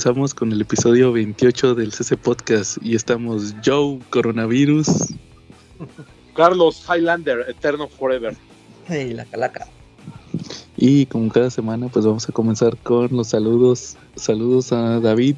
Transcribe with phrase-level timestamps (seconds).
[0.00, 5.12] comenzamos con el episodio 28 del CC Podcast y estamos Joe Coronavirus,
[6.34, 8.34] Carlos Highlander, Eterno Forever.
[8.88, 9.66] Y la calaca.
[10.78, 13.98] Y como cada semana, pues vamos a comenzar con los saludos.
[14.16, 15.36] Saludos a David,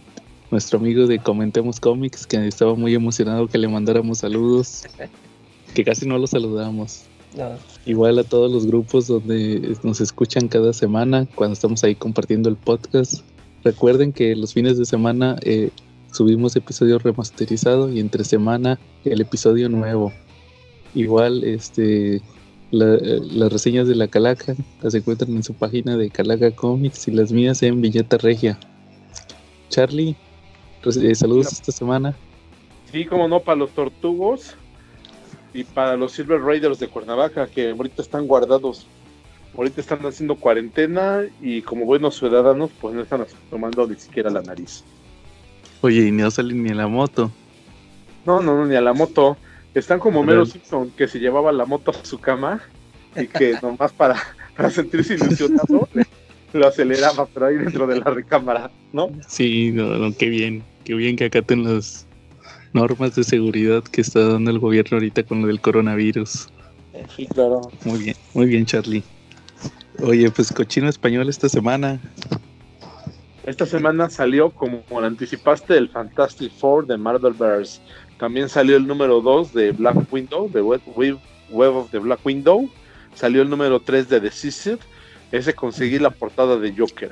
[0.52, 4.84] nuestro amigo de Comentemos Comics, que estaba muy emocionado que le mandáramos saludos,
[5.74, 7.06] que casi no lo saludamos.
[7.36, 7.50] No,
[7.84, 12.54] Igual a todos los grupos donde nos escuchan cada semana cuando estamos ahí compartiendo el
[12.54, 13.24] podcast.
[13.64, 15.70] Recuerden que los fines de semana eh,
[16.10, 20.12] subimos episodio remasterizado y entre semana el episodio nuevo.
[20.94, 22.20] Igual este
[22.70, 27.12] la- las reseñas de la Calaca las encuentran en su página de Calaca Comics y
[27.12, 28.58] las mías en Villeta Regia.
[29.68, 30.16] Charlie,
[30.84, 32.14] eh, saludos esta semana.
[32.90, 34.54] Sí, como no, para los tortugos
[35.54, 38.86] y para los Silver Raiders de Cuernavaca, que ahorita están guardados.
[39.56, 44.40] Ahorita están haciendo cuarentena y como buenos ciudadanos, pues no están tomando ni siquiera la
[44.42, 44.82] nariz.
[45.82, 47.30] Oye, y no salen ni en la moto.
[48.24, 49.36] No, no, no, ni a la moto.
[49.74, 50.46] Están como A Mero.
[50.46, 52.62] Simpson, que se llevaba la moto a su cama
[53.16, 54.16] y que nomás para,
[54.56, 56.06] para sentirse ilusionado le-
[56.52, 59.10] lo aceleraba, pero ahí dentro de la recámara, ¿no?
[59.28, 62.06] Sí, no, no, qué bien, qué bien que acaten las
[62.72, 66.48] normas de seguridad que está dando el gobierno ahorita con lo del coronavirus.
[67.16, 67.70] Sí, claro.
[67.84, 69.02] Muy bien, muy bien, Charlie.
[70.00, 72.00] Oye, pues cochino español esta semana.
[73.44, 77.80] Esta semana salió, como lo anticipaste, el Fantastic Four de Marvelverse.
[78.18, 82.68] También salió el número 2 de Black Widow, de Web, of the Black Window.
[83.14, 84.78] Salió el número 3 de Decisive.
[85.32, 87.10] Ese conseguí la portada de Joker.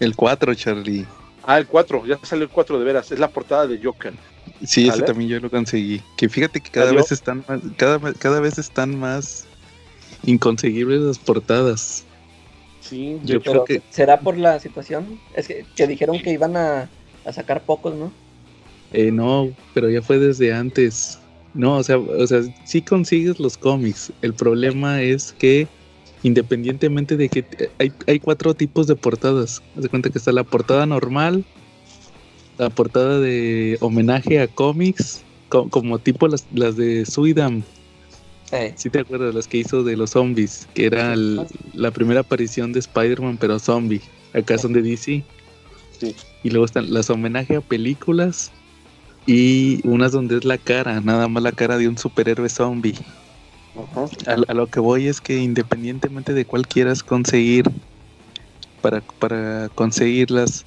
[0.00, 1.06] El 4, Charlie.
[1.44, 3.12] Ah, el 4, ya salió el 4 de veras.
[3.12, 4.12] Es la portada de Joker.
[4.64, 6.02] Sí, ese también yo lo conseguí.
[6.16, 7.00] Que fíjate que cada ¿Salió?
[7.00, 9.46] vez están más, cada, cada vez están más
[10.24, 12.04] inconseguibles las portadas.
[12.80, 15.20] Sí, Yo pero creo que ¿será por la situación?
[15.34, 16.90] Es que, que dijeron que iban a,
[17.24, 18.12] a sacar pocos, ¿no?
[18.92, 21.18] Eh, no, pero ya fue desde antes.
[21.54, 24.12] No, o sea, o sea, sí consigues los cómics.
[24.22, 25.68] El problema es que
[26.22, 27.44] independientemente de que
[27.78, 29.62] hay, hay cuatro tipos de portadas.
[29.76, 31.44] Haz de cuenta que está la portada normal,
[32.58, 37.64] la portada de homenaje a cómics, co- como tipo las, las de Suidam.
[38.52, 42.20] Eh, Si te acuerdas, las que hizo de los zombies, que era el- la primera
[42.20, 44.00] aparición de Spider-Man, pero zombie.
[44.32, 45.24] Acá son de DC.
[45.98, 46.14] Sí.
[46.42, 48.52] Y luego están las homenaje a películas
[49.26, 52.94] y unas donde es la cara, nada más la cara de un superhéroe zombie.
[54.26, 57.64] A, a lo que voy es que independientemente de cuál quieras conseguir,
[58.80, 60.64] para, para conseguirlas,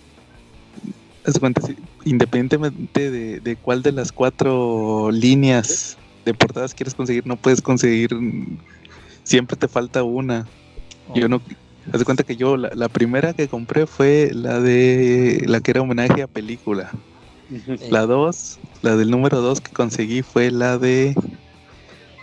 [2.06, 8.10] independientemente de, de cuál de las cuatro líneas de portadas quieres conseguir, no puedes conseguir,
[9.24, 10.48] siempre te falta una.
[11.14, 11.42] Yo no,
[11.92, 15.72] haz de cuenta que yo, la, la primera que compré fue la de, la que
[15.72, 16.92] era homenaje a película.
[17.90, 21.16] La 2, la del número 2 que conseguí fue la de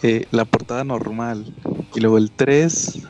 [0.02, 1.54] eh, la portada normal.
[1.94, 3.00] Y luego el 3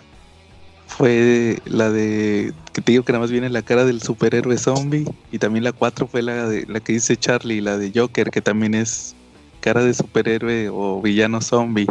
[0.87, 5.07] fue la de que te digo que nada más viene la cara del superhéroe zombie.
[5.33, 8.43] Y también la 4 fue la de la que dice Charlie, la de Joker, que
[8.43, 9.15] también es
[9.61, 11.87] cara de superhéroe o villano zombie.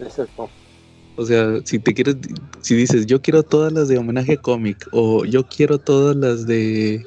[0.00, 0.48] Exacto.
[1.16, 2.16] O sea, si te quieres,
[2.60, 6.46] si dices yo quiero todas las de homenaje a cómic o yo quiero todas las
[6.46, 7.04] de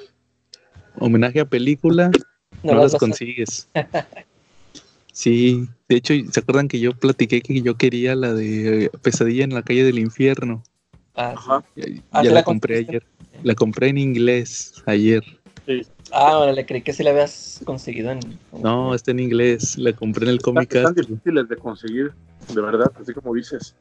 [1.00, 2.12] homenaje a película,
[2.64, 3.68] no, las consigues.
[5.14, 9.54] Sí, de hecho, ¿se acuerdan que yo platiqué que yo quería la de Pesadilla en
[9.54, 10.64] la calle del infierno?
[11.16, 11.64] Ah, Ajá.
[11.76, 13.04] Ya, Ah, ya ¿sí la la compré ayer.
[13.44, 15.24] La compré en inglés ayer.
[16.12, 18.20] Ah, órale, creí que sí la habías conseguido en...
[18.62, 19.78] No, está en inglés.
[19.78, 22.14] La compré en el Comic están difíciles de conseguir,
[22.54, 23.76] de verdad, así como dices.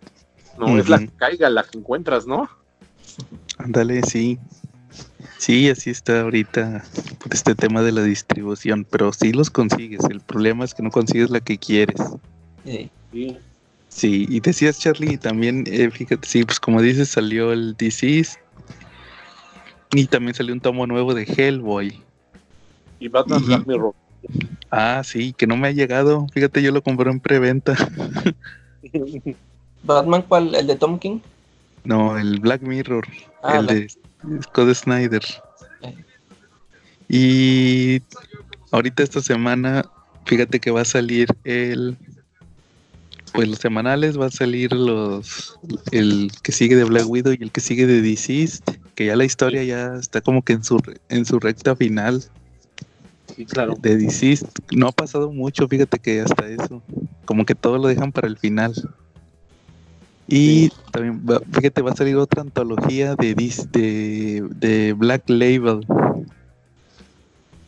[0.58, 2.48] No, es la que caiga, la que encuentras, ¿no?
[3.58, 4.38] Ándale, sí.
[5.38, 6.84] Sí, así está ahorita
[7.18, 10.04] por este tema de la distribución, pero sí los consigues.
[10.10, 12.00] El problema es que no consigues la que quieres.
[12.64, 12.90] Sí.
[13.12, 13.38] Sí.
[13.88, 18.38] Sí, y decías Charlie, también, eh, fíjate, sí, pues como dices, salió el Disease
[19.92, 22.00] y también salió un tomo nuevo de Hellboy.
[23.00, 23.44] Y Batman.
[23.44, 23.94] Black Mirror.
[24.70, 26.26] Ah, sí, que no me ha llegado.
[26.32, 27.74] Fíjate, yo lo compré en preventa.
[29.82, 30.54] ¿Batman cuál?
[30.54, 31.20] ¿El de Tom King?
[31.84, 33.06] No, el Black Mirror,
[33.42, 35.22] Ah, el Black- de Scott Snyder.
[35.82, 35.94] Eh.
[37.08, 38.02] Y
[38.70, 39.84] ahorita esta semana,
[40.26, 41.96] fíjate que va a salir el
[43.32, 45.56] pues los semanales va a salir los
[45.92, 48.62] el que sigue de Black Widow y el que sigue de Deceased,
[48.96, 52.24] que ya la historia ya está como que en su en su recta final
[53.40, 53.74] Sí, claro.
[53.80, 54.48] de Deceased.
[54.76, 56.82] No ha pasado mucho, fíjate que hasta eso,
[57.24, 58.74] como que todo lo dejan para el final.
[60.28, 65.80] Y también, va- fíjate, va a salir otra antología de, de, de Black Label.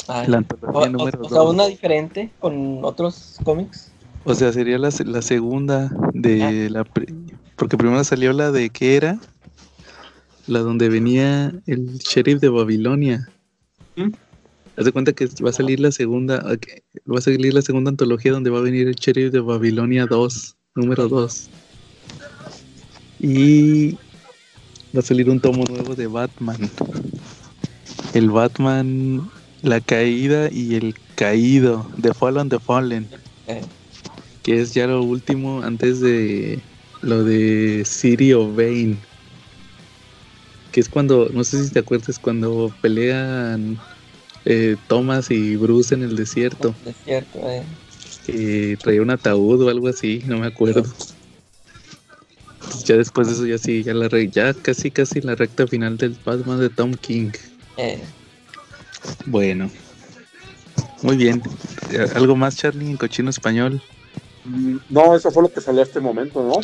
[0.08, 1.54] Ah, La o, antología o- número o sea, dos.
[1.54, 3.90] una diferente con otros cómics.
[4.24, 6.84] O sea, sería la, la segunda de la...
[6.84, 7.14] pri-
[7.56, 9.18] Porque primero salió la de ¿qué era?
[10.46, 13.28] La donde venía el sheriff de Babilonia.
[13.96, 14.10] ¿Mm?
[14.76, 16.66] Haz de cuenta que va a salir la segunda, ok,
[17.10, 20.56] va a salir la segunda antología donde va a venir el sheriff de Babilonia 2,
[20.76, 21.48] número 2.
[23.20, 23.92] Y
[24.94, 26.70] va a salir un tomo nuevo de Batman.
[28.14, 29.30] El Batman,
[29.62, 33.08] la caída y el caído, The Fallen, The Fallen
[34.42, 36.60] que es ya lo último antes de
[37.02, 38.96] lo de City of Bane.
[40.72, 43.78] Que es cuando, no sé si te acuerdas, cuando pelean
[44.44, 46.74] eh, Thomas y Bruce en el desierto.
[46.86, 47.62] es cierto, eh.
[48.26, 50.84] Que traía un ataúd o algo así, no me acuerdo.
[52.54, 55.66] Entonces, ya después de eso, ya sí, ya, la re- ya casi casi la recta
[55.66, 57.30] final del Batman de Tom King.
[57.76, 58.00] Eh,
[59.26, 59.70] Bueno,
[61.02, 61.42] muy bien.
[62.14, 63.82] ¿Algo más, Charlie, en cochino español?
[64.44, 66.60] Mm, No, eso fue lo que salió a este momento, ¿no?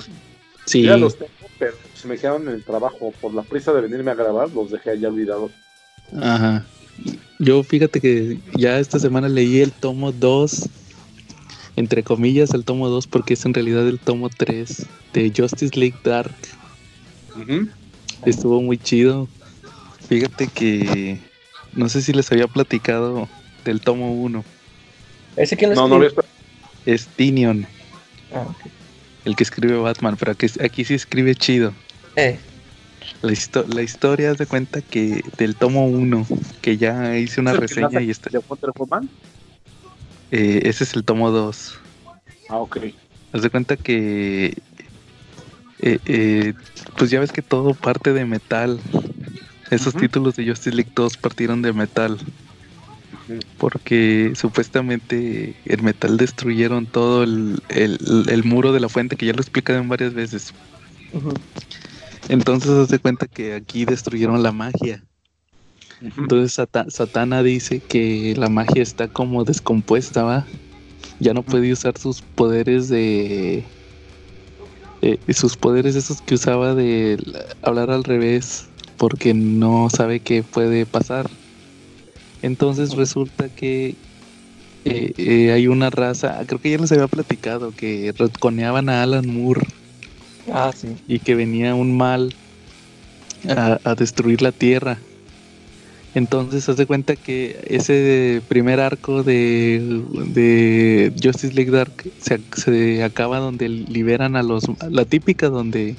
[0.66, 0.82] Sí.
[0.82, 3.12] Ya los tengo, pero se me quedaron en el trabajo.
[3.20, 5.50] Por la prisa de venirme a grabar, los dejé allá olvidados.
[6.20, 6.64] Ajá.
[7.38, 10.69] Yo fíjate que ya esta semana leí el tomo 2,
[11.76, 15.96] entre comillas el tomo 2 porque es en realidad el tomo 3 de Justice League
[16.02, 16.35] Dark.
[18.25, 19.29] Estuvo muy chido.
[20.08, 21.19] Fíjate que
[21.75, 23.29] no sé si les había platicado
[23.64, 24.44] del tomo 1.
[25.37, 26.06] ¿Ese quién lo No, no?
[26.87, 27.67] Es Tinion,
[28.32, 28.56] Ah, ok.
[29.25, 31.73] el que escribe Batman, pero aquí, aquí sí escribe chido.
[32.17, 32.38] Eh,
[33.23, 36.26] La, histo- la historia haz de cuenta que del tomo 1,
[36.62, 39.11] que ya hice una ¿Es reseña y está, de Wonder Woman?
[40.31, 41.79] eh, ese es el tomo 2.
[42.49, 42.76] Ah, ok.
[43.32, 44.55] Haz de cuenta que.
[45.81, 46.55] eh, eh,
[46.97, 48.81] pues ya ves que todo parte de metal.
[49.71, 52.19] Esos títulos de Justice League todos partieron de metal.
[53.59, 57.99] Porque supuestamente el metal destruyeron todo el, el-
[58.31, 59.43] el muro de la fuente, que ya lo
[59.76, 60.53] en varias veces.
[61.12, 61.32] ujú.
[62.28, 65.04] Entonces haz de cuenta que aquí destruyeron la magia.
[66.00, 70.48] Entonces Sata- Satana dice que la magia está como descompuesta, ¿va?
[71.20, 73.66] Ya no puede usar sus poderes de...
[75.00, 77.19] eh, sus poderes esos que usaba de
[77.62, 81.30] hablar al revés, porque no sabe qué puede pasar.
[82.42, 83.98] Entonces resulta que
[84.84, 89.26] eh, eh, hay una raza, creo que ya les había platicado, que retconeaban a Alan
[89.28, 89.62] Moore
[90.53, 90.89] Ah, sí.
[91.06, 92.35] y que venía un mal
[93.49, 94.99] a, destruir la tierra.
[96.15, 100.03] Entonces, haz de cuenta que ese primer arco de,
[100.33, 104.64] de Justice League Dark se, ac- se acaba donde liberan a los.
[104.90, 105.97] La típica donde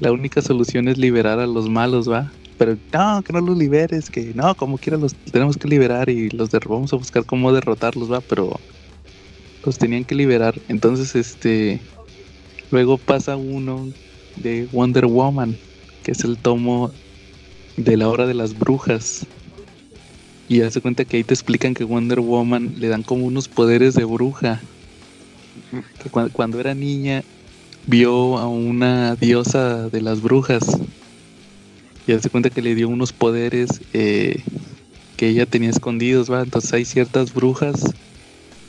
[0.00, 2.32] la única solución es liberar a los malos, ¿va?
[2.56, 6.28] Pero no, que no los liberes, que no, como quiera los tenemos que liberar y
[6.30, 8.20] los vamos a buscar cómo derrotarlos, ¿va?
[8.22, 8.58] Pero
[9.64, 10.54] los tenían que liberar.
[10.68, 11.80] Entonces, este.
[12.70, 13.92] Luego pasa uno
[14.34, 15.60] de Wonder Woman,
[16.02, 16.94] que es el tomo
[17.76, 19.26] de la hora de las brujas.
[20.48, 23.94] Y hace cuenta que ahí te explican que Wonder Woman le dan como unos poderes
[23.94, 24.62] de bruja.
[25.98, 27.24] Que cua- cuando era niña
[27.84, 30.64] vio a una diosa de las brujas.
[32.06, 34.44] Y hace cuenta que le dio unos poderes eh,
[35.16, 36.42] que ella tenía escondidos, ¿va?
[36.42, 37.96] Entonces hay ciertas brujas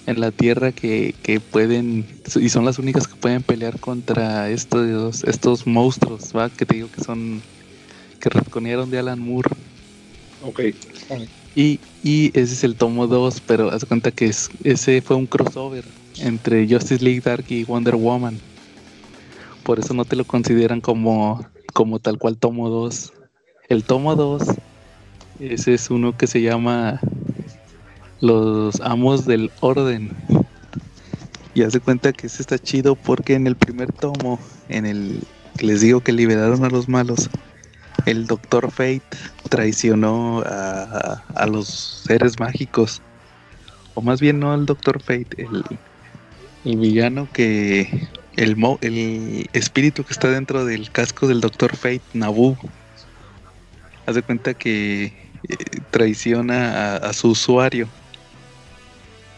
[0.06, 2.06] en la tierra que, que pueden
[2.39, 6.89] y son las únicas que pueden pelear contra estos estos monstruos va que te digo
[6.91, 7.41] que son
[8.20, 9.50] que retconearon de Alan Moore.
[10.41, 10.62] Ok.
[11.56, 15.27] y, y ese es el tomo 2 pero haz cuenta que es, ese fue un
[15.27, 15.86] crossover
[16.18, 18.39] entre Justice League Dark y Wonder Woman.
[19.63, 23.13] Por eso no te lo consideran como como tal cual tomo 2
[23.70, 24.44] el tomo 2
[25.39, 27.00] ese es uno que se llama
[28.22, 30.12] los amos del orden.
[31.54, 35.22] Y hace cuenta que ese está chido porque en el primer tomo, en el
[35.58, 37.30] que les digo que liberaron a los malos,
[38.06, 39.02] el Doctor Fate
[39.50, 43.02] traicionó a, a los seres mágicos.
[43.96, 45.66] O más bien no al Doctor Fate, el,
[46.66, 48.08] el villano que...
[48.38, 52.56] El, mo- el espíritu que está dentro del casco del Doctor Fate, Nabu.
[54.06, 55.06] Hace cuenta que
[55.50, 55.56] eh,
[55.92, 57.90] traiciona a, a su usuario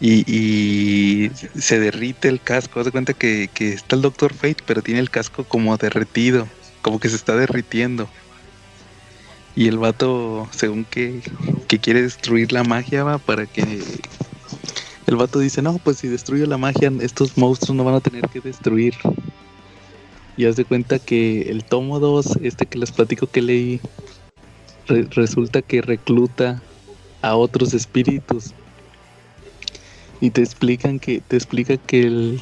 [0.02, 1.30] y, y
[1.62, 2.80] se derrite el casco.
[2.80, 6.50] Haz de cuenta que, que está el Doctor Fate, pero tiene el casco como derretido,
[6.82, 8.10] como que se está derritiendo.
[9.56, 11.22] Y el vato, según que,
[11.68, 14.02] que quiere destruir la magia, va para que.
[15.08, 18.28] El vato dice: No, pues si destruyo la magia, estos monstruos no van a tener
[18.30, 18.96] que destruir.
[20.36, 23.82] Y haz de cuenta que el tomo 2, este que les platico que leí,
[24.88, 26.64] re- resulta que recluta
[27.22, 28.56] a otros espíritus.
[30.22, 32.42] Y te explican que, te explica que el,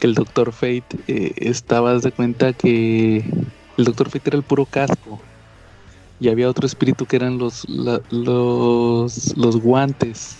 [0.00, 3.24] que el Doctor Fate eh, estaba de cuenta que
[3.76, 5.20] el Doctor Fate era el puro casco.
[6.18, 10.38] Y había otro espíritu que eran los, los, los guantes.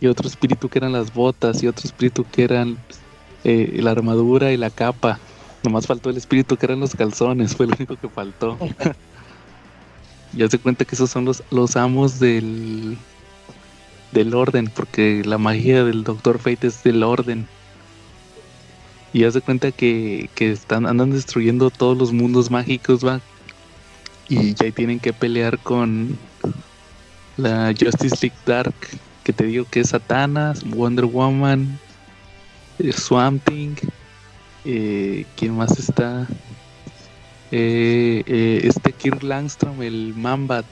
[0.00, 1.62] Y otro espíritu que eran las botas.
[1.62, 2.78] Y otro espíritu que eran
[3.44, 5.20] eh, la armadura y la capa.
[5.62, 7.54] Nomás faltó el espíritu que eran los calzones.
[7.54, 8.58] Fue lo único que faltó.
[10.32, 12.98] ya se cuenta que esos son los, los amos del,
[14.14, 14.70] del orden.
[14.74, 17.46] Porque la magia del Doctor Fate es del orden.
[19.12, 23.20] Y se cuenta que, que están, andan destruyendo todos los mundos mágicos, va.
[24.28, 26.18] Y ya tienen que pelear con
[27.36, 28.74] la Justice League Dark,
[29.22, 31.78] que te digo que es Satana, Wonder Woman,
[32.78, 33.76] eh, Swamp Thing,
[34.64, 36.26] eh, ¿quién más está?
[37.50, 40.66] Eh, este Kirk Langstrom, el Mambat.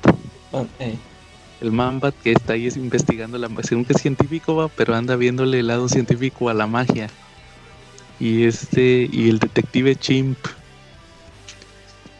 [1.63, 5.61] El Mambat que está ahí investigando la según que es científico va, pero anda viéndole
[5.61, 7.09] el lado científico a la magia.
[8.19, 10.39] Y este y el detective Chimp.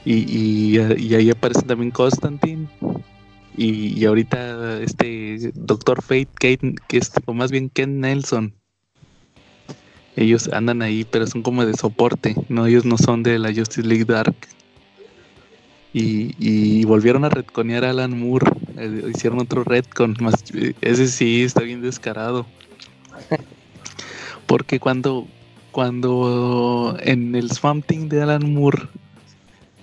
[0.05, 2.69] Y, y, ahí aparece también Constantine.
[3.57, 8.55] Y, ahorita este Doctor Fate Kate, que es o más bien Ken Nelson.
[10.15, 13.83] Ellos andan ahí pero son como de soporte no ellos no son de la Justice
[13.83, 14.37] League Dark
[15.93, 20.43] y, y volvieron a retconear a Alan Moore eh, hicieron otro retcon más
[20.81, 22.47] ese sí está bien descarado
[24.47, 25.27] porque cuando
[25.73, 28.89] cuando en el Swamp Thing de Alan Moore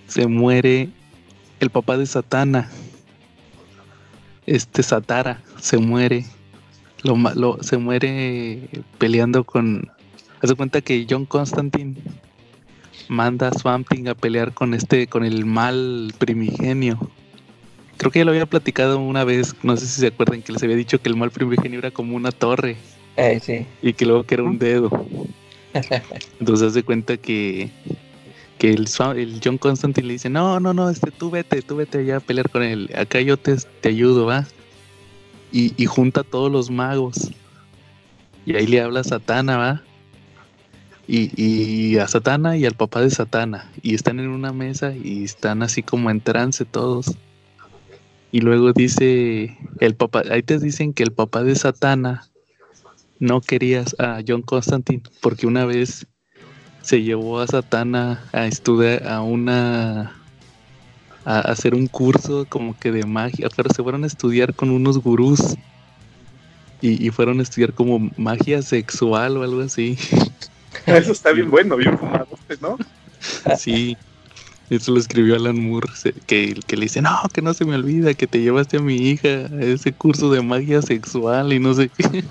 [0.07, 0.89] se muere
[1.59, 2.69] el papá de Satana,
[4.45, 6.25] este Satara se muere,
[7.03, 9.91] lo, se muere peleando con.
[10.41, 11.95] Haz cuenta que John Constantine
[13.09, 16.97] manda a Swamp Thing a pelear con este, con el mal primigenio.
[17.97, 20.63] Creo que ya lo había platicado una vez, no sé si se acuerdan que les
[20.63, 22.77] había dicho que el mal primigenio era como una torre.
[23.17, 23.65] Eh, sí.
[23.81, 25.05] Y que luego que era un dedo.
[26.39, 27.69] Entonces hace cuenta que,
[28.57, 31.99] que el, el, John Constantine le dice, no, no, no, este, tú vete, tú vete
[31.99, 32.89] allá a pelear con él.
[32.95, 34.47] Acá yo te, te ayudo, ¿va?
[35.51, 37.31] Y, junta a todos los magos.
[38.45, 39.83] Y ahí le habla a Satana, ¿va?
[41.11, 43.71] Y, y, a Satana y al papá de Satana.
[43.81, 47.17] Y están en una mesa y están así como en trance todos.
[48.31, 52.29] Y luego dice el papá, ahí te dicen que el papá de Satana
[53.17, 56.05] no querías a John Constantine porque una vez
[56.83, 60.15] se llevó a Satana a estudiar a una
[61.25, 64.99] a hacer un curso como que de magia, pero se fueron a estudiar con unos
[64.99, 65.55] gurús
[66.81, 69.97] y, fueron a estudiar como magia sexual o algo así.
[70.85, 72.27] Eso está bien bueno, bien fumado,
[72.61, 72.77] ¿no?
[73.57, 73.97] Sí,
[74.69, 75.89] eso lo escribió Alan Moore,
[76.27, 78.95] que, que le dice, no, que no se me olvida que te llevaste a mi
[78.95, 82.23] hija a ese curso de magia sexual y no sé qué.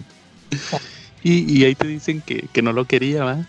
[1.23, 3.45] y, ahí te dicen que, no lo quería, ¿va?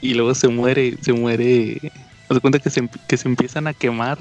[0.00, 1.92] Y luego se muere, se muere.
[2.30, 4.18] Se cuenta que se, que se empiezan a quemar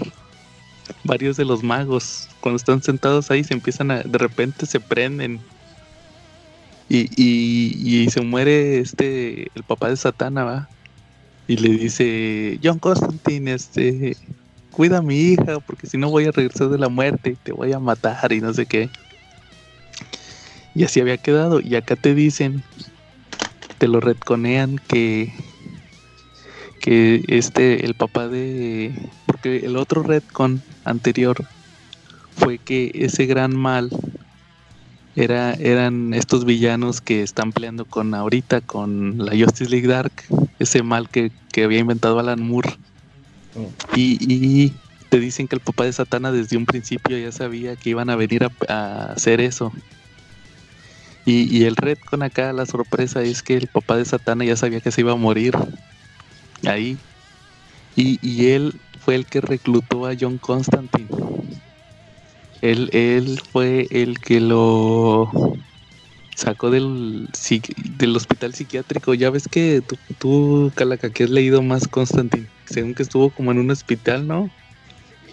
[1.05, 2.27] varios de los magos.
[2.41, 4.03] Cuando están sentados ahí, se empiezan a.
[4.03, 5.39] De repente se prenden.
[6.89, 9.51] Y, y, se muere este.
[9.53, 10.69] El papá de Satana, ¿va?
[11.47, 14.17] Y le dice: John Constantine, este.
[14.71, 17.51] Cuida a mi hija, porque si no voy a regresar de la muerte y te
[17.51, 18.89] voy a matar y no sé qué.
[20.73, 21.59] Y así había quedado.
[21.59, 22.63] Y acá te dicen,
[23.77, 25.31] te lo retconean que
[26.79, 28.93] que este el papá de
[29.25, 31.45] porque el otro retcon anterior
[32.37, 33.89] fue que ese gran mal
[35.19, 40.11] era eran estos villanos que están peleando con ahorita con la Justice League Dark
[40.59, 41.31] ese mal que,
[41.63, 42.77] había inventado Alan Moore
[43.55, 43.95] mm.
[43.95, 44.73] y,
[45.09, 48.15] te dicen que el papá de Satana desde un principio ya sabía que iban a
[48.15, 49.73] venir a hacer eso
[51.29, 54.81] y, el red con acá, la sorpresa es que el papá de Satana ya sabía
[54.81, 55.55] que se iba a morir
[56.65, 56.97] ahí.
[57.95, 61.07] Y, él fue el que reclutó a John Constantine.
[62.61, 65.31] Él, él fue el que lo
[66.35, 67.27] sacó del,
[67.97, 69.13] del hospital psiquiátrico.
[69.13, 73.51] Ya ves que tú, tú, Calaca, que has leído más Constantine, según que estuvo como
[73.51, 74.49] en un hospital, ¿no?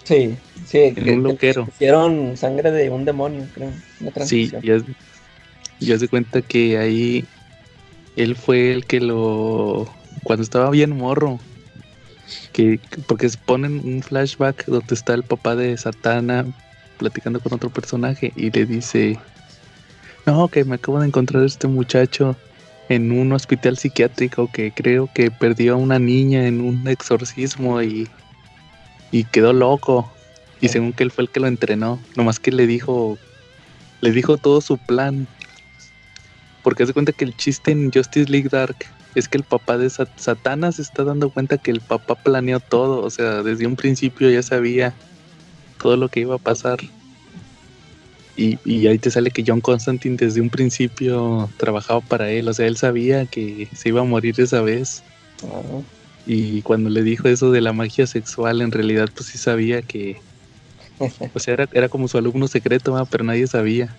[0.03, 0.93] Sí, sí.
[0.95, 1.67] En un loquero.
[1.67, 3.71] Hicieron sangre de un demonio, creo.
[4.25, 4.81] sí, ya,
[5.79, 7.25] ya se cuenta que ahí
[8.15, 9.87] él fue el que lo.
[10.23, 11.39] Cuando estaba bien morro.
[12.51, 16.45] Que, porque se ponen un flashback donde está el papá de Satana
[16.97, 19.19] platicando con otro personaje y le dice:
[20.25, 22.35] No, que me acabo de encontrar este muchacho
[22.89, 28.07] en un hospital psiquiátrico que creo que perdió a una niña en un exorcismo y,
[29.11, 30.11] y quedó loco.
[30.59, 33.17] Y según que él fue el que lo entrenó, nomás que le dijo
[34.01, 35.27] le dijo todo su plan.
[36.63, 38.77] Porque hace cuenta que el chiste en Justice League Dark
[39.15, 43.03] es que el papá de Satana se está dando cuenta que el papá planeó todo.
[43.03, 44.93] O sea, desde un principio ya sabía
[45.77, 46.79] todo lo que iba a pasar.
[48.35, 52.47] Y, y, ahí te sale que John Constantine desde un principio trabajaba para él.
[52.47, 55.03] O sea, él sabía que se iba a morir esa vez.
[56.27, 60.17] Y cuando le dijo eso de la magia sexual, en realidad pues sí sabía que...
[61.33, 63.95] O sea, era, era como su alumno secreto, pero nadie sabía.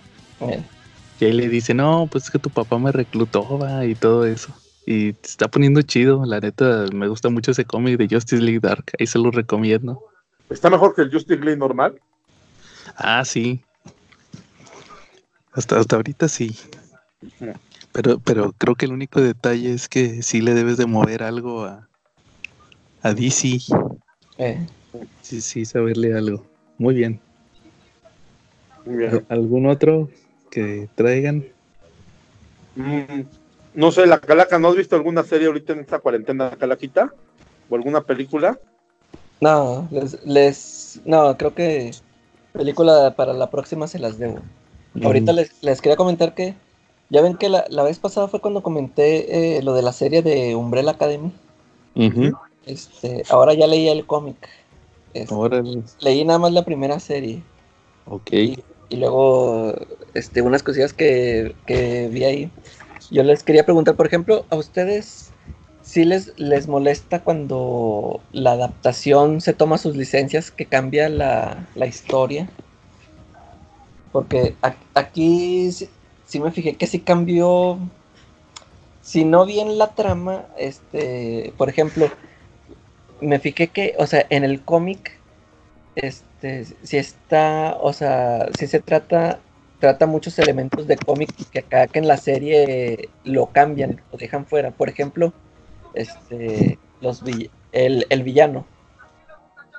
[1.19, 4.25] Y ahí le dice, no, pues es que tu papá me reclutó, va, y todo
[4.25, 4.53] eso.
[4.85, 8.85] Y está poniendo chido, la neta, me gusta mucho ese cómic de Justice League Dark,
[8.97, 10.01] ahí se lo recomiendo.
[10.49, 11.99] ¿Está mejor que el Justice League normal?
[12.95, 13.63] Ah, sí.
[15.51, 16.57] Hasta, hasta ahorita sí.
[17.91, 21.65] Pero, pero creo que el único detalle es que sí le debes de mover algo
[21.65, 21.87] a,
[23.01, 23.59] a DC.
[24.37, 24.65] Eh.
[25.21, 26.45] Sí, sí, saberle algo.
[26.77, 27.19] Muy bien.
[28.85, 29.25] Muy bien.
[29.29, 30.09] ¿Algún otro
[30.49, 31.45] que traigan?
[32.75, 33.21] Mm,
[33.75, 37.13] no sé, la Calaca, ¿no has visto alguna serie ahorita en esta cuarentena, Calaquita?
[37.69, 38.57] ¿O alguna película?
[39.41, 39.87] No,
[40.25, 41.91] les, no, creo que
[42.51, 44.39] película para la próxima se las debo.
[45.03, 46.55] Ahorita les, les, quería comentar que
[47.09, 50.21] ya ven que la, la vez pasada fue cuando comenté eh, lo de la serie
[50.21, 51.31] de Umbrella Academy.
[52.65, 54.37] Este, ahora ya leí el cómic.
[55.13, 55.33] Este,
[56.01, 57.41] leí nada más la primera serie.
[58.05, 58.31] Ok.
[58.31, 59.73] Y, luego,
[60.13, 62.51] este, unas cosillas que, que, vi ahí.
[63.11, 65.31] Yo les quería preguntar, por ejemplo, a ustedes,
[65.89, 71.87] si les, les molesta cuando la adaptación se toma sus licencias, que cambia la, la
[71.87, 72.47] historia?
[74.11, 74.55] Porque
[74.93, 77.79] aquí sí, me fijé que sí cambió,
[79.01, 82.07] si no bien la trama, este, por ejemplo,
[83.19, 85.17] me fijé que, o sea, en el cómic,
[85.95, 89.39] este, si está, o sea, si se trata,
[89.79, 94.45] trata muchos elementos de cómic que acá que en la serie lo cambian, lo dejan
[94.45, 94.69] fuera.
[94.69, 95.33] Por ejemplo,
[95.93, 97.23] este, los
[97.71, 98.65] el, el villano.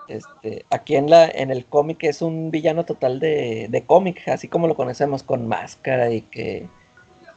[0.08, 4.48] Este, aquí en la, en el cómic es un villano total de, de cómic, así
[4.48, 6.66] como lo conocemos, con máscara y que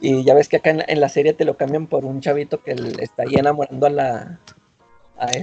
[0.00, 2.72] y ya ves que acá en la, serie te lo cambian por un chavito que
[3.00, 4.40] está ahí enamorando a la,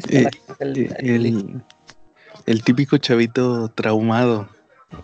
[0.09, 0.29] eh,
[2.45, 4.49] el, típico chavito traumado.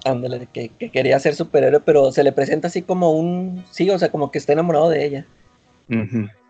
[0.04, 3.66] Ándale, que, quería ser superhéroe, pero se le presenta así como un.
[3.72, 5.26] Sí, o sea, como que está enamorado de ella.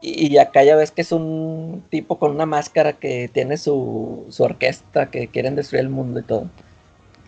[0.01, 5.09] Y, acá ya ves que es un tipo con una máscara que tiene su, orquesta,
[5.09, 6.49] que quieren destruir el mundo y todo.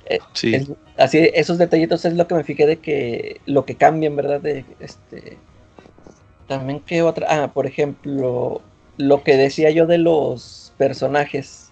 [0.06, 0.76] Eh, sí.
[0.98, 4.42] así, esos detallitos es lo que me fijé de que lo que cambian, ¿verdad?
[4.42, 5.38] De este.
[6.48, 7.28] También que otra.
[7.30, 8.62] Ah, por ejemplo,
[8.98, 11.70] lo que decía yo de los personajes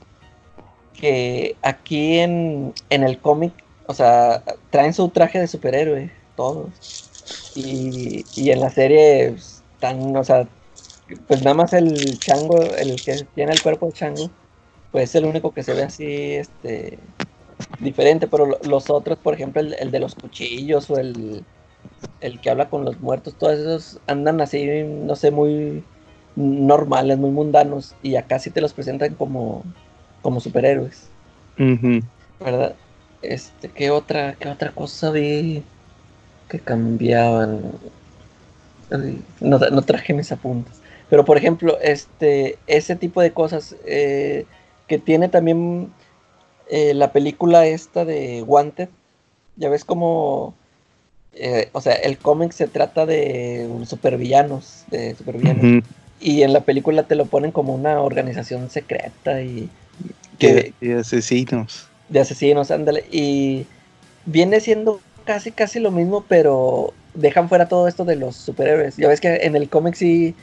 [0.93, 3.53] que aquí en, en el cómic,
[3.87, 7.09] o sea, traen su traje de superhéroe, todos.
[7.55, 9.35] Y, y en la serie
[9.77, 10.49] están, o sea,
[11.27, 14.31] pues nada más el chango, el que tiene el cuerpo de chango,
[14.91, 16.99] pues es el único que se ve así, este,
[17.79, 21.45] diferente, pero los otros, por ejemplo, el, de los cuchillos o el,
[22.21, 25.85] el que habla con los muertos, todos esos andan así, no sé, muy
[26.35, 29.63] normales, muy mundanos, y acá sí te los presentan como,
[30.21, 31.15] como superhéroes.
[32.39, 32.79] ¿Verdad?
[33.21, 35.63] Este, ¿qué otra, qué otra cosa vi
[36.47, 37.79] que cambiaban?
[38.89, 40.75] No, no, traje mis apuntes.
[41.09, 44.45] Pero por ejemplo, este, ese tipo de cosas eh,
[44.87, 45.91] que tiene también
[46.69, 48.89] eh, la película esta de Wanted.
[49.55, 50.53] Ya ves como,
[51.33, 55.83] eh, o sea, el cómic se trata de supervillanos, de supervillanos
[56.19, 59.69] y en la película te lo ponen como una organización secreta y...
[60.39, 61.87] Que, de asesinos.
[62.09, 63.05] De asesinos, ándale.
[63.11, 63.65] Y
[64.25, 68.97] viene siendo casi, casi lo mismo, pero dejan fuera todo esto de los superhéroes.
[68.97, 70.35] Ya ves que en el cómic sí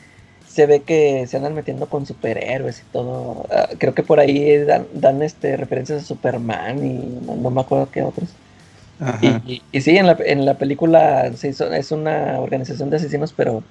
[0.49, 3.47] se ve que se andan metiendo con superhéroes y todo.
[3.51, 8.03] Ah, creo que por ahí dan, este referencias a Superman y no, me acuerdo qué
[8.03, 8.31] otros.
[9.21, 13.65] Y, y, sí, en la, en la película es una organización de asesinos, pero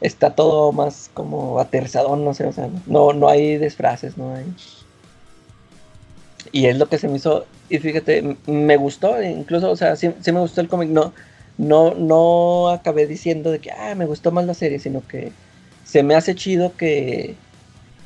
[0.00, 4.44] está todo más como aterrizado, no sé, o sea, no, no hay disfraces, no hay.
[6.52, 10.10] Y es lo que se me hizo, y fíjate, me gustó, incluso, o sea, sí,
[10.26, 11.12] me gustó el cómic, no,
[11.58, 15.32] no, no acabé diciendo de que, ah, me gustó más la serie, sino que
[15.84, 17.34] se me hace chido que,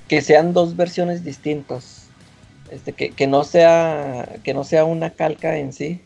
[0.09, 2.07] que sean dos versiones distintas,
[2.71, 6.01] este, que, que, no sea, que no sea una calca en sí,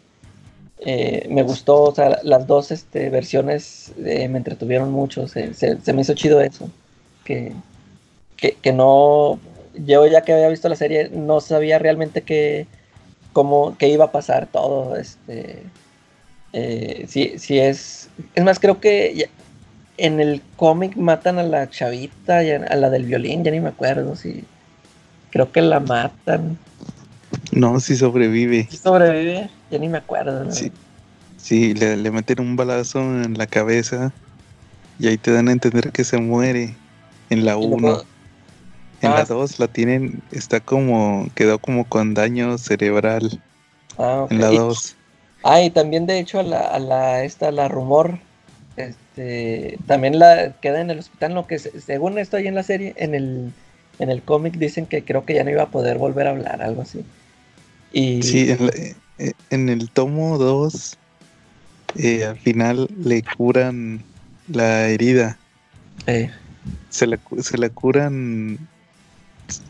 [0.81, 5.53] eh, me gustó, o sea, las dos este, versiones eh, me entretuvieron mucho, se,
[5.92, 6.70] me hizo chido eso,
[7.24, 7.53] que,
[8.37, 9.40] que, no,
[9.74, 12.68] yo ya que había visto la serie no sabía realmente qué,
[13.33, 15.64] cómo, qué iba a pasar todo, este,
[16.52, 18.08] Eh, sí, sí es.
[18.34, 19.28] Es más, creo que
[19.96, 24.16] en el cómic matan a la chavita, a la del violín, ya ni me acuerdo.
[24.16, 24.44] Sí.
[25.30, 26.58] Creo que la matan.
[27.52, 28.66] No, sí sobrevive.
[28.70, 30.50] Sí sobrevive, ya ni me acuerdo.
[30.50, 30.72] Sí,
[31.37, 34.12] sí le, le, meten un balazo en la cabeza
[34.98, 36.74] y ahí te dan a entender que se muere
[37.30, 38.02] en la 1.
[39.00, 39.54] En la 2 ah.
[39.58, 43.40] la tienen, está como, quedó como con daño cerebral.
[43.96, 44.96] Ah, En la 2.
[45.42, 48.18] Ah, y también de hecho a la, a la, esta, la rumor,
[48.77, 52.94] este, también la queda en el hospital, lo que según esto ahí en la serie,
[52.96, 53.53] en el,
[53.98, 56.62] en el cómic dicen que creo que ya no iba a poder volver a hablar,
[56.62, 57.05] algo así.
[57.92, 58.22] Y...
[58.22, 58.55] Sí,
[59.51, 60.96] en, el tomo 2,
[61.96, 64.03] eh, al final le curan
[64.48, 65.38] la herida.
[66.07, 66.31] Eh.
[66.90, 68.59] Se, la, se la curan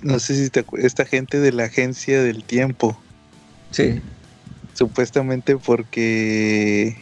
[0.03, 2.99] no sé si te esta gente de la agencia del tiempo.
[3.71, 4.01] Sí.
[4.79, 6.97] Supuestamente porque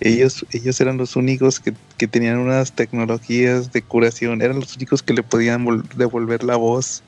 [0.00, 1.72] ellos, ellos eran los únicos que,
[2.06, 5.64] tenían unas tecnologías de curación, eran los únicos que le podían
[5.96, 7.02] devolver la voz.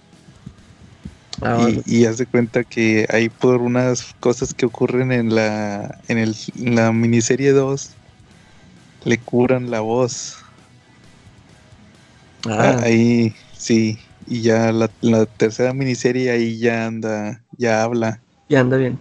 [1.42, 6.00] Ah, y, y haz de cuenta que hay por unas cosas que ocurren en la,
[6.08, 7.90] en, el, la miniserie 2,
[9.04, 10.38] le curan la voz.
[12.46, 12.80] Ah.
[12.82, 14.88] Ahí, sí y ya la,
[15.26, 18.20] tercera miniserie ahí ya anda, ya habla.
[18.48, 18.98] Ya anda bien.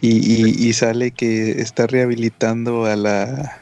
[0.00, 3.60] Y, y, sale que está rehabilitando a la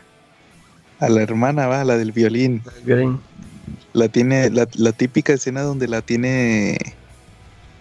[0.98, 2.62] a la hermana, va, la del violín.
[3.92, 6.78] La tiene, la, la típica escena donde la tiene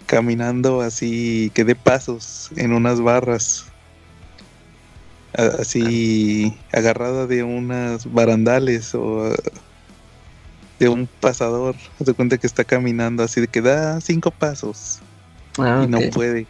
[0.05, 3.65] caminando así, que de pasos en unas barras.
[5.33, 9.35] Así agarrada de unas barandales o
[10.79, 11.75] de un pasador.
[12.03, 14.99] Se cuenta que está caminando así de que da cinco pasos
[15.57, 16.47] ah, y no puede.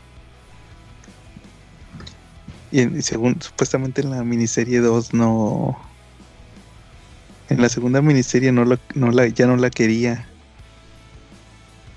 [2.76, 5.80] Y, según supuestamente en la miniserie 2 no.
[7.48, 10.28] En la segunda miniserie no, no la, ya no la quería.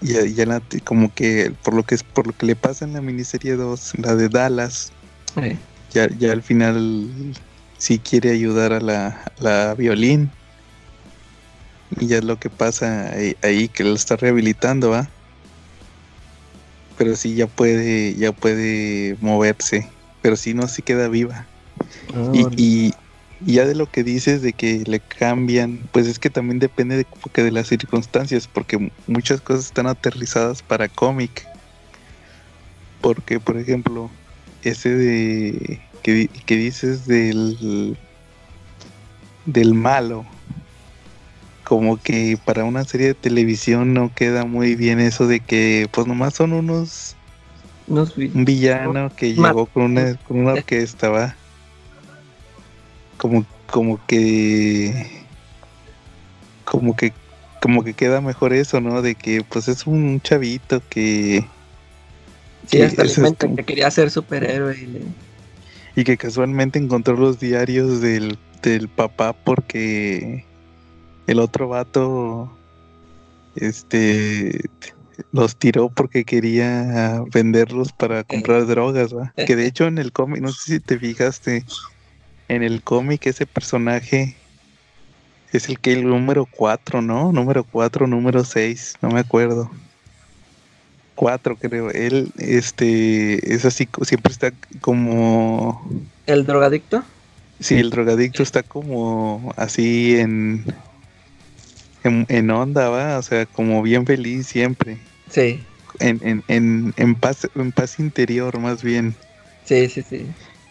[0.00, 2.84] Y ya, ya la, como que por lo que es por lo que le pasa
[2.84, 4.92] en la miniserie 2, la de Dallas,
[5.92, 7.34] ya, ya al final
[7.78, 10.30] sí quiere ayudar a la, la violín
[11.98, 13.10] y ya es lo que pasa
[13.42, 15.08] ahí, que lo está rehabilitando, ¿va?
[16.96, 19.97] Pero sí ya puede, ya puede moverse.
[20.22, 21.46] Pero si no, sí queda viva.
[22.14, 22.92] Ah, y,
[23.40, 27.42] ya de lo que dices de que le cambian, pues es que también depende de,
[27.42, 31.46] de las circunstancias, porque muchas cosas están aterrizadas para cómic.
[33.00, 34.10] Porque, por ejemplo,
[34.64, 37.96] ese de que, que dices del
[39.48, 40.26] del malo,
[41.64, 46.06] como que para una serie de televisión no queda muy bien eso de que pues
[46.06, 47.16] nomás son unos,
[47.88, 51.34] un villano que llegó con una, con una orquesta, va.
[53.16, 55.24] Como, como que
[56.64, 57.12] como que
[57.60, 59.02] como que queda mejor eso, ¿no?
[59.02, 61.44] De que pues es un chavito que
[62.66, 68.38] Sí, hasta el que quería ser superhéroe y, y que casualmente encontró los diarios del,
[68.62, 70.44] del papá porque
[71.26, 72.50] el otro vato
[73.56, 74.68] este
[75.32, 79.32] los tiró porque quería venderlos para comprar drogas, ¿va?
[79.36, 81.64] Que de hecho en el cómic, no sé si te fijaste,
[82.48, 84.36] en el cómic ese personaje
[85.52, 87.32] es el que el número 4, ¿no?
[87.32, 89.70] Número 4, número 6, no me acuerdo.
[91.14, 91.90] 4 creo.
[91.90, 95.84] Él este es así siempre está como
[96.26, 97.02] ¿El drogadicto?
[97.60, 100.64] Sí, el drogadicto está como así en
[102.04, 104.98] en, onda, va, o sea, como bien feliz siempre.
[105.30, 105.62] Sí.
[105.98, 109.14] En, en, en, en, paz, en paz interior, más bien.
[109.64, 110.26] Sí, sí, sí.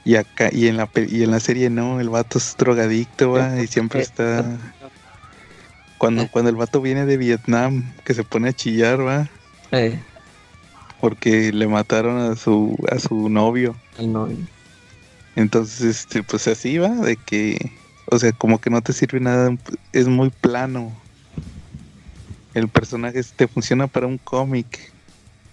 [0.06, 3.62] Y acá, y en la y en la serie no, el vato es drogadicto, va,
[3.62, 4.58] y siempre está.
[5.98, 6.30] Cuando, eh.
[6.32, 9.30] cuando el vato viene de Vietnam, que se pone a chillar, va.
[9.72, 10.00] Eh.
[11.02, 13.76] Porque le mataron a su, a su novio.
[14.00, 14.38] Al novio.
[15.36, 17.72] Entonces, este, pues así va, de que,
[18.06, 19.56] o sea, como que no te sirve nada,
[19.92, 20.92] es muy plano
[22.58, 24.92] el personaje te funciona para un cómic.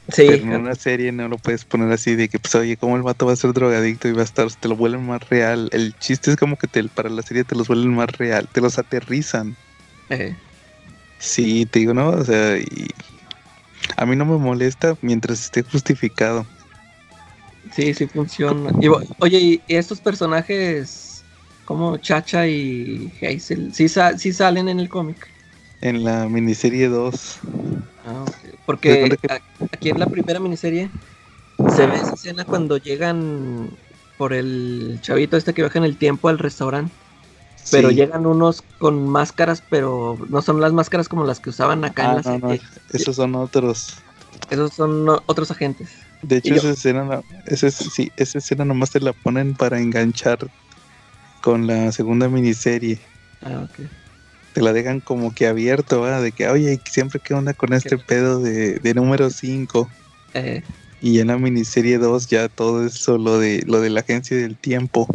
[0.08, 0.24] Sí.
[0.26, 3.02] Pero en una serie no lo puedes poner así de que, pues, oye, ¿cómo el
[3.02, 5.68] vato va a ser drogadicto y va a estar, te lo vuelven más real?
[5.72, 8.60] El chiste es como que te, para la serie te los vuelven más real, te
[8.60, 9.56] los aterrizan.
[10.10, 10.34] Eh.
[11.18, 12.10] Sí, te digo, ¿no?
[12.10, 12.88] O sea, y
[13.96, 16.46] a mí no me molesta mientras esté justificado.
[17.74, 18.72] Sí, sí funciona.
[19.20, 21.22] oye, ¿y estos personajes
[21.64, 25.33] como Chacha y Hazel, sí, sí salen en el cómic?
[25.84, 27.38] En la miniserie 2.
[28.04, 28.24] Ah,
[28.64, 29.06] Porque
[29.70, 30.90] aquí en la primera miniserie
[31.68, 33.70] se ve esa escena cuando llegan
[34.16, 36.96] por el chavito este que viaja en el tiempo al restaurante.
[37.70, 42.04] Pero llegan unos con máscaras, pero no son las máscaras como las que usaban acá
[42.04, 42.62] en Ah, la no, no, serie.
[42.92, 43.96] esos son otros.
[44.50, 45.90] Esos son no- otros agentes.
[46.22, 49.80] De hecho, esa escena, no- esa, es- sí, esa escena nomás te la ponen para
[49.80, 50.38] enganchar
[51.40, 53.00] con la segunda miniserie.
[53.42, 54.03] Ah, ok.
[54.54, 56.20] Te la dejan como que abierto, ¿va?
[56.20, 59.90] De que, oye, siempre qué onda con este pedo de, de número 5.
[60.32, 60.62] Eh,
[61.02, 64.56] Y en la miniserie 2 ya todo eso, lo de, lo de la agencia del
[64.56, 65.06] tiempo.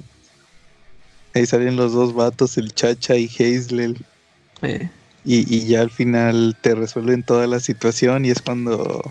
[1.33, 3.97] Ahí salen los dos vatos, el Chacha y Hazel.
[4.61, 4.89] eh,
[5.25, 9.01] Y, y ya al final te resuelven toda la situación y es cuando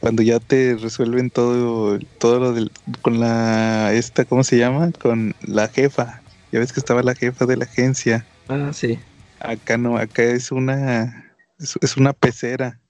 [0.00, 5.34] cuando ya te resuelven todo todo lo del con la esta cómo se llama con
[5.40, 6.20] la jefa
[6.52, 8.98] ya ves que estaba la jefa de la agencia ah, sí.
[9.40, 12.80] acá no acá es una es, es una pecera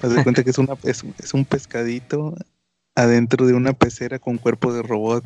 [0.00, 2.34] haz de cuenta que es una es, es un pescadito
[2.94, 5.24] adentro de una pecera con cuerpo de robot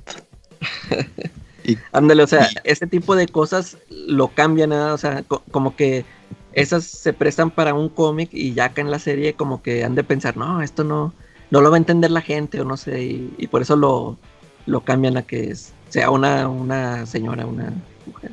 [1.65, 4.95] y Ándale, o sea, Y- ese tipo de cosas lo cambian, ¿ah?
[4.95, 6.05] o sea, co- como que
[6.53, 9.95] esas se prestan para un cómic y ya acá en la serie como que han
[9.95, 11.15] de pensar, no, esto no,
[11.51, 14.19] no lo va a entender la gente o no sé, y, y por eso lo,
[14.67, 17.73] lo cambian a que es- sea una, una señora, una
[18.07, 18.33] mujer.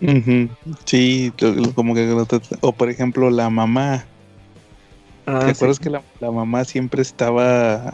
[0.00, 0.48] Ujú,
[0.86, 1.32] sí
[1.74, 2.08] como que
[2.60, 4.04] o por ejemplo la mamá
[5.26, 5.50] Ah, ¿Te sí.
[5.58, 7.92] acuerdas que la, la mamá siempre estaba...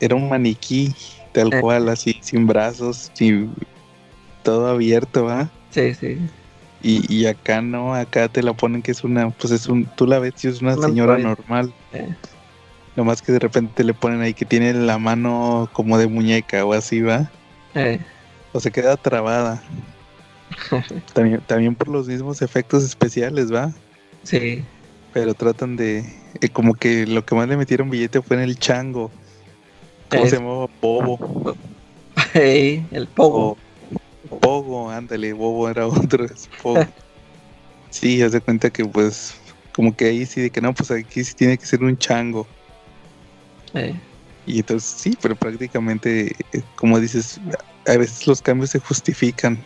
[0.00, 0.94] Era un maniquí,
[1.32, 1.60] tal Eh.
[1.60, 3.52] cual, así, sin brazos, sin,
[4.42, 5.50] todo abierto, ¿va?
[5.70, 6.16] Sí, sí.
[6.82, 10.06] Y, y acá no, acá te la ponen que es una, pues es un, tú
[10.06, 11.74] la ves y es una Un señora normal.
[11.92, 12.08] Eh,
[12.96, 16.72] Nomás que de repente le ponen ahí que tiene la mano como de muñeca o
[16.72, 17.30] así, ¿va?
[17.74, 18.00] eh,
[18.54, 19.62] O se queda trabada.
[21.14, 23.72] También, también por los mismos efectos especiales, ¿va?
[24.24, 24.64] sí.
[25.12, 25.98] Pero tratan de...
[26.40, 29.10] eh, como que lo que más le metieron billete fue en el chango.
[30.08, 30.66] ¿Cómo Es- se llamaba?
[30.80, 31.54] Bobo.
[32.34, 33.58] Ey, el pogo.
[34.30, 36.86] O Pogo, ándale, Bobo era otro, es Pogo.
[37.90, 39.34] sí, haz de cuenta que pues,
[39.74, 42.46] como que ahí sí, de que no, pues aquí sí tiene que ser un chango.
[43.74, 43.94] Eh,
[44.46, 47.38] Y entonces sí, pero prácticamente, eh, como dices,
[47.86, 49.58] a veces los cambios se justifican.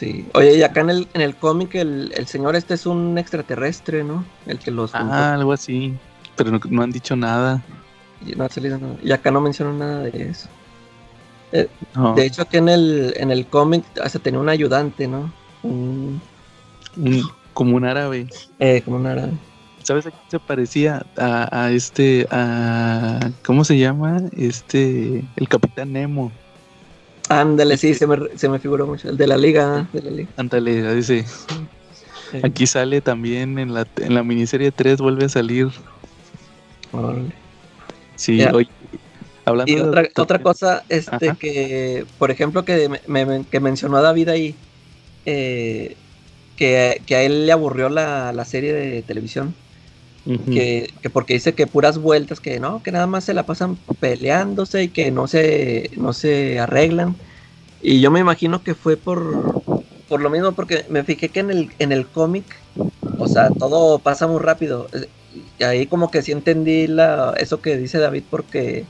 [0.00, 0.26] Sí.
[0.34, 4.02] Oye, y acá en el, en el cómic el, el señor este es un extraterrestre,
[4.02, 4.24] ¿no?
[4.46, 5.12] El que los juntó.
[5.14, 5.94] Ah, algo así.
[6.36, 7.62] Pero no, no han dicho nada.
[8.26, 8.96] Y no ha salido nada.
[9.02, 10.48] Y acá no mencionan nada de eso.
[11.94, 15.32] No, De hecho, aquí en el, en el cómic hasta tenía un ayudante, ¿no?
[15.62, 16.20] Un-
[16.96, 18.28] un- como un árabe.
[18.58, 19.32] eh, como una árabe.
[19.82, 21.04] ¿Sabes a quién se parecía?
[21.16, 23.30] A, a este, a...
[23.44, 24.22] ¿Cómo se llama?
[24.36, 26.30] Este, el Capitán Nemo.
[27.30, 29.08] Ándale, sí, se me, se me figuró mucho.
[29.08, 30.30] El de la liga, de la liga.
[30.36, 31.00] Ándale.
[31.02, 31.22] Sí.
[32.42, 35.68] Aquí sale también en la, en la miniserie 3, vuelve a salir.
[36.92, 37.32] Órale.
[38.16, 38.52] Sí, Ya.
[38.52, 38.68] oye,
[39.44, 41.36] hablando Y otra, otra cosa, este, Ajá.
[41.38, 44.54] que, por ejemplo, que, me- me- que mencionó David ahí,
[45.24, 45.96] eh,
[46.56, 49.54] que, que a él le aburrió la, la serie de televisión,
[50.24, 53.78] Que, que porque dice que puras vueltas, que no, que nada más se la pasan
[53.98, 57.16] peleándose y que no se, no se arreglan.
[57.82, 59.62] Y yo me imagino que fue por,
[60.08, 62.44] por lo mismo, porque me fijé que en el, en el cómic,
[63.18, 64.88] o sea, todo pasa muy rápido.
[65.58, 68.84] Y ahí como que sí entendí la, eso que dice David, porque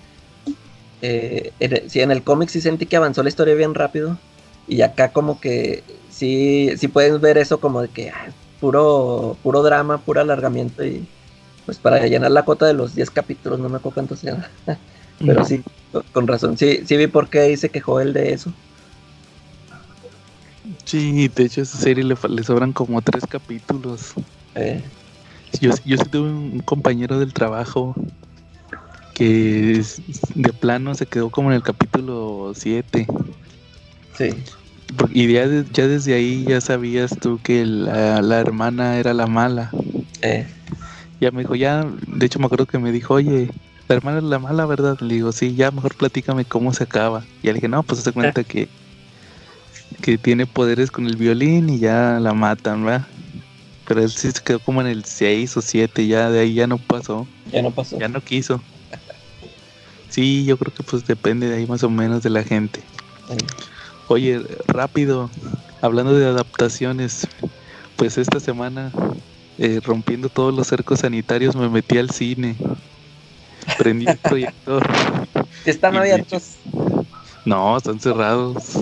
[1.02, 4.18] eh, en sí, en el cómic sí sentí que avanzó la historia bien rápido.
[4.66, 9.62] Y acá como que sí, sí pueden ver eso como de que ah, puro, puro
[9.62, 11.08] drama, puro alargamiento y
[11.64, 14.44] pues para llenar la cuota de los 10 capítulos, no me acuerdo cuántos eran.
[15.24, 15.62] Pero sí,
[16.12, 18.54] con- razón, sí, sí vi por qué ahí se quejó él de eso.
[20.84, 24.12] Sí, de hecho a esa serie le, le sobran como tres capítulos.
[24.54, 24.90] Eh,
[25.60, 27.94] Yo, yo sí tuve un compañero del trabajo
[29.14, 30.02] que es-
[30.34, 33.06] de plano se quedó como en el capítulo 7.
[34.12, 34.44] sí,
[35.12, 39.70] Y ya, ya desde ahí ya sabías tú que la, la hermana era la mala.
[40.22, 40.59] eh,
[41.20, 43.50] Ya me dijo, ya, de hecho me acuerdo que me dijo, oye,
[43.88, 44.98] la hermana es la mala, ¿verdad?
[45.00, 47.24] Le digo, sí, ya mejor platícame cómo se acaba.
[47.42, 48.68] Y le dije, no, pues se cuenta que,
[50.00, 53.08] que tiene poderes con el violín y ya la matan, ¿verdad?
[53.86, 56.66] Pero él sí se quedó como en el 6 o 7, ya de ahí ya
[56.66, 57.98] no pasó, ya no pasó.
[57.98, 58.62] ya no quiso.
[60.08, 62.84] Sí, yo creo que pues depende de ahí más o menos de la gente.
[64.08, 65.30] Oye, rápido,
[65.82, 67.28] hablando de adaptaciones,
[67.96, 68.92] pues esta semana,
[69.62, 72.56] eh, rompiendo todos los cercos sanitarios, me metí al cine.
[73.76, 74.88] Prendí el proyector.
[75.66, 76.56] están abiertos.
[77.44, 78.80] No, están cerrados.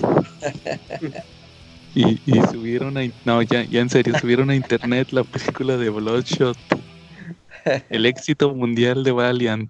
[1.93, 3.01] Y, y subieron a...
[3.25, 6.57] No, ya, ya en serio, subieron a internet la película de Bloodshot.
[7.89, 9.69] el éxito mundial de Valiant.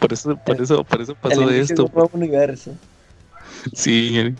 [0.00, 1.84] Por eso, por eso, por eso pasó esto.
[1.84, 2.76] De un universo.
[3.74, 4.34] Sí,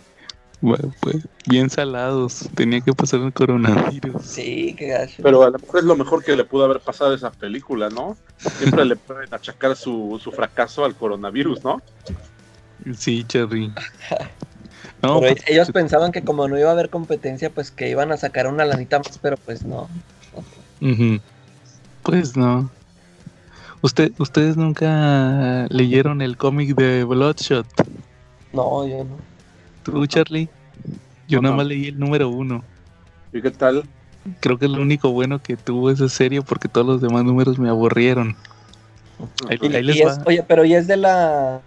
[0.60, 2.48] bueno, pues bien salados.
[2.54, 4.22] Tenía que pasar el coronavirus.
[4.22, 5.22] Sí, qué gacho.
[5.22, 7.88] Pero a lo mejor es lo mejor que le pudo haber pasado a esa película,
[7.88, 8.16] ¿no?
[8.58, 11.82] Siempre le pueden achacar su, su fracaso al coronavirus, ¿no?
[12.96, 13.72] Sí, Cherry.
[15.02, 18.18] No, pues, ellos pensaban que como no iba a haber competencia, pues que iban a
[18.18, 19.88] sacar una lanita más, pero pues no.
[22.02, 22.70] Pues no.
[23.80, 27.66] ¿Usted, ¿Ustedes nunca leyeron el cómic de Bloodshot?
[28.52, 29.29] No, yo no.
[29.82, 30.48] ¿Tú, Charlie?
[31.28, 32.64] Yo nada más leí el número uno.
[33.32, 33.84] ¿Y qué tal?
[34.40, 37.58] Creo que es lo único bueno que tuvo esa serie porque todos los demás números
[37.58, 38.36] me aburrieron.
[39.48, 40.22] Ahí, les va.
[40.26, 41.60] oye, pero ¿y es de la...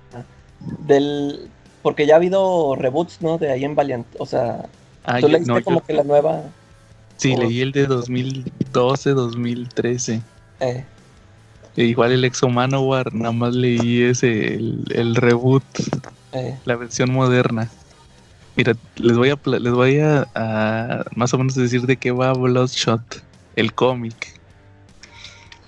[0.79, 1.49] del...
[1.81, 3.37] Porque ya ha habido reboots, ¿no?
[3.37, 4.05] De ahí en Valiant.
[4.17, 4.65] O sea,
[5.05, 6.43] ah, tú leíste como que la nueva...
[7.17, 10.21] Sí, leí el de 2012, 2013.
[10.59, 10.83] Eh.
[11.75, 15.63] E igual el Exo Manowar, nada más leí ese, el, reboot,
[16.33, 16.57] eh.
[16.65, 17.69] la versión moderna.
[18.55, 23.23] Mira, les voy a les voy a, más o menos decir de qué va Bloodshot,
[23.55, 24.39] el cómic.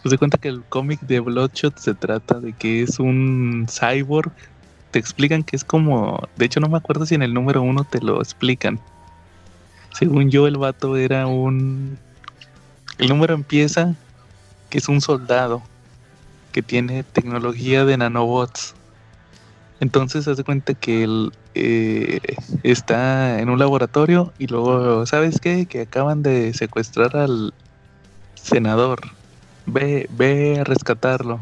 [0.03, 4.31] Pues se cuenta que el cómic de Bloodshot se trata de que es un cyborg.
[4.91, 7.85] Te explican que es como, de hecho no me acuerdo si en el número uno
[7.85, 8.79] te lo explican.
[9.91, 11.97] Según yo el vato era un,
[12.99, 13.95] el número empieza
[14.69, 15.63] que es un soldado
[16.51, 18.74] que tiene tecnología de nanobots.
[19.79, 22.19] Entonces hace cuenta que él eh,
[22.63, 25.65] está en un laboratorio y luego, ¿sabes qué?
[25.65, 27.53] Que acaban de secuestrar al
[28.35, 29.01] senador.
[29.65, 31.39] Ve, ve a rescatarlo.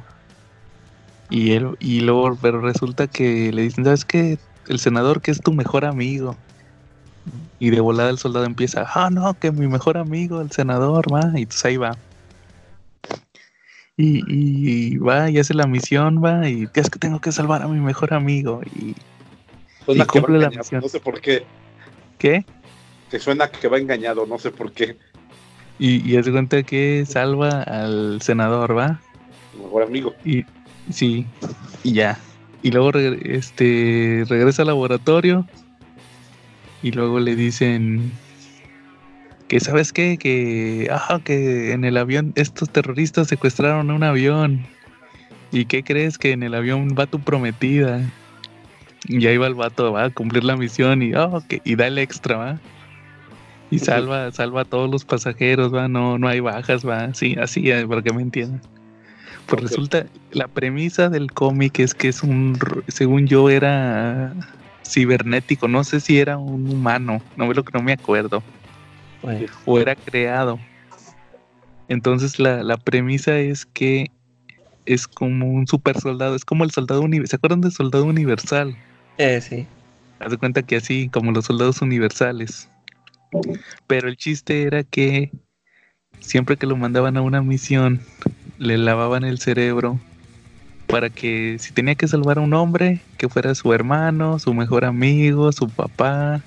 [1.30, 4.38] Y él, y luego, pero resulta que le dicen, ¿sabes qué?
[4.68, 6.36] El senador que es tu mejor amigo.
[7.60, 11.32] Y de volada el soldado empieza, ah, no, que mi mejor amigo, el senador, va.
[11.36, 11.98] Y entonces ahí va.
[13.96, 17.80] Y, va y hace la misión, va, y es que tengo que salvar a mi
[17.80, 18.62] mejor amigo.
[18.76, 18.96] Y,
[20.06, 20.82] cumple la misión.
[20.82, 21.44] No sé por qué.
[22.18, 22.46] ¿Qué?
[23.12, 24.98] Que suena que va engañado, no sé por qué.
[25.78, 29.00] Y, y hace cuenta que salva al senador, ¿va?
[29.62, 30.16] Mejor amigo.
[30.26, 30.44] Y
[30.92, 31.28] sí,
[31.84, 32.18] y ya.
[32.64, 35.46] Y luego este regresa al laboratorio.
[36.82, 38.12] Y luego le dicen,
[39.48, 44.66] que sabes qué, que, ah, que en el avión estos terroristas secuestraron un avión.
[45.52, 48.02] ¿Y qué crees que en el avión va tu prometida?
[49.08, 51.98] Y ahí va el vato, va a cumplir la misión y, oh, y da el
[51.98, 52.60] extra, va.
[53.70, 57.70] Y salva, salva a todos los pasajeros, va, no, no hay bajas, va, sí, así,
[57.72, 58.62] eh, para que me entiendan.
[59.48, 64.34] Pues resulta, la premisa del cómic es que es un, según yo era
[64.86, 68.42] cibernético, no sé si era un humano, no no me acuerdo
[69.66, 70.60] o era creado.
[71.88, 74.12] Entonces la, premisa es que
[74.86, 77.30] es como un super soldado, es como el soldado universal.
[77.30, 78.76] ¿Se acuerdan del soldado universal?
[79.18, 79.66] Eh, sí.
[80.20, 82.70] Haz de cuenta que así, como los soldados universales.
[83.88, 85.32] Pero el chiste era que
[86.20, 88.02] siempre que lo mandaban a una misión,
[88.58, 90.00] le lavaban el cerebro
[90.88, 94.86] para que si tenía que salvar a un hombre, que fuera su hermano, su mejor
[94.86, 96.42] amigo, su papá,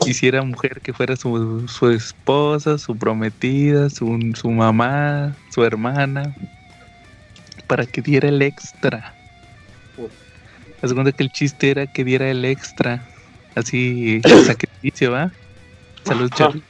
[0.00, 6.34] quisiera mujer que fuera su, su esposa, su prometida, su, su, mamá, su hermana,
[7.66, 9.14] para que diera el extra.
[10.80, 13.06] La segunda que el chiste era que diera el extra,
[13.54, 15.32] así el sacrificio, ¿va?
[16.04, 16.62] Salud, Charlie.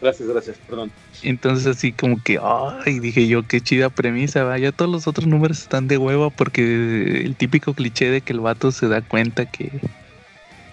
[0.00, 0.90] Gracias, gracias, perdón.
[1.22, 4.58] Entonces así como que, ay, dije yo, qué chida premisa, va.
[4.58, 8.40] Ya todos los otros números están de hueva porque el típico cliché de que el
[8.40, 9.80] vato se da cuenta que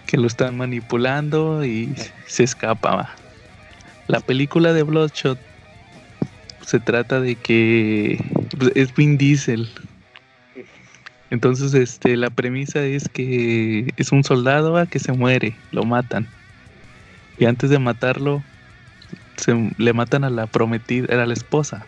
[0.05, 1.93] que lo están manipulando y
[2.27, 3.15] se escapa.
[4.07, 5.39] La película de Bloodshot
[6.65, 8.23] se trata de que
[8.57, 9.69] pues, es Vin Diesel.
[11.29, 16.27] Entonces, este, la premisa es que es un soldado que se muere, lo matan.
[17.39, 18.43] Y antes de matarlo,
[19.37, 21.85] se, le matan a la prometida, a la esposa.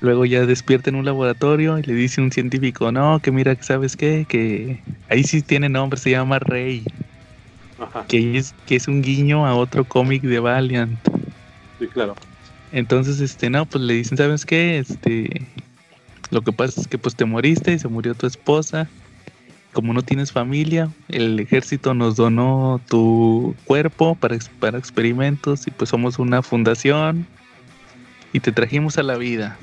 [0.00, 3.96] Luego ya despierta en un laboratorio y le dice un científico, no, que mira, ¿sabes
[3.96, 4.26] qué?
[4.28, 6.84] Que ahí sí tiene nombre, se llama Rey.
[8.06, 10.98] Que es, que es un guiño a otro cómic de Valiant.
[11.78, 12.14] Sí, claro.
[12.72, 14.78] Entonces, este, no, pues le dicen, ¿sabes qué?
[14.78, 15.46] Este,
[16.30, 18.88] lo que pasa es que pues te moriste y se murió tu esposa.
[19.72, 25.90] Como no tienes familia, el ejército nos donó tu cuerpo para, para experimentos y pues
[25.90, 27.26] somos una fundación
[28.32, 29.58] y te trajimos a la vida.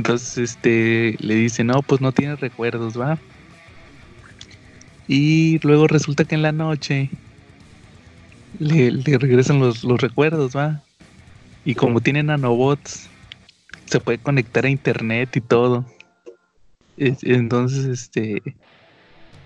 [0.00, 3.18] Entonces, este, le dice, no, pues no tiene recuerdos, ¿va?
[5.06, 7.10] Y luego resulta que en la noche
[8.58, 10.82] le, regresan los, recuerdos, ¿va?
[11.66, 13.10] Y como tienen nanobots,
[13.84, 15.84] se puede conectar a internet y todo.
[16.96, 18.42] Entonces, este,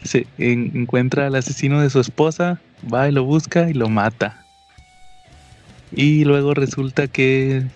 [0.04, 2.60] se encuentra al asesino de su esposa,
[2.92, 4.46] va y lo busca y lo mata.
[5.90, 7.66] Y luego resulta que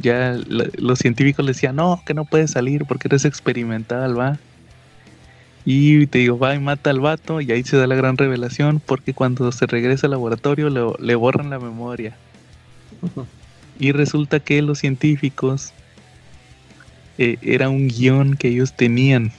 [0.00, 4.38] ya los científicos le decían, no, que no puedes salir porque eres experimental, va.
[5.64, 8.80] Y te digo, va y mata al vato y ahí se da la gran revelación
[8.84, 12.16] porque cuando se regresa al laboratorio le, borran la memoria.
[13.78, 15.72] Y resulta que los científicos
[17.18, 19.30] eh, era un guion que ellos tenían.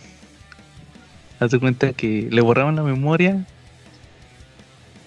[1.39, 3.45] Haz de cuenta que le borraban la memoria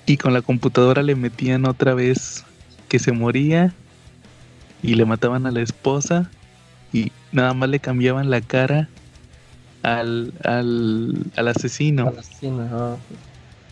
[0.07, 2.45] y con la computadora le metían otra vez
[2.89, 3.73] que se moría
[4.83, 6.31] y le mataban a la esposa
[6.93, 8.89] y nada más le cambiaban la cara
[9.83, 12.13] al, al, al asesino.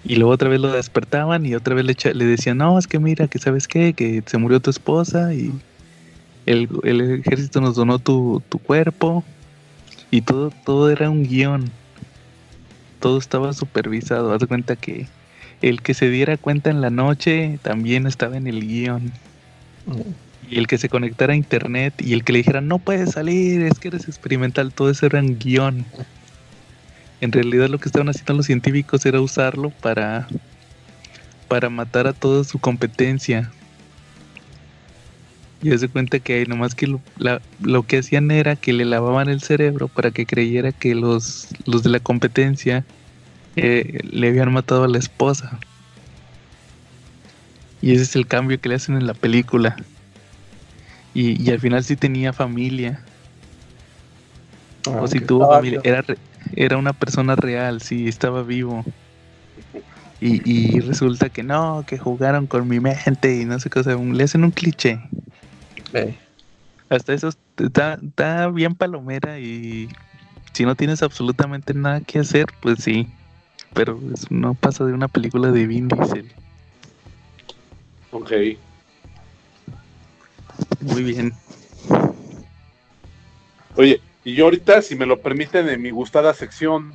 [0.02, 2.98] Y luego otra vez lo despertaban y otra vez le, le decían, no, es que
[2.98, 5.52] mira, que sabes qué, que se murió tu esposa y
[6.46, 6.68] el,
[7.20, 9.24] ejército nos donó tu, tu, cuerpo
[10.10, 11.70] y todo, todo era un guion.
[12.98, 14.32] Todo estaba supervisado.
[14.32, 15.06] Haz cuenta que
[15.60, 19.12] el que se diera cuenta en la noche también estaba en el guion.
[20.50, 23.62] Y el que se conectara a internet y el que le dijera no puedes salir,
[23.62, 25.20] es que eres experimental, todo eso era.
[25.20, 25.86] En
[27.32, 30.26] realidad lo que estaban haciendo los científicos era usarlo para,
[31.46, 33.52] para matar a toda su competencia.
[35.62, 37.00] Y se cuenta que nomás que lo,
[37.60, 41.84] lo, que hacían era que le lavaban el cerebro para que creyera que los, los
[41.84, 42.84] de la competencia
[43.54, 45.60] eh, le habían matado a la esposa.
[47.82, 49.76] Y ese es el cambio que le hacen en la película.
[51.14, 53.00] Y, al final sí tenía familia.
[54.86, 55.80] Ah, o si tuvo familia.
[55.84, 56.04] Era,
[56.54, 58.84] era una persona real, sí, estaba vivo.
[60.20, 63.96] Y, resulta que no, que jugaron con mi mente y no sé qué, o sea,
[63.96, 65.00] le hacen un cliché.
[66.90, 69.88] Hasta eso está, está bien palomera y
[70.52, 73.08] si no tienes absolutamente nada que hacer, pues sí.
[73.72, 76.30] Pero no pasa de una película de Vin Diesel.
[78.10, 78.32] Ok.
[80.80, 81.32] Muy bien.
[83.76, 86.92] Oye, y yo ahorita, si me lo permiten, en mi gustada sección,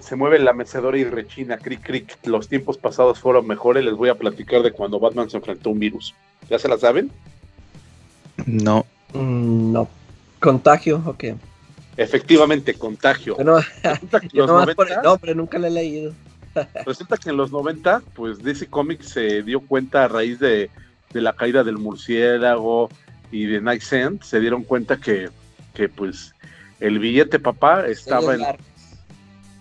[0.00, 2.18] se mueve la mecedora y rechina, cric, cric.
[2.24, 3.84] Los tiempos pasados fueron mejores.
[3.84, 6.14] Les voy a platicar de cuando Batman se enfrentó a un virus.
[6.48, 7.10] ¿Ya se la saben?
[8.46, 8.86] No.
[9.12, 9.88] Mm, no.
[10.40, 11.36] ¿Contagio o qué?
[11.96, 13.36] Efectivamente, contagio.
[13.42, 13.58] No,
[14.32, 16.12] yo nomás por el nombre, nunca le he leído.
[16.86, 20.70] resulta que en los 90, pues DC Comics se dio cuenta a raíz de
[21.14, 22.90] de la caída del murciélago
[23.30, 25.30] y de Night Sand, se dieron cuenta que,
[25.96, 26.34] pues
[26.80, 28.34] el billete papá estaba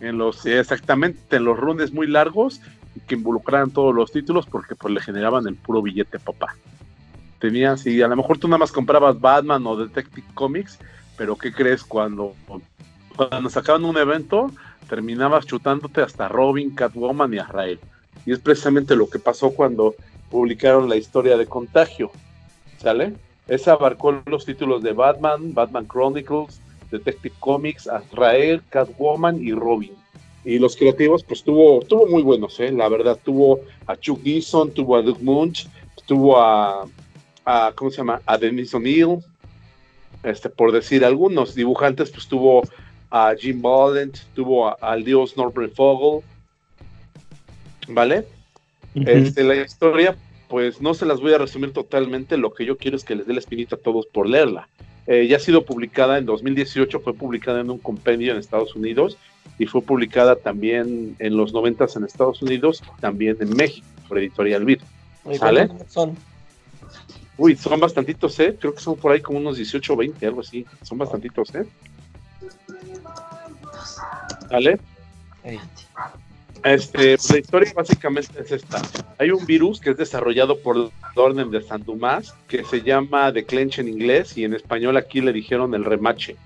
[0.01, 2.59] en, los exactamente en los rundes muy largos
[2.95, 6.55] y que involucraran todos los títulos porque pues le generaban el puro billete papá.
[7.39, 10.79] Tenías, y a lo mejor tú nada más comprabas Batman o Detective Comics,
[11.17, 12.33] pero ¿qué crees cuando,
[13.15, 14.51] cuando sacaban un evento?
[14.89, 17.79] Terminabas chutándote hasta Robin, Catwoman y Azrael.
[18.25, 19.95] Y es precisamente lo que pasó cuando
[20.33, 22.09] publicaron la historia de Contagio,
[22.79, 23.13] ¿sale?
[23.47, 26.59] Esa abarcó los títulos de Batman, Batman Chronicles,
[26.89, 29.93] Detective Comics, Azrael, Catwoman y Robin.
[30.43, 32.71] Y los creativos, pues tuvo, tuvo muy buenos, ¿eh?
[32.71, 35.67] La verdad, tuvo a Chuck Dixon, tuvo a Doug Munch,
[36.07, 36.87] tuvo a,
[37.45, 38.19] a ¿cómo se llama?
[38.25, 39.19] A Dennis O'Neill,
[40.23, 42.63] este, por decir algunos dibujantes, pues tuvo
[43.11, 46.25] a Jim Ballant, tuvo al dios Norbert Fogel,
[47.87, 48.25] ¿vale?
[48.95, 50.15] Este, la historia,
[50.47, 53.27] pues no se las voy a resumir totalmente, lo que yo quiero es que les
[53.27, 54.69] dé la espinita a todos por leerla.
[55.07, 59.17] Eh, ya ha sido publicada en 2018, fue publicada en un compendio en Estados Unidos
[59.59, 64.63] y fue publicada también en los 90 en Estados Unidos, también en México, por Editorial
[64.63, 64.79] Vid.
[65.37, 65.69] ¿Sale?
[65.87, 66.15] Son?
[67.37, 68.55] Uy, son bastantitos, ¿eh?
[68.59, 70.65] Creo que son por ahí como unos 18 o 20, algo así.
[70.83, 71.65] Son bastantitos, ¿eh?
[74.49, 74.79] ¿Sale?
[76.63, 78.81] Este, la historia básicamente es esta.
[79.17, 83.33] Hay un virus que es desarrollado por la Orden de San Dumas que se llama
[83.33, 86.37] The Clench en inglés y en español aquí le dijeron el remache.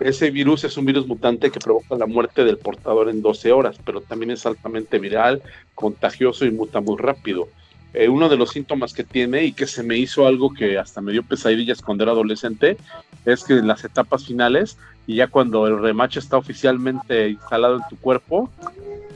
[0.00, 3.76] Ese virus es un virus mutante que provoca la muerte del portador en 12 horas,
[3.84, 5.42] pero también es altamente viral,
[5.74, 7.48] contagioso y muta muy rápido.
[7.92, 11.02] Eh, uno de los síntomas que tiene y que se me hizo algo que hasta
[11.02, 12.78] me dio pesadillas cuando era adolescente
[13.26, 14.78] es que en las etapas finales
[15.10, 18.48] y ya cuando el remache está oficialmente instalado en tu cuerpo,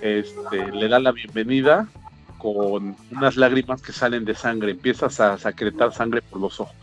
[0.00, 1.86] este, le da la bienvenida
[2.36, 6.74] con unas lágrimas que salen de sangre, empiezas a secretar sangre por los ojos.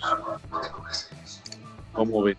[1.92, 2.38] ¿Cómo ves?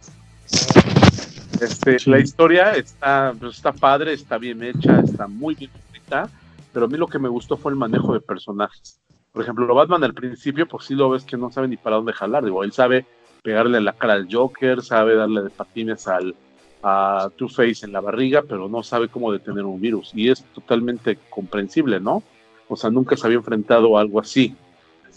[1.60, 6.30] Este, La historia está, pues, está padre, está bien hecha, está muy bien escrita,
[6.72, 8.98] pero a mí lo que me gustó fue el manejo de personajes.
[9.30, 12.14] Por ejemplo, Batman al principio, pues sí lo ves que no sabe ni para dónde
[12.14, 13.04] jalar, digo, él sabe
[13.42, 16.34] pegarle la cara al Joker, sabe darle de patines al,
[16.82, 20.10] a Two-Face en la barriga, pero no sabe cómo detener un virus.
[20.14, 22.22] Y es totalmente comprensible, ¿no?
[22.68, 24.54] O sea, nunca se había enfrentado a algo así.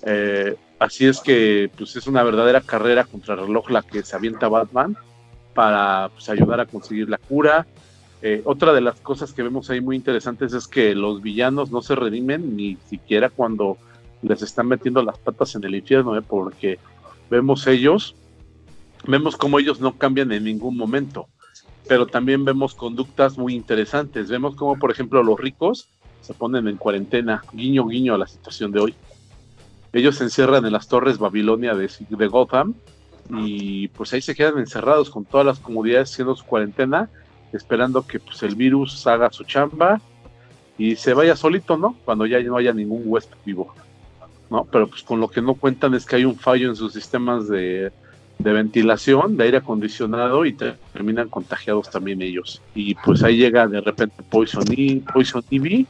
[0.03, 4.15] Eh, así es que pues, es una verdadera carrera contra el reloj la que se
[4.15, 4.95] avienta Batman
[5.53, 7.65] para pues, ayudar a conseguir la cura.
[8.21, 11.81] Eh, otra de las cosas que vemos ahí muy interesantes es que los villanos no
[11.81, 13.77] se redimen ni siquiera cuando
[14.21, 16.21] les están metiendo las patas en el infierno, ¿eh?
[16.21, 16.79] porque
[17.29, 18.15] vemos ellos,
[19.07, 21.27] vemos cómo ellos no cambian en ningún momento,
[21.87, 24.29] pero también vemos conductas muy interesantes.
[24.29, 25.87] Vemos cómo, por ejemplo, los ricos
[26.21, 28.95] se ponen en cuarentena, guiño, guiño a la situación de hoy.
[29.93, 32.73] Ellos se encierran en las torres Babilonia de, Gotham
[33.29, 37.09] y pues ahí se quedan encerrados con todas las comodidades siendo su cuarentena,
[37.53, 40.01] esperando que pues el virus haga su chamba
[40.77, 41.95] y se vaya solito, ¿no?
[42.03, 43.73] Cuando ya no haya ningún huésped vivo.
[44.49, 44.65] ¿no?
[44.65, 47.47] Pero pues con lo que no cuentan es que hay un fallo en sus sistemas
[47.47, 47.91] de,
[48.39, 52.61] ventilación, de aire acondicionado y terminan contagiados también ellos.
[52.73, 55.85] Y pues ahí llega de repente Poison, e, Poison TV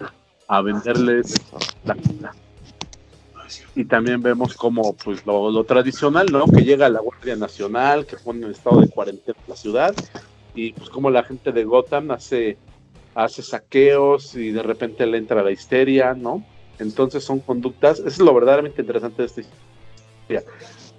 [0.47, 1.35] a venderles
[1.83, 2.33] la comida.
[3.75, 6.45] Y también vemos como pues lo, tradicional, ¿no?
[6.45, 9.93] Que llega la Guardia Nacional, que pone en estado de cuarentena la ciudad,
[10.53, 12.57] y pues como la gente de Gotham hace,
[13.13, 16.43] hace saqueos y de repente le entra la histeria, ¿no?
[16.79, 20.43] Entonces son conductas, eso es lo verdaderamente interesante de esta historia.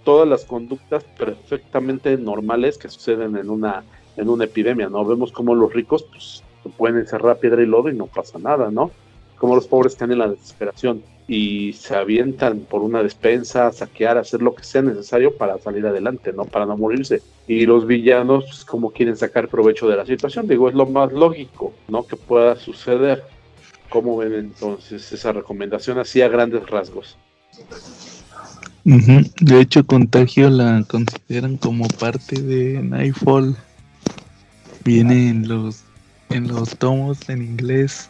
[0.07, 3.84] Todas las conductas perfectamente normales que suceden en una,
[4.16, 5.04] en una epidemia, ¿no?
[5.04, 6.42] Vemos como los ricos pues,
[6.78, 8.90] pueden encerrar piedra y lodo y no pasa nada, ¿no?
[9.36, 14.40] Como los pobres están en la desesperación y se avientan por una despensa, saquear, hacer
[14.40, 16.46] lo que sea necesario para salir adelante, ¿no?
[16.46, 17.20] Para no morirse.
[17.46, 21.12] Y los villanos, pues, como quieren sacar provecho de la situación, digo, es lo más
[21.12, 22.07] lógico, ¿no?
[22.07, 23.22] Que pueda suceder
[23.88, 27.16] ¿Cómo ven entonces esa recomendación así a grandes rasgos?
[28.87, 33.57] De hecho, Contagio la consideran como parte de Nightfall.
[34.84, 35.82] Viene en los,
[36.30, 38.09] en los tomos en inglés,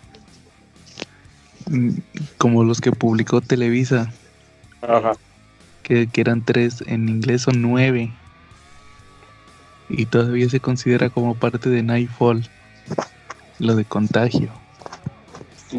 [1.70, 1.92] mm,
[2.36, 4.12] como los que publicó Televisa.
[4.82, 5.12] Ajá.
[5.82, 8.12] Que, que eran tres, en inglés son nueve.
[9.88, 12.46] Y todavía se considera como parte de Nightfall.
[13.60, 14.50] Lo de Contagio.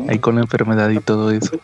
[0.10, 1.60] Ahí con la enfermedad y todo eso.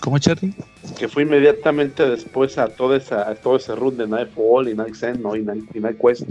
[0.00, 0.54] ¿Cómo, Charlie?
[0.98, 5.22] Que fue inmediatamente después a, toda esa, todo ese run de Nightfall y Night Zen,
[5.22, 5.36] ¿no?
[5.36, 6.22] Y Night, Quest.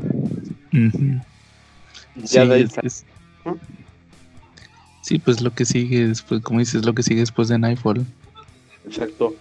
[5.01, 8.05] sí, pues lo que sigue después, como dices, lo que sigue después de Nightfall.
[8.87, 9.35] Exacto.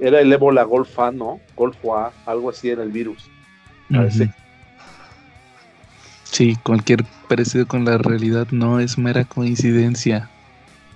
[0.00, 1.40] era el ébola golfa, ¿no?
[1.56, 3.28] Golfa, algo así era el virus.
[6.24, 10.30] Sí, cualquier parecido con la realidad no es mera coincidencia.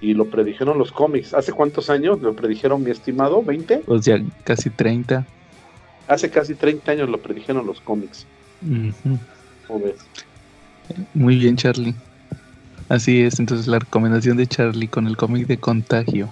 [0.01, 1.35] Y lo predijeron los cómics.
[1.35, 3.43] ¿Hace cuántos años lo predijeron, mi estimado?
[3.43, 3.83] ¿20?
[3.87, 5.27] Pues ya casi 30.
[6.09, 8.27] Hace casi 30 años lo predijeron los cómics.
[11.15, 11.95] Muy bien, Charlie.
[12.89, 16.29] Así es, entonces la recomendación de Charlie con el cómic de Contagio.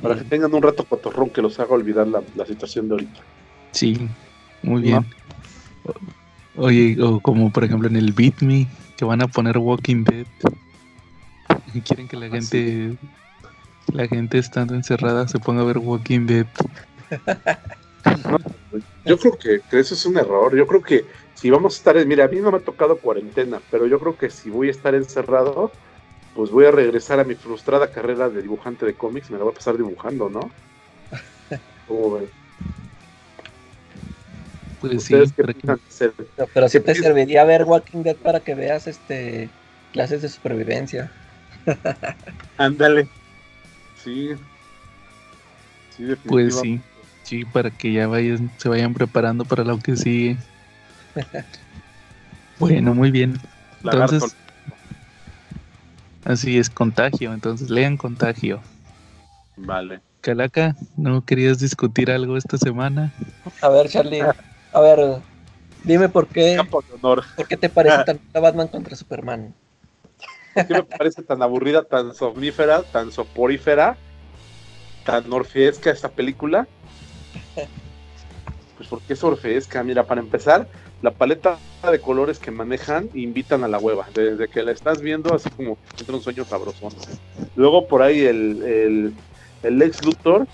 [0.00, 3.20] Para que tengan un rato cotorrón que los haga olvidar la, situación de ahorita.
[3.72, 3.98] Sí,
[4.62, 5.04] muy bien.
[6.56, 10.26] Oye, o como por ejemplo en el Beat Me, que van a poner Walking Dead.
[11.84, 12.96] Quieren que la ah, gente,
[13.92, 16.46] la gente estando encerrada se ponga a ver Walking Dead.
[19.04, 20.56] yo creo que, eso es un error.
[20.56, 21.04] Yo creo que
[21.34, 24.16] si vamos a estar, mira, a mí no me ha tocado cuarentena, pero yo creo
[24.16, 25.72] que si voy a estar encerrado,
[26.34, 29.52] pues voy a regresar a mi frustrada carrera de dibujante de cómics, me la voy
[29.52, 30.50] a pasar dibujando, ¿no?
[31.88, 32.28] ¿Cómo ven?
[34.80, 39.48] Pues sí, pero, si te serviría ver Walking Dead para que veas este
[39.92, 41.12] clases de supervivencia.
[42.56, 43.08] Ándale.
[43.96, 44.30] Sí.
[45.96, 46.80] Sí, Pues sí.
[47.22, 50.36] Sí, para que ya vayan, se vayan preparando para lo que sigue.
[52.58, 53.38] bueno, muy bien.
[53.84, 54.36] Entonces,
[56.24, 57.32] así es, contagio.
[57.32, 58.60] Entonces, lean contagio.
[59.56, 60.00] Vale.
[60.20, 63.12] Calaca, ¿no querías discutir algo esta semana?
[63.60, 64.22] A ver, Charlie.
[64.72, 65.22] A ver,
[65.84, 66.60] dime por qué.
[66.70, 67.24] Por, honor.
[67.34, 69.54] ¿Por qué te parece tan Batman contra Superman?
[70.54, 73.96] ¿Por qué me parece tan aburrida, tan somnífera, tan soporífera,
[75.04, 76.66] tan orfeesca esta película?
[78.74, 79.84] Pues porque es orfeesca.
[79.84, 80.66] Mira, para empezar,
[81.02, 84.08] la paleta de colores que manejan invitan a la hueva.
[84.12, 86.88] Desde que la estás viendo, así como entra un sueño sabroso.
[87.54, 89.14] Luego por ahí el, el,
[89.62, 90.48] el ex Luthor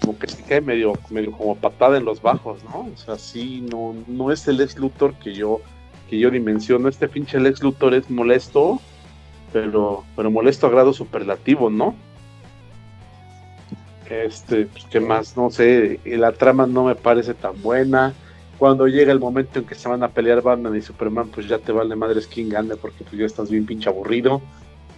[0.00, 2.88] como que se cae medio, medio como patada en los bajos, ¿no?
[2.92, 5.60] O sea, sí, no, no es el ex Luthor que yo,
[6.08, 6.88] que yo dimensiono.
[6.88, 8.80] Este pinche ex Luthor es molesto,
[9.52, 11.94] pero, pero molesto a grado superlativo, ¿no?
[14.08, 15.36] Este, pues, ¿qué más?
[15.36, 18.14] No sé, la trama no me parece tan buena.
[18.58, 21.58] Cuando llega el momento en que se van a pelear Batman y Superman, pues ya
[21.58, 24.40] te vale madres quién gane porque tú pues, ya estás bien pinche aburrido.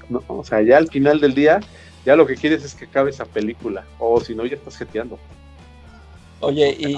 [0.09, 1.61] No, o sea, ya al final del día,
[2.05, 3.85] ya lo que quieres es que acabe esa película.
[3.99, 5.19] O si no, ya estás jeteando.
[6.41, 6.97] Oye, y.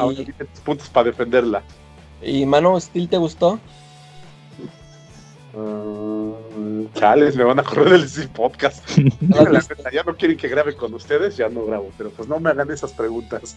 [0.64, 1.62] puntos para defenderla.
[2.22, 3.59] ¿Y Mano Steel te gustó?
[5.55, 6.32] Uh,
[6.94, 8.86] chales, me van a correr del podcast.
[9.92, 12.70] ya no quieren que grabe con ustedes, ya no grabo, pero pues no me hagan
[12.70, 13.57] esas preguntas.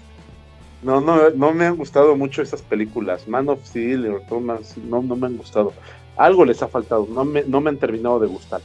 [0.82, 3.28] No, no, no me han gustado mucho esas películas.
[3.28, 5.74] Man of Steel y Thomas, no, no me han gustado.
[6.18, 8.62] Algo les ha faltado, no me, no me han terminado de gustar.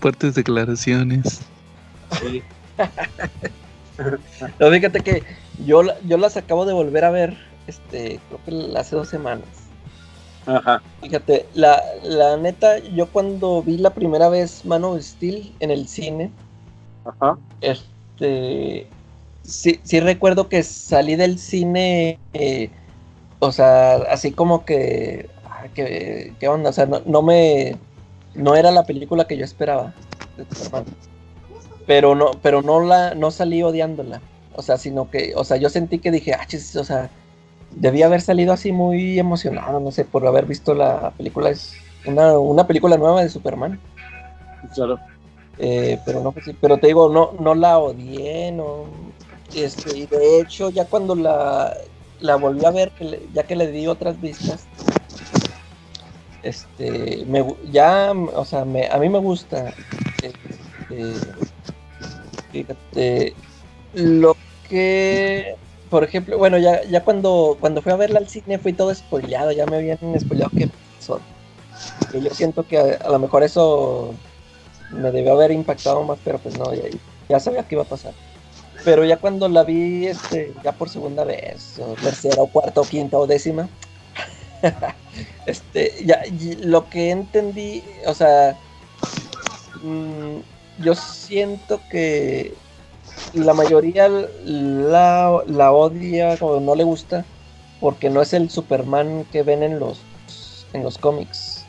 [0.00, 1.40] Fuertes declaraciones.
[2.20, 2.42] Sí.
[4.58, 5.22] no, fíjate que
[5.64, 7.36] yo, yo las acabo de volver a ver,
[7.66, 9.59] este, creo que hace dos semanas.
[10.46, 10.82] Ajá.
[11.02, 15.86] Fíjate, la, la neta, yo cuando vi la primera vez Man of Steel en el
[15.86, 16.30] cine,
[17.04, 17.38] Ajá.
[17.60, 18.86] este,
[19.42, 22.70] sí, sí recuerdo que salí del cine, eh,
[23.38, 25.28] o sea, así como que,
[25.74, 26.70] ¿qué, qué onda?
[26.70, 27.76] O sea, no, no, me,
[28.34, 29.94] no era la película que yo esperaba.
[31.86, 34.20] Pero no, pero no la, no salí odiándola.
[34.54, 37.10] O sea, sino que, o sea, yo sentí que dije, ah, chis, o sea,
[37.72, 41.50] debía haber salido así muy emocionado, no sé, por haber visto la película.
[41.50, 43.78] Es una, una película nueva de Superman.
[44.74, 44.98] Claro.
[45.58, 48.84] Eh, pero no, pero te digo, no, no la odié, no.
[49.54, 51.76] Este, y de hecho, ya cuando la,
[52.20, 52.92] la volví a ver,
[53.34, 54.66] ya que le di otras vistas,
[56.42, 59.74] este, me, ya, o sea, me, a mí me gusta.
[60.22, 61.14] Este,
[62.52, 63.34] fíjate,
[63.94, 64.36] lo
[64.68, 65.56] que
[65.90, 69.50] por ejemplo, bueno, ya, ya cuando, cuando fui a verla al cine fui todo spoileado,
[69.50, 71.20] ya me habían spoileado qué pasó.
[72.12, 74.14] Y yo siento que a, lo mejor eso
[74.90, 76.72] me debió haber impactado más, pero pues no,
[77.28, 78.12] ya, sabía qué iba a pasar.
[78.84, 82.84] Pero ya cuando la vi, este, ya por segunda vez, o tercera, o cuarta, o
[82.84, 83.68] quinta, o décima,
[85.46, 86.22] este, ya,
[86.60, 88.56] lo que entendí, o sea,
[89.82, 90.38] mm,
[90.82, 92.54] yo siento que
[93.34, 97.24] la mayoría la, la odia o no le gusta
[97.80, 100.00] porque no es el Superman que ven en los,
[100.72, 101.64] en los cómics.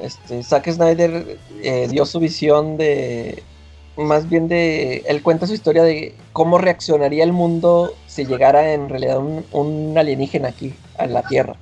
[0.00, 3.42] Este, Zack Snyder eh, dio su visión de,
[3.96, 8.88] más bien de, él cuenta su historia de cómo reaccionaría el mundo si llegara en
[8.88, 9.18] realidad
[9.52, 11.54] un, alienígena aquí, a la Tierra.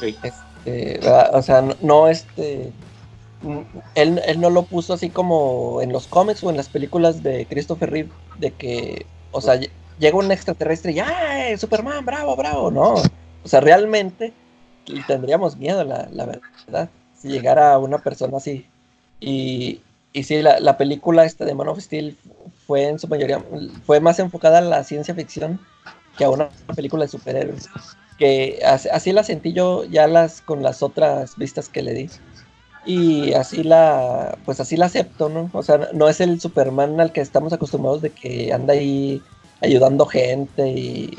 [0.00, 1.00] Este,
[1.32, 2.72] o sea, no, no este,
[3.94, 7.46] él, él, no lo puso así como en los cómics o en las películas de
[7.46, 9.58] Christopher Reeve, de que, o sea,
[9.98, 12.70] llega un extraterrestre y ¡ay, Superman, bravo, bravo!
[12.70, 14.32] No, o sea, realmente
[15.06, 18.66] tendríamos miedo, la, la verdad, si llegara una persona así.
[19.20, 19.80] Y,
[20.12, 22.16] y sí, la, la, película esta de Man of Steel
[22.66, 23.42] fue en su mayoría,
[23.84, 25.60] fue más enfocada a la ciencia ficción
[26.16, 27.68] que a una película de superhéroes.
[28.18, 32.10] Que así la sentí yo ya las con las otras vistas que le di
[32.84, 37.12] y así la pues así la acepto no o sea no es el Superman al
[37.12, 39.22] que estamos acostumbrados de que anda ahí
[39.60, 41.18] ayudando gente y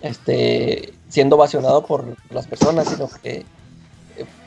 [0.00, 3.44] este siendo ovacionado por las personas sino que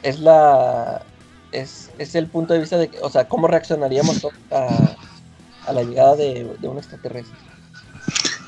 [0.04, 1.04] es la
[1.52, 4.96] es, el punto de vista de o sea cómo reaccionaríamos a,
[5.66, 7.38] a la llegada de, de un extraterrestre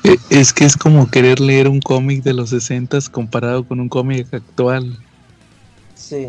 [0.04, 3.88] e, es que es como querer leer un cómic de los 60 comparado con un
[3.88, 4.98] cómic actual.
[5.94, 6.28] Sí.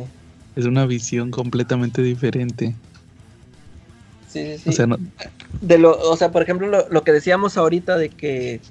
[0.56, 2.76] Es una visión completamente diferente.
[4.28, 4.70] Sí, sí, sí.
[4.70, 4.88] O sea,
[5.62, 8.62] de lo, o sea por ejemplo, lo, que decíamos ahorita de que,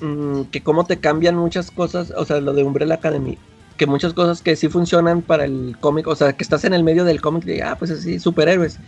[0.00, 3.38] mm, que cómo te cambian muchas cosas, o sea, lo de Umbrella Academy,
[3.76, 6.84] que muchas cosas que sí funcionan para el cómic, o sea, que estás en el
[6.84, 8.78] medio del cómic de, ah, pues así, superhéroes.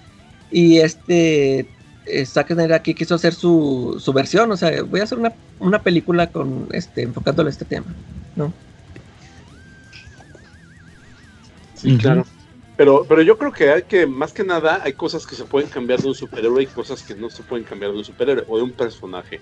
[0.50, 1.68] Y este,
[2.06, 5.32] eh, Zack Snyder aquí quiso hacer su, su versión, o sea, voy a hacer una,
[5.58, 7.86] una película con, este, enfocándole a este tema,
[8.36, 8.52] ¿no?
[11.86, 12.26] Sí, claro.
[12.76, 15.70] Pero, pero yo creo que hay que, más que nada, hay cosas que se pueden
[15.70, 18.56] cambiar de un superhéroe y cosas que no se pueden cambiar de un superhéroe o
[18.56, 19.40] de un personaje.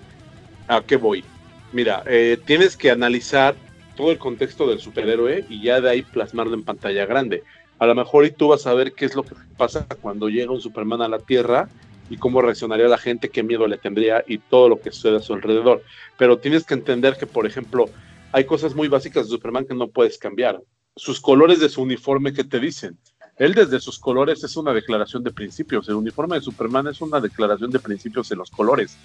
[0.67, 1.25] ¿A qué voy?
[1.73, 3.55] Mira, eh, tienes que analizar
[3.97, 7.41] todo el contexto del superhéroe y ya de ahí plasmarlo en pantalla grande.
[7.79, 10.51] A lo mejor y tú vas a ver qué es lo que pasa cuando llega
[10.51, 11.67] un Superman a la Tierra
[12.11, 15.21] y cómo reaccionaría la gente, qué miedo le tendría y todo lo que sucede a
[15.21, 15.81] su alrededor.
[16.19, 17.89] Pero tienes que entender que, por ejemplo,
[18.31, 20.61] hay cosas muy básicas de Superman que no puedes cambiar
[20.95, 22.97] sus colores de su uniforme que te dicen.
[23.37, 25.89] Él desde sus colores es una declaración de principios.
[25.89, 28.95] El uniforme de Superman es una declaración de principios en los colores.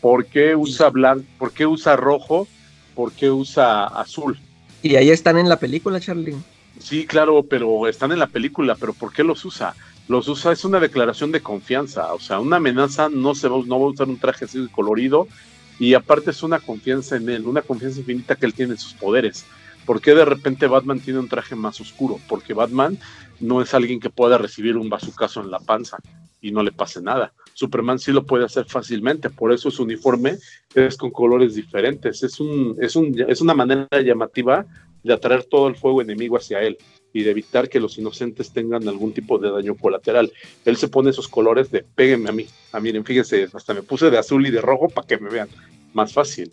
[0.00, 1.26] ¿Por qué usa blanco?
[1.38, 2.48] ¿Por qué usa rojo?
[2.94, 4.38] ¿Por qué usa azul?
[4.82, 6.34] Y ahí están en la película, Charlie.
[6.78, 9.74] Sí, claro, pero están en la película, pero ¿por qué los usa?
[10.08, 13.80] los usa, es una declaración de confianza, o sea, una amenaza no se va, no
[13.80, 15.26] va a usar un traje así colorido
[15.78, 18.92] y aparte es una confianza en él, una confianza infinita que él tiene en sus
[18.92, 19.44] poderes.
[19.86, 22.18] ¿Por qué de repente Batman tiene un traje más oscuro?
[22.28, 22.98] Porque Batman
[23.40, 25.98] no es alguien que pueda recibir un bazucazo en la panza
[26.40, 27.32] y no le pase nada.
[27.54, 30.38] Superman sí lo puede hacer fácilmente, por eso su uniforme
[30.74, 32.22] es con colores diferentes.
[32.22, 34.66] Es, un, es, un, es una manera llamativa
[35.02, 36.76] de atraer todo el fuego enemigo hacia él
[37.12, 40.32] y de evitar que los inocentes tengan algún tipo de daño colateral.
[40.64, 42.46] Él se pone esos colores de péguenme a mí.
[42.72, 45.48] Ah, miren, fíjense, hasta me puse de azul y de rojo para que me vean.
[45.92, 46.50] Más fácil.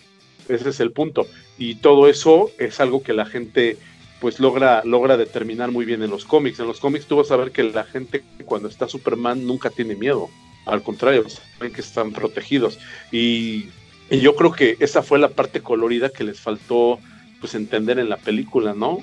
[0.52, 1.28] Ese es el punto.
[1.58, 3.78] Y todo eso es algo que la gente
[4.20, 6.60] pues logra, logra determinar muy bien en los cómics.
[6.60, 9.96] En los cómics tú vas a ver que la gente cuando está Superman nunca tiene
[9.96, 10.30] miedo.
[10.66, 12.78] Al contrario, saben que están protegidos.
[13.12, 13.70] Y,
[14.12, 17.00] y yo creo que esa fue la parte colorida que les faltó
[17.40, 19.00] pues entender en la película, ¿no?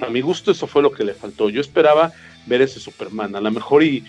[0.00, 1.50] a mi gusto eso fue lo que le faltó.
[1.50, 2.12] Yo esperaba
[2.46, 4.04] ver ese Superman, a lo mejor y,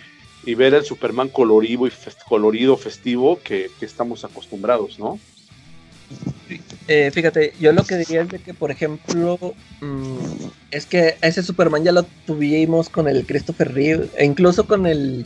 [0.55, 1.91] ver el Superman colorido y
[2.27, 5.19] colorido, festivo que, estamos acostumbrados, ¿no?
[6.87, 9.37] Eh, fíjate, yo lo que diría es de que, por ejemplo,
[9.81, 10.17] mm,
[10.71, 15.25] es que ese Superman ya lo tuvimos con el Christopher Reeve, e incluso con el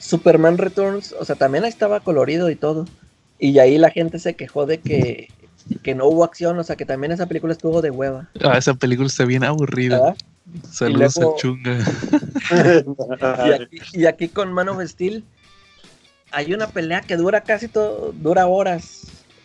[0.00, 2.86] Superman Returns, o sea, también estaba colorido y todo.
[3.38, 5.28] Y ahí la gente se quejó de que
[5.82, 8.28] que no hubo acción, o sea que también esa película estuvo de hueva.
[8.42, 10.14] Ah, esa película está bien aburrida.
[10.70, 11.78] Saludos a Chunga.
[13.92, 15.24] y, aquí, con Man of Steel
[16.30, 19.02] hay una pelea que dura casi todo, dura horas.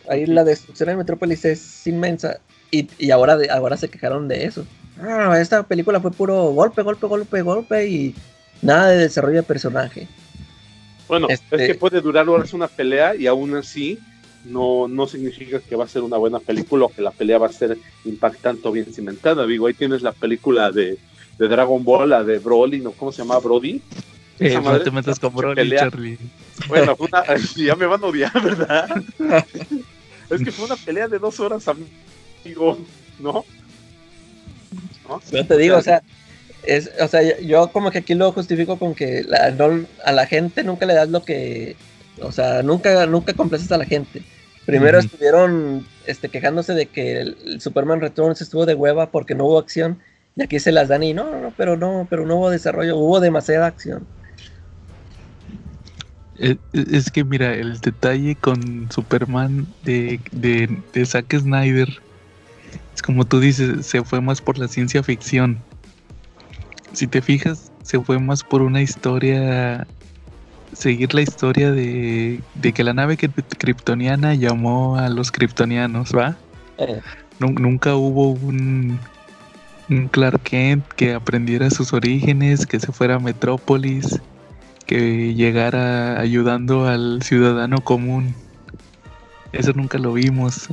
[0.08, 2.40] Ahí la destrucción de Metrópolis es inmensa.
[2.70, 4.66] Y, ahora, de, ahora se quejaron de eso.
[5.00, 8.14] Ah, esta película fue puro golpe, golpe, golpe, golpe y
[8.62, 10.08] nada de desarrollo de personaje.
[11.06, 13.98] Bueno, es que este puede durar horas una pelea y aún así
[14.44, 17.46] no, no significa que va a ser una buena película o que la pelea va
[17.46, 19.46] a ser impactante o bien cimentada.
[19.46, 20.98] Digo, ahí tienes la película de,
[21.38, 22.90] Dragon Ball, la de Broly, ¿no?
[22.92, 23.38] ¿cómo se llama?
[23.38, 23.80] Brody.
[24.40, 26.18] Eh, no te metas con Broly, Charlie.
[26.68, 26.96] Bueno,
[27.56, 29.02] ya me van a odiar, ¿verdad?
[30.30, 32.78] es que fue una pelea de dos horas, amigo,
[33.18, 33.44] ¿no?
[35.08, 35.20] ¿No?
[35.30, 36.02] Yo te digo, o sea,
[36.64, 39.54] es, o sea, yo como que aquí lo justifico con que la,
[40.04, 41.76] a la gente nunca le das lo que
[42.22, 44.22] o sea, nunca, nunca complaces a la gente.
[44.66, 49.58] Primero estuvieron este, quejándose de que el, Superman Returns estuvo de hueva porque no hubo
[49.58, 49.98] acción.
[50.36, 53.18] Y aquí se las dan y no, no, pero no, pero no hubo desarrollo, hubo
[53.20, 54.06] demasiada acción.
[56.38, 62.00] Eh, es, que mira, el detalle con Superman de, de, de Zack Snyder
[62.94, 65.58] es como tú dices, se fue más por la ciencia ficción.
[66.92, 69.86] Si te fijas, se fue más por una historia
[70.72, 72.42] seguir la historia de,
[72.74, 76.36] que la nave kryptoniana llamó a los kryptonianos, ¿va?
[76.78, 77.00] Eh.
[77.38, 78.98] Nunca hubo un,
[79.88, 84.20] un Clark Kent que aprendiera sus orígenes, que se fuera a Metrópolis,
[84.88, 88.34] que llegara ayudando al ciudadano común.
[89.52, 90.66] Eso nunca lo vimos.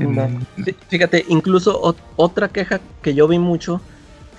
[0.88, 3.82] Fíjate, incluso otra queja que yo vi mucho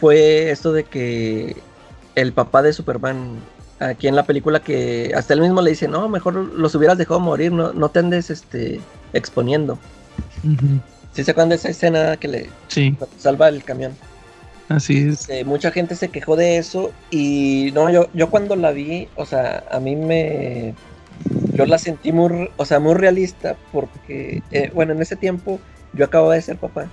[0.01, 1.57] fue esto de que
[2.15, 3.37] el papá de Superman
[3.79, 7.21] aquí en la película que hasta él mismo le dice, no, mejor los hubieras dejado
[7.21, 8.81] morir, no, no te andes este,
[9.13, 9.79] exponiendo.
[11.13, 12.51] ¿Sí se acuerdan de esa escena que le
[13.19, 13.93] salva el camión?
[14.69, 15.29] Así es.
[15.29, 19.27] Eh, mucha gente se quejó de eso y no, yo, yo cuando la vi, o
[19.27, 20.75] sea, a mí me...
[21.55, 25.59] Yo la sentí muy, o sea, muy realista porque, eh, bueno, en ese tiempo
[25.95, 26.89] yo acababa de ser papá.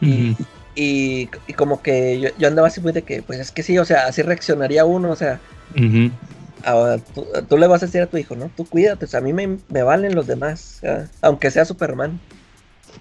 [0.00, 0.36] y,
[0.74, 3.84] y, como que yo, yo, andaba así muy de que, pues es que sí, o
[3.84, 5.40] sea, así reaccionaría uno, o sea,
[6.64, 6.98] Ahora,
[7.48, 8.50] tú, le vas a decir a tu hijo, ¿no?
[8.56, 10.80] Tú cuídate, o sea, a mí me, valen los demás,
[11.20, 12.18] aunque sea Superman.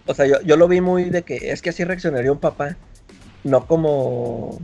[0.05, 2.77] O sea, yo, yo lo vi muy de que es que así reaccionaría un papá,
[3.45, 4.59] no como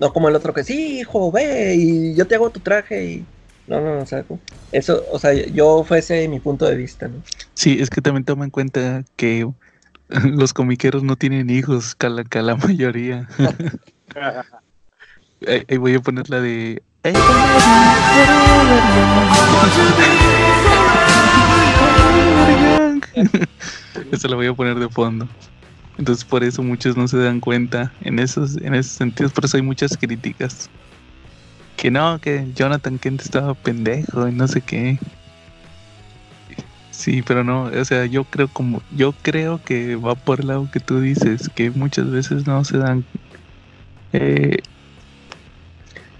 [0.00, 3.24] no como el otro que sí, hijo, ve y yo te hago tu traje y
[3.68, 4.24] no, no, o sea,
[4.72, 7.22] eso, o sea, yo fuese mi punto de vista, ¿no?
[7.54, 9.48] Sí, es que también toma en cuenta que
[10.08, 13.28] los comiqueros no tienen hijos, que la, la mayoría.
[15.46, 16.82] ahí voy a poner la de
[24.12, 25.28] eso lo voy a poner de fondo.
[25.98, 29.56] Entonces por eso muchos no se dan cuenta en esos, en esos sentidos, por eso
[29.56, 30.68] hay muchas críticas.
[31.76, 34.98] Que no, que Jonathan Kent estaba pendejo y no sé qué.
[36.90, 40.68] Sí, pero no, o sea, yo creo como, yo creo que va por el lado
[40.72, 43.04] que tú dices, que muchas veces no se dan
[44.12, 44.58] eh,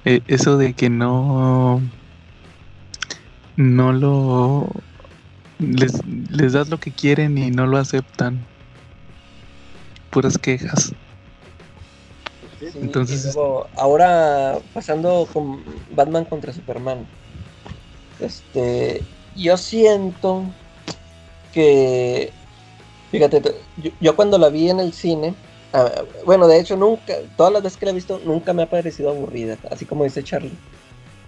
[0.05, 1.81] eh, eso de que no
[3.57, 4.69] no lo
[5.61, 8.45] les, les das lo que quieren y no lo aceptan
[10.15, 10.93] puras quejas
[12.77, 13.37] Entonces,
[13.77, 17.05] ahora pasando con Batman contra Superman.
[18.21, 19.03] Este,
[19.37, 20.45] yo siento
[21.53, 22.31] que,
[23.11, 23.43] fíjate,
[24.01, 25.35] yo, cuando la vi en el cine,
[25.73, 25.91] ah,
[26.25, 29.11] bueno, de hecho nunca, todas las veces que la he visto, nunca me ha parecido
[29.11, 30.57] aburrida, así como dice Charlie.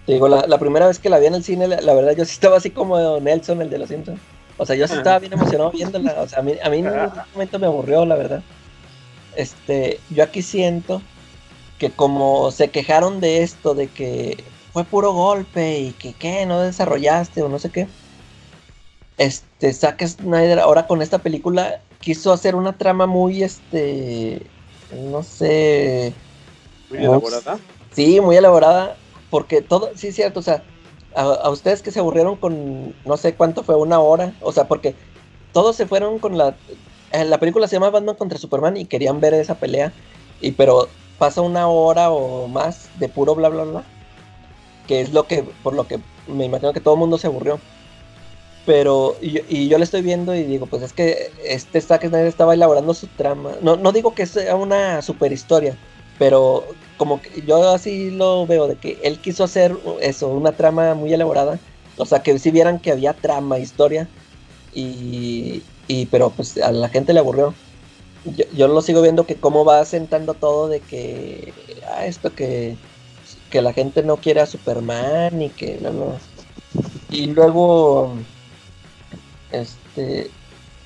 [0.05, 2.31] Te digo, la, primera vez que la vi en el cine, la, verdad yo sí
[2.31, 4.21] estaba así como Nelson, el de los Simpsons.
[4.57, 6.15] O sea, yo sí estaba bien emocionado viéndola.
[6.21, 8.41] O sea, a mí, a mí en ningún momento me aburrió, la verdad.
[9.37, 11.01] Este, yo aquí siento
[11.77, 16.59] que como se quejaron de esto, de que fue puro golpe y que qué, no
[16.59, 17.87] desarrollaste o no sé qué.
[19.17, 24.41] Este, Zack Snyder ahora con esta película quiso hacer una trama muy, este,
[24.91, 26.13] no sé.
[26.89, 27.59] Muy elaborada.
[27.93, 28.95] Sí, muy elaborada,
[29.29, 30.63] porque todo, sí es cierto, o sea,
[31.15, 34.95] a, ustedes que se aburrieron con no sé cuánto fue, una hora, o sea, porque
[35.53, 36.55] todos se fueron con la...
[37.11, 39.93] Eh, la película se llama Batman contra Superman y querían ver esa pelea,
[40.41, 40.87] y pero
[41.17, 43.83] pasa una hora o más de puro bla bla bla,
[44.87, 47.59] que es lo que, por lo que me imagino que todo el mundo se aburrió.
[48.65, 52.53] Pero, y, yo le estoy viendo y digo, pues es que este Zack Snyder estaba
[52.53, 53.51] elaborando su trama.
[53.61, 55.77] No, no digo que sea una super historia,
[56.19, 56.65] pero
[56.97, 61.13] como que yo así lo veo, de que él quiso hacer eso, una trama muy
[61.13, 61.59] elaborada.
[61.95, 64.09] O sea, que si vieran que había trama, historia.
[64.73, 67.53] Y, y pero pues a la gente le aburrió.
[68.53, 71.53] Yo, lo sigo viendo que cómo va sentando todo de que
[71.89, 72.75] ah, esto que,
[73.49, 76.13] que la gente no quiere a Superman y que no, no.
[77.09, 78.13] Y luego
[79.51, 80.29] este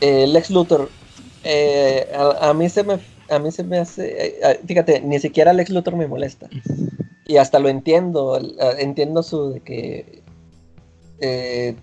[0.01, 0.89] el ex Luthor
[1.43, 2.07] eh,
[2.39, 2.99] a, mí se me
[3.29, 6.49] a mí se me hace, eh, eh, fíjate, ni siquiera Lex Luthor me molesta.
[7.25, 8.39] Y hasta lo entiendo,
[8.77, 10.20] entiendo su de que...
[11.22, 11.76] Eh,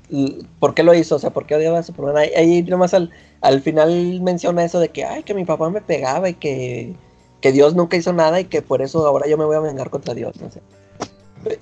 [0.58, 1.16] ¿Por qué lo hizo?
[1.16, 2.16] O sea, ¿por qué odiaba a Superman?
[2.16, 3.10] Ahí, ahí nomás al,
[3.40, 6.94] al final menciona eso de que, ay, que mi papá me pegaba y que,
[7.40, 9.90] que Dios nunca hizo nada y que por eso ahora yo me voy a vengar
[9.90, 10.60] contra Dios, no sé.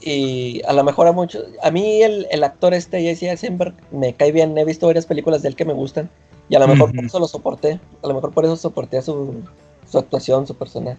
[0.00, 4.14] Y a lo mejor a muchos, a mí el, el actor este, Jesse Eisenberg, me
[4.14, 6.10] cae bien, he visto varias películas de él que me gustan
[6.48, 9.02] y a lo mejor por eso lo soporté, a lo mejor por eso soporté a
[9.02, 9.42] su,
[9.90, 10.98] su actuación, su personaje.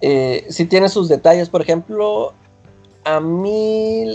[0.00, 2.32] Eh, sí tiene sus detalles, por ejemplo,
[3.04, 4.14] a mí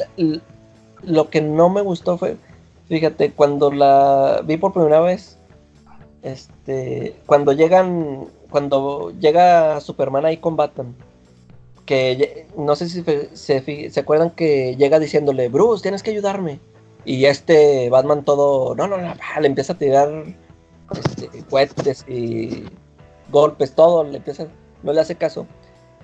[1.03, 2.37] lo que no me gustó fue,
[2.87, 5.37] fíjate, cuando la vi por primera vez,
[6.21, 10.95] este, cuando llegan, cuando llega Superman ahí con Batman,
[11.85, 16.59] que no sé si se, se, acuerdan que llega diciéndole, Bruce, tienes que ayudarme.
[17.05, 20.23] Y este Batman todo, no, no, no, le empieza a tirar
[20.95, 22.65] este, cohetes y
[23.29, 24.47] golpes, todo, le empieza,
[24.83, 25.45] no le hace caso.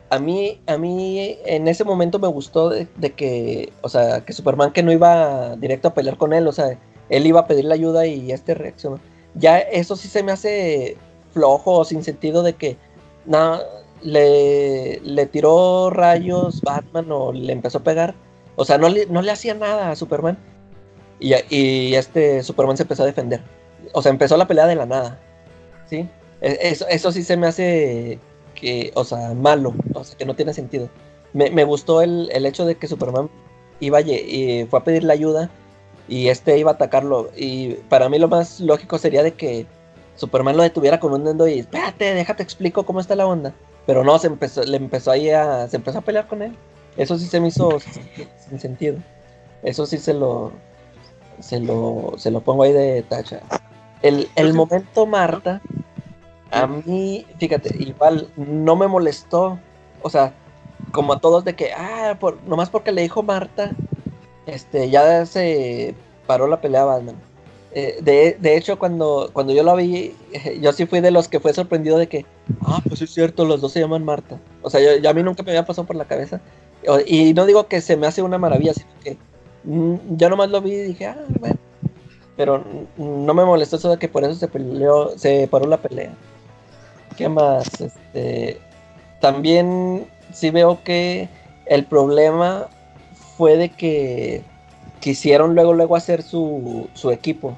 [0.10, 4.72] A mí, a mí en ese momento me gustó de, que, o sea, que Superman
[4.72, 6.80] que no iba directo a pelear con él, o sea,
[7.10, 9.00] él iba a pedirle ayuda y este reaccionó.
[9.36, 10.98] Ya eso sí se me hace
[11.32, 12.78] flojo, sin sentido de que,
[13.26, 13.64] nada,
[14.02, 18.16] le, le tiró rayos Batman o le empezó a pegar.
[18.56, 20.38] O sea, no le, no le hacía nada a Superman.
[21.20, 23.42] Y, y, este Superman se empezó a defender.
[23.94, 25.20] O sea, empezó la pelea de la nada.
[25.88, 26.10] ¿Sí?
[26.42, 28.20] E, eso, eso sí se me hace
[28.60, 30.90] que, o sea, malo, o sea, que no tiene sentido.
[31.34, 33.30] Me, me gustó el, el, hecho de que Superman
[33.80, 35.50] iba y fue a pedirle ayuda
[36.08, 37.30] y este iba a atacarlo.
[37.38, 39.66] Y para mí lo más lógico sería de que
[40.16, 43.54] Superman lo detuviera con un dedo y espérate, déjate explico cómo está la onda.
[43.86, 46.56] Pero no, se empezó, le empezó ahí a, se empezó a pelear con él.
[46.98, 47.80] Eso sí se me hizo
[48.50, 48.98] sin sentido.
[49.64, 50.52] Eso sí se lo,
[51.40, 53.42] se lo, se lo pongo ahí de tacha.
[54.02, 55.62] El, el momento Marta
[56.52, 59.60] a mí, fíjate, igual no me molestó.
[60.02, 60.34] O sea,
[60.92, 63.72] como a todos de que, ah, por, nomás porque le dijo Marta,
[64.46, 65.96] este, ya se
[66.26, 67.16] paró la pelea Batman.
[67.72, 70.16] Eh, de, de, hecho, cuando, cuando yo lo vi,
[70.62, 72.26] yo sí fui de los que fue sorprendido de que,
[72.62, 74.40] ah, pues es cierto, los dos se llaman Marta.
[74.62, 76.42] O sea, yo, a mí nunca me había pasado por la cabeza.
[77.06, 79.18] Y no digo que se me hace una maravilla, sino que
[79.66, 81.58] mm, yo nomás lo vi y dije, ah, bueno.
[82.38, 82.64] Pero
[82.98, 86.14] no me molestó eso de que por eso se peleó, se paró la pelea.
[87.20, 87.82] ¿Qué más?
[87.82, 88.62] Este,
[89.20, 91.28] también sí veo que
[91.66, 92.68] el problema
[93.36, 94.42] fue de que
[95.02, 97.58] quisieron luego luego hacer su, su equipo.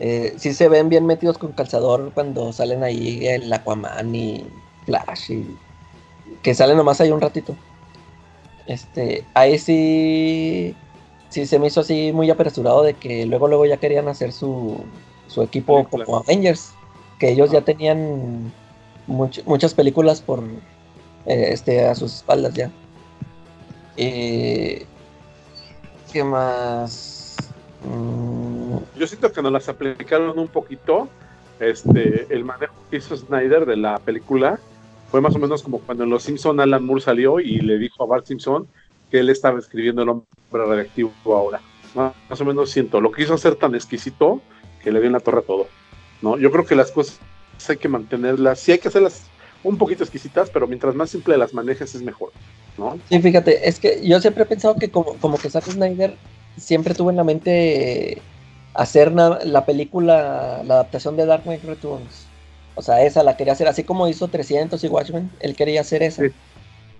[0.00, 4.44] Eh, sí se ven bien metidos con calzador cuando salen ahí el Aquaman y
[4.84, 5.56] Flash y
[6.42, 7.54] que salen nomás ahí un ratito.
[8.66, 10.74] Este, ahí sí
[11.28, 14.76] sí se me hizo así muy apresurado de que luego luego ya querían hacer su,
[15.28, 16.72] su equipo como Avengers
[17.18, 18.52] que ellos ya tenían
[19.06, 20.42] muchas películas por
[21.26, 22.70] eh, este a sus espaldas ya.
[23.96, 24.86] ¿Qué
[26.24, 27.36] más?
[27.84, 28.76] Mm.
[28.98, 31.08] Yo siento que nos las aplicaron un poquito.
[31.60, 34.60] Este, el manejo que hizo Snyder de la película,
[35.10, 38.04] fue más o menos como cuando en Los Simpson Alan Moore salió y le dijo
[38.04, 38.68] a Bart Simpson
[39.10, 41.60] que él estaba escribiendo el hombre reactivo ahora.
[41.94, 44.40] Más o menos siento, lo quiso hacer tan exquisito
[44.82, 45.66] que le dio en la torre a todo.
[46.22, 46.38] ¿No?
[46.38, 47.18] Yo creo que las cosas
[47.68, 49.22] hay que mantenerlas, sí hay que hacerlas
[49.62, 52.32] un poquito exquisitas, pero mientras más simple las manejes es mejor.
[52.76, 52.98] ¿no?
[53.08, 56.14] Sí, fíjate, es que yo siempre he pensado que como, como que Zack Snyder
[56.56, 58.22] siempre tuvo en la mente
[58.74, 62.26] hacer la película, la adaptación de Dark Knight Returns.
[62.76, 66.04] O sea, esa la quería hacer, así como hizo 300 y Watchmen, él quería hacer
[66.04, 66.22] esa.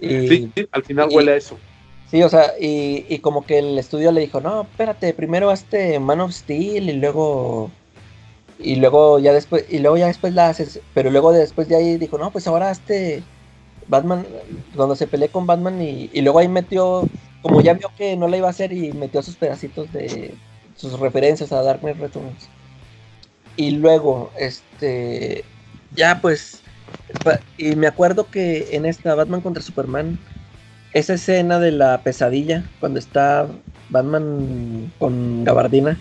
[0.01, 1.57] Sí, al final huele a eso.
[2.11, 6.21] Sí, o sea, y, como que el estudio le dijo, no, espérate, primero este Man
[6.21, 7.71] of Steel y luego
[8.59, 11.97] y luego ya después y luego ya después la haces, pero luego después de ahí
[11.97, 13.23] dijo, no, pues ahora este
[13.89, 14.27] Batman,
[14.77, 17.09] cuando se peleé con Batman y, y luego ahí metió,
[17.43, 20.35] como ya vio que no la iba a hacer y metió sus pedacitos de
[20.77, 22.49] sus referencias a Dark Knight Returns.
[23.57, 25.45] Y luego, este,
[25.95, 26.63] ya pues,
[27.57, 30.19] y me acuerdo que en esta Batman contra Superman,
[30.93, 33.49] esa escena de la pesadilla, cuando está
[33.91, 35.99] Batman con gabardina,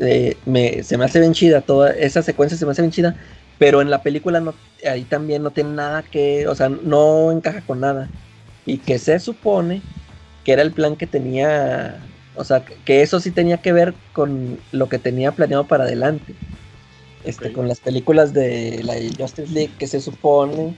[0.00, 3.16] eh, me, se me hace bien chida, toda esa secuencia se me hace bien chida,
[3.58, 4.54] pero en la película no,
[4.88, 8.08] ahí también no tiene nada que, o sea, no encaja con nada.
[8.66, 9.82] Y que se supone
[10.44, 12.00] que era el plan que tenía
[12.34, 16.34] o sea, que eso sí tenía que ver con lo que tenía planeado para adelante.
[17.24, 20.76] Este, con las películas de la Justice League, que se supone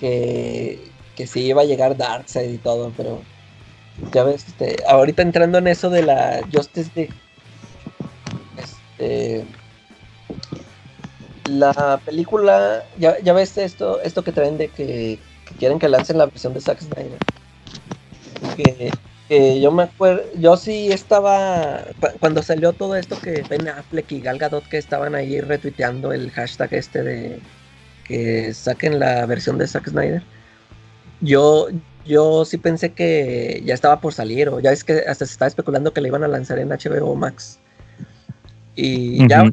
[0.00, 3.22] que, que sí iba a llegar Darkseid y todo, pero
[4.12, 7.14] ya ves, este, ahorita entrando en eso de la Justice League,
[8.98, 9.44] este,
[11.46, 15.18] la película, ya, ya ves esto, esto que traen de que,
[15.58, 17.18] quieren que lancen la versión de Zack Snyder.
[19.28, 21.84] Que yo me acuerdo, yo sí estaba,
[22.20, 26.30] cuando salió todo esto que Ben Affleck y Gal Gadot que estaban ahí retuiteando el
[26.30, 27.40] hashtag este de
[28.04, 30.22] que saquen la versión de Zack Snyder,
[31.20, 31.68] yo,
[32.06, 35.48] yo sí pensé que ya estaba por salir, o ya es que hasta se estaba
[35.48, 37.58] especulando que le iban a lanzar en HBO Max.
[38.80, 39.50] Y ya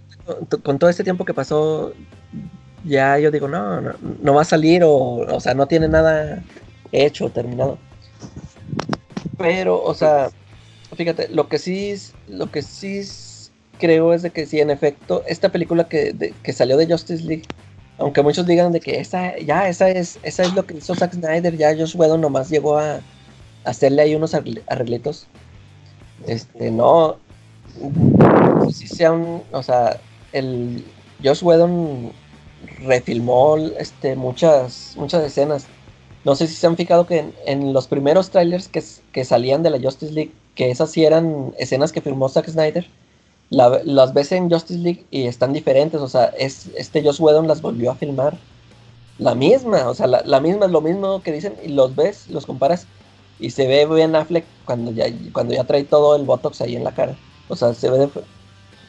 [0.62, 1.94] con, todo este tiempo que pasó,
[2.84, 6.44] ya yo digo, no, no, no va a salir, o, o sea, no tiene nada
[6.92, 7.80] hecho, terminado.
[9.40, 10.30] Pero, o sea,
[10.96, 11.96] fíjate, lo que sí,
[12.28, 13.02] lo que sí
[13.80, 17.46] creo es de que sí, en efecto, esta película que, que salió de Justice League,
[17.98, 21.14] aunque muchos digan de que esa, ya, esa es, esa es lo que hizo Zack
[21.14, 23.00] Snyder, ya Josh Whedon nomás llegó a,
[23.64, 25.26] hacerle ahí unos arreglitos.
[26.28, 27.18] Este, no,
[28.72, 30.00] si sea o sea,
[30.34, 30.84] el
[31.24, 32.12] Josh Whedon
[32.86, 35.68] refilmó este, muchas, muchas escenas
[36.26, 39.80] no sé si se han fijado que en, los primeros trailers que, salían de la
[39.80, 42.88] Justice League, que esas sí eran escenas que filmó Zack Snyder,
[43.52, 46.02] las ves en Justice League y están diferentes.
[46.02, 48.36] O sea, es, este Joss Whedon las volvió a filmar.
[49.20, 52.48] La misma, o sea, la, misma es lo mismo que dicen y los ves, los
[52.48, 52.88] comparas
[53.40, 56.84] y se ve bien Affleck cuando ya, cuando ya trae todo el Botox ahí en
[56.84, 57.16] la cara.
[57.48, 58.10] O sea, se ve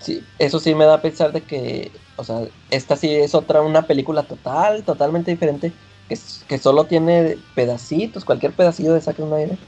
[0.01, 3.63] sí, eso sí me da a pensar de que, o sea, esta sí es otra,
[3.63, 5.73] una película total, totalmente diferente
[6.09, 9.59] que, solo tiene pedacitos, cualquier pedacito de Zack Snyder.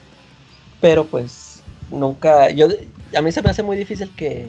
[0.81, 2.69] Pero pues nunca, yo,
[3.17, 4.49] a mí se me hace muy difícil que,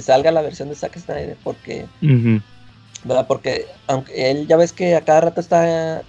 [0.00, 1.86] salga la versión de Zack Snyder porque,
[3.04, 3.26] ¿verdad?
[3.28, 6.02] Porque aunque él ya ves que a cada rato está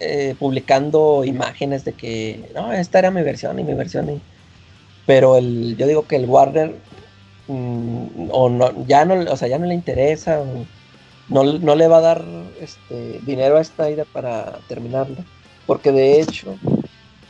[0.00, 4.20] eh, publicando imágenes de que, no, esta era mi versión y mi versión y...
[5.06, 6.76] Pero el, yo digo que el Warner
[7.48, 10.42] mm, o no, ya no, o sea, ya no le interesa
[11.32, 12.24] no, le va a dar
[12.60, 15.24] este, dinero a esta idea para terminarla.
[15.66, 16.56] Porque de hecho,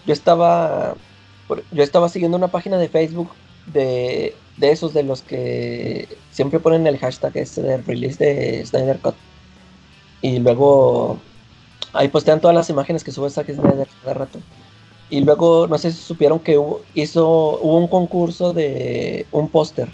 [0.07, 0.95] yo estaba,
[1.71, 3.31] yo estaba siguiendo una página de Facebook
[3.67, 9.15] de, esos de los que siempre ponen el hashtag este de release de Snyder Cut.
[10.21, 11.19] Y luego
[11.93, 14.41] ahí postean todas las imágenes que sube Zack Snyder cada rato.
[15.11, 16.59] Y luego, no sé si supieron que
[16.95, 19.89] hizo, hubo un concurso de un póster.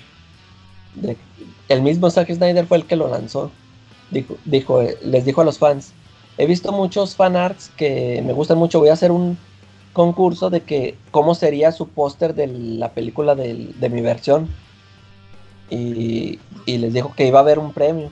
[1.68, 3.51] El mismo Zack Snyder fue el que lo lanzó
[4.11, 5.92] dijo, les dijo a los fans,
[6.36, 9.38] he visto muchos fanarts que me gustan mucho, voy a hacer un
[9.92, 14.49] concurso de que cómo sería su póster de la película de, mi versión.
[15.70, 18.11] Y, les dijo que iba a haber un premio.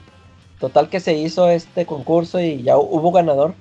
[0.59, 3.55] Total que se hizo este concurso y ya hubo ganador.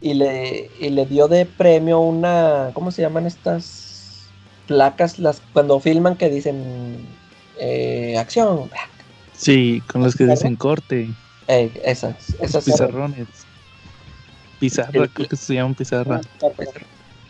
[0.00, 4.28] Y le, le dio de premio una, ¿cómo se llaman estas
[4.66, 5.18] placas?
[5.18, 7.04] Las, cuando filman que dicen
[7.58, 8.70] eh, acción.
[9.34, 11.08] Sí, con las que dicen corte.
[11.46, 13.28] Eh, esas, esas pizarrones.
[14.58, 16.20] Pizarra, creo que se llama pizarra.
[16.42, 16.48] Ah,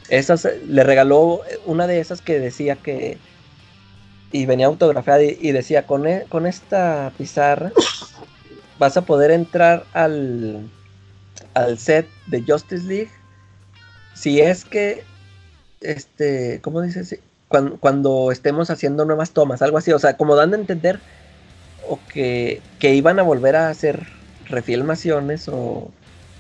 [0.09, 3.19] esas eh, le regaló una de esas que decía que
[4.33, 7.73] y venía autografiada y, decía con, e, con esta pizarra
[8.79, 10.69] vas a poder entrar al
[11.55, 13.11] al set de Justice League
[14.19, 15.05] si es que,
[15.81, 17.21] este, ¿cómo dices?
[17.49, 21.01] Cuando, cuando, estemos haciendo nuevas tomas, algo así, o sea, como dando a entender
[21.89, 24.07] o que, que iban a volver a hacer
[24.49, 25.91] refilmaciones o,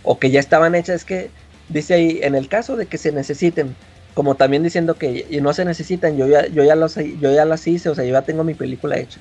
[0.03, 1.31] o que ya estaban hechas, es que
[1.69, 3.75] dice ahí, en el caso de que se necesiten,
[4.15, 7.67] como también diciendo que no se necesitan, yo ya, yo ya, los, yo ya las
[7.67, 9.21] hice, o sea, yo ya tengo mi película hecha.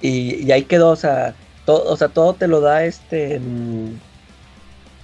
[0.00, 1.34] Y, ahí quedó, o sea,
[1.64, 3.40] todo, o sea, todo te lo da este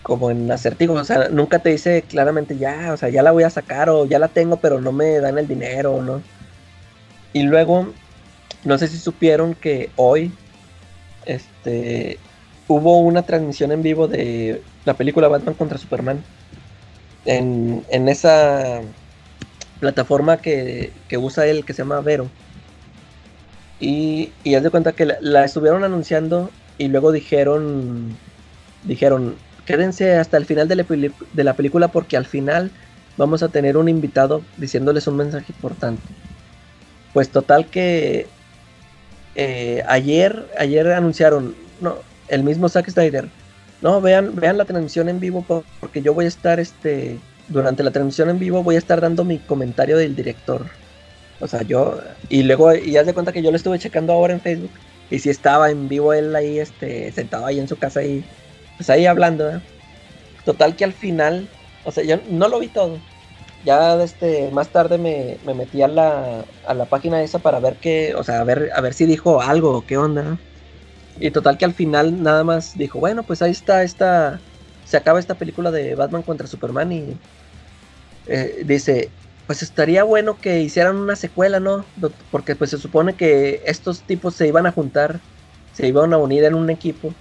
[0.05, 3.43] como en acertijo, o sea, nunca te dice claramente ya, o sea, ya la voy
[3.43, 6.23] a sacar o ya la tengo, pero no me dan el dinero, ¿no?
[7.33, 7.89] Y luego,
[8.65, 10.31] no sé si supieron que hoy,
[11.25, 12.19] este,
[12.69, 16.23] hubo una transmisión en vivo de la película Batman contra Superman
[17.25, 18.83] en, en esa
[19.81, 22.29] plataforma que, que, usa él, que se llama Vero.
[23.81, 28.17] Y, y haz de cuenta que la, estuvieron anunciando y luego dijeron,
[28.85, 29.37] dijeron,
[29.67, 30.77] quédense hasta el final de
[31.45, 32.71] la, película porque al final
[33.17, 36.03] vamos a tener un invitado diciéndoles un mensaje importante.
[37.13, 38.27] Pues total que
[39.35, 41.97] eh, ayer, ayer anunciaron, no,
[42.29, 43.29] el mismo Zack Snyder,
[43.83, 45.45] no, vean, vean la transmisión en vivo
[45.81, 49.25] porque yo voy a estar, este, durante la transmisión en vivo voy a estar dando
[49.25, 50.67] mi comentario del director.
[51.41, 54.33] O sea, yo, y luego, y haz de cuenta que yo lo estuve checando ahora
[54.33, 54.71] en Facebook,
[55.11, 58.25] y si estaba en vivo él ahí, este, sentado ahí en su casa y
[58.77, 59.61] pues ahí hablando, ¿eh?
[60.45, 61.49] Total que al final,
[61.85, 62.99] o sea, yo no lo vi todo.
[63.65, 67.77] Ya este, más tarde me, me metí a la, a la página esa para ver
[67.77, 70.39] qué, o sea, a ver, a ver si dijo algo o qué onda.
[71.19, 74.41] Y total que al final nada más dijo, bueno, pues ahí está esta...
[74.85, 77.17] Se acaba esta película de Batman contra Superman y
[78.27, 79.11] eh, dice,
[79.47, 81.87] pues estaría bueno que hicieran una secuela, ¿no?
[82.31, 85.21] Porque pues se supone que estos tipos se iban a juntar,
[85.73, 87.15] se iban a unir en un equipo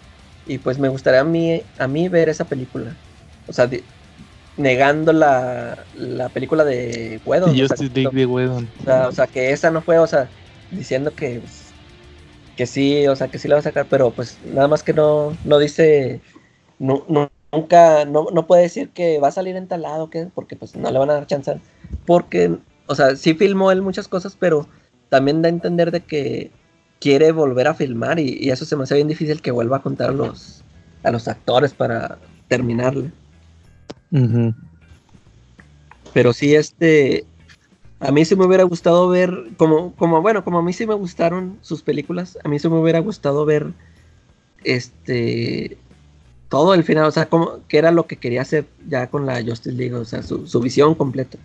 [0.45, 2.95] y pues me gustaría a mí, a mí ver esa película.
[3.47, 3.69] O sea,
[4.57, 7.49] negando la, la película de Wedon.
[7.49, 8.69] O sea, de Wedon.
[8.85, 10.29] O sea, que esa no fue, o sea,
[10.71, 11.73] diciendo que pues,
[12.55, 14.93] que sí, o sea, que sí la va a sacar, pero pues nada más que
[14.93, 16.21] no, no dice,
[16.79, 17.03] no,
[17.51, 20.75] nunca, no, no puede decir que va a salir en tal lado, que, porque pues
[20.75, 21.59] no le van a dar chance,
[22.05, 22.55] porque,
[22.87, 24.67] o sea, sí filmó él muchas cosas, pero
[25.09, 26.51] también da a entender de que
[27.03, 30.11] quiere volver a filmar y, eso se me hace bien difícil que vuelva a contar
[30.11, 30.63] a los,
[31.03, 33.11] a los actores para terminarle.
[36.13, 37.25] Pero sí, este,
[37.99, 40.93] a mí sí me hubiera gustado ver, como, como, bueno, como a mí sí me
[40.93, 43.73] gustaron sus películas, a mí sí me hubiera gustado ver,
[44.63, 45.77] este,
[46.47, 49.43] todo el final, o sea, como, que era lo que quería hacer ya con la
[49.43, 51.37] Justice League, o sea, su, visión completa.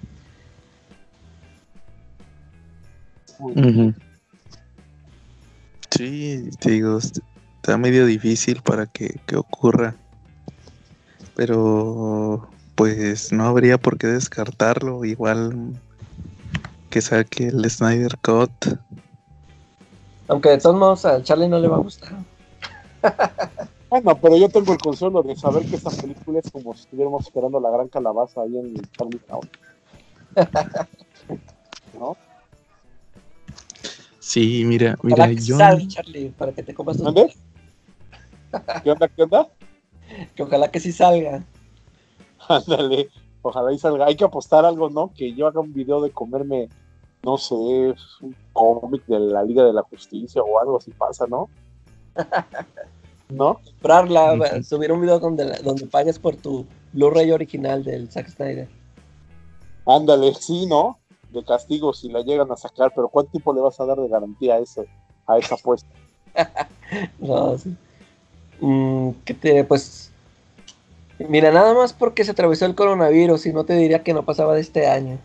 [5.91, 9.95] Sí, te digo, está medio difícil para que, que ocurra,
[11.35, 15.73] pero pues no habría por qué descartarlo, igual
[16.91, 18.79] que saque el Snyder Cut.
[20.29, 22.13] Aunque de todos modos a Charlie no le va a gustar.
[23.91, 27.25] Bueno, pero yo tengo el consuelo de saber que esta película es como si estuviéramos
[27.25, 29.49] esperando la gran calabaza ahí en Charlie Town.
[31.99, 32.15] ¿No?
[34.29, 35.57] Sí, mira, mira, yo.
[35.87, 37.35] Charlie, para que te comas ¿Dónde?
[38.85, 39.09] ¿Qué onda?
[39.09, 39.49] ¿Qué onda?
[40.35, 41.43] Que ojalá que sí salga.
[42.47, 43.09] Ándale.
[43.41, 44.05] Ojalá y salga.
[44.05, 45.11] Hay que apostar algo, ¿no?
[45.15, 46.69] Que yo haga un video de comerme,
[47.23, 51.49] no sé, un cómic de la Liga de la Justicia o algo así pasa, ¿no?
[53.31, 53.61] ¿No?
[53.65, 58.69] Comprarla, subir un video donde, donde pagues por tu Blu-ray original del Zack Snyder.
[59.87, 60.99] Ándale, sí, ¿no?
[61.31, 64.09] De castigo si la llegan a sacar, pero ¿cuánto tiempo le vas a dar de
[64.09, 64.89] garantía a, ese,
[65.27, 65.89] a esa apuesta?
[67.19, 67.77] no, sí.
[68.61, 70.11] Mm, que te, pues,
[71.19, 74.55] Mira, nada más porque se atravesó el coronavirus y no te diría que no pasaba
[74.55, 75.19] de este año.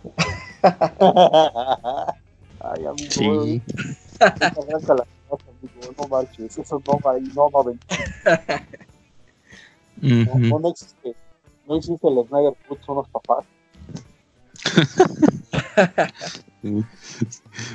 [0.63, 0.73] Ay,
[2.85, 3.09] amigo.
[3.09, 3.61] Sí.
[5.97, 7.81] No marches, eso no va, no va a venir.
[10.49, 11.13] no, no, existe,
[11.67, 13.45] no existe el Snyder Cut, son los papás.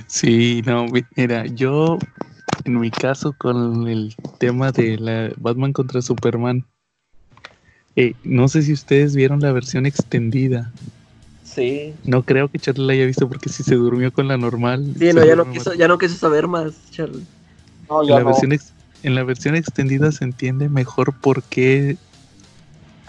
[0.06, 0.86] sí, no,
[1.16, 1.98] mira, yo
[2.65, 6.65] en mi caso con el tema de la Batman contra Superman,
[7.97, 10.73] eh, no sé si ustedes vieron la versión extendida.
[11.43, 11.94] Sí.
[12.05, 14.94] No creo que Charlie la haya visto porque si se durmió con la normal.
[14.98, 17.24] Sí, no, ya no, quiso, ya no quiso saber más, Charlie.
[17.89, 18.59] No, ya en, la versión
[19.02, 21.97] en la versión extendida se entiende mejor por qué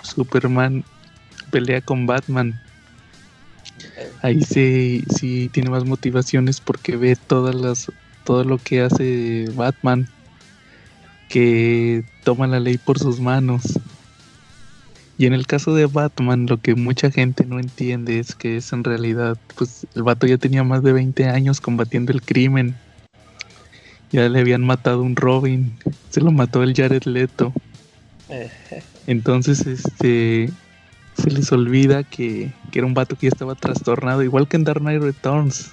[0.04, 0.84] Superman
[1.52, 2.60] pelea con Batman.
[4.22, 7.92] Ahí sí, sí tiene más motivaciones porque ve todas las
[8.24, 10.08] todo lo que hace Batman
[11.30, 13.80] que toma la ley por sus manos
[15.18, 18.72] Y en el caso de Batman, lo que mucha gente no entiende es que es
[18.72, 22.76] en realidad, pues el vato ya tenía más de 20 años combatiendo el crimen.
[24.12, 25.78] Ya le habían matado un Robin,
[26.10, 27.54] se lo mató el Jared Leto.
[29.08, 30.50] Entonces, este,
[31.20, 34.64] se les olvida que, que, era un vato que ya estaba trastornado, igual que en
[34.64, 35.72] Dark Knight Returns.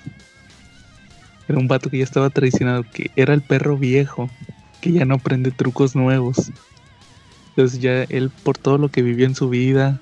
[1.49, 4.29] Era un vato que ya estaba traicionado, que era el perro viejo,
[4.81, 6.51] que ya no aprende trucos nuevos.
[7.51, 10.01] Entonces ya él por todo lo que vivió en su vida,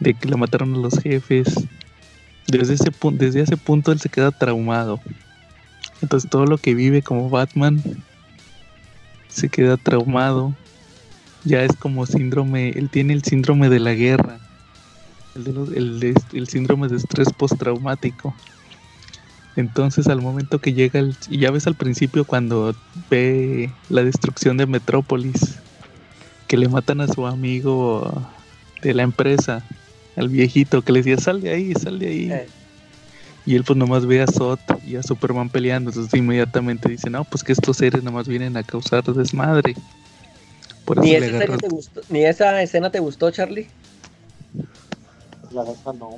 [0.00, 1.54] de que le mataron a los jefes,
[2.48, 5.00] desde ese, desde ese punto él se queda traumado.
[6.02, 7.82] Entonces todo lo que vive como Batman
[9.28, 10.54] se queda traumado.
[11.44, 14.40] Ya es como síndrome, él tiene el síndrome de la guerra,
[15.36, 18.34] el, de el, síndrome de estrés postraumático.
[19.54, 22.74] Entonces al momento que llega el, y ya ves al principio cuando
[23.10, 25.58] ve la destrucción de Metrópolis,
[26.46, 28.28] que le matan a su amigo
[28.82, 29.64] de la empresa,
[30.16, 32.30] al viejito, que le decía, sal de ahí, sal de ahí.
[32.30, 32.46] Eh.
[33.46, 37.24] Y él pues nomás ve a Zod y a Superman peleando, entonces inmediatamente dice, no,
[37.24, 39.74] pues que estos seres nomás vienen a causar desmadre.
[41.00, 43.68] ¿Ni, esa te gustó, ¿Ni esa escena te gustó, Charlie?
[45.52, 46.10] La verdad no.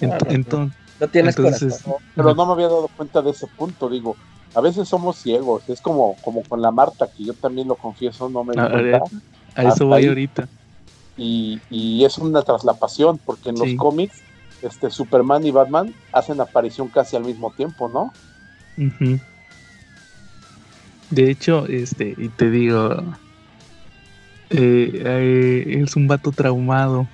[0.00, 4.16] entonces, no tienes entonces, pero no me había dado cuenta de ese punto, digo.
[4.54, 8.28] A veces somos ciegos, es como, como con la Marta, que yo también lo confieso,
[8.28, 8.66] no me a,
[9.56, 10.48] a, eso voy ahorita.
[11.16, 14.22] Y, y, es una traslapación, porque en los cómics,
[14.62, 18.12] este Superman y Batman hacen aparición casi al mismo tiempo, ¿no?
[21.10, 23.02] De hecho, este, y te digo,
[24.56, 27.08] eh, es un vato traumado.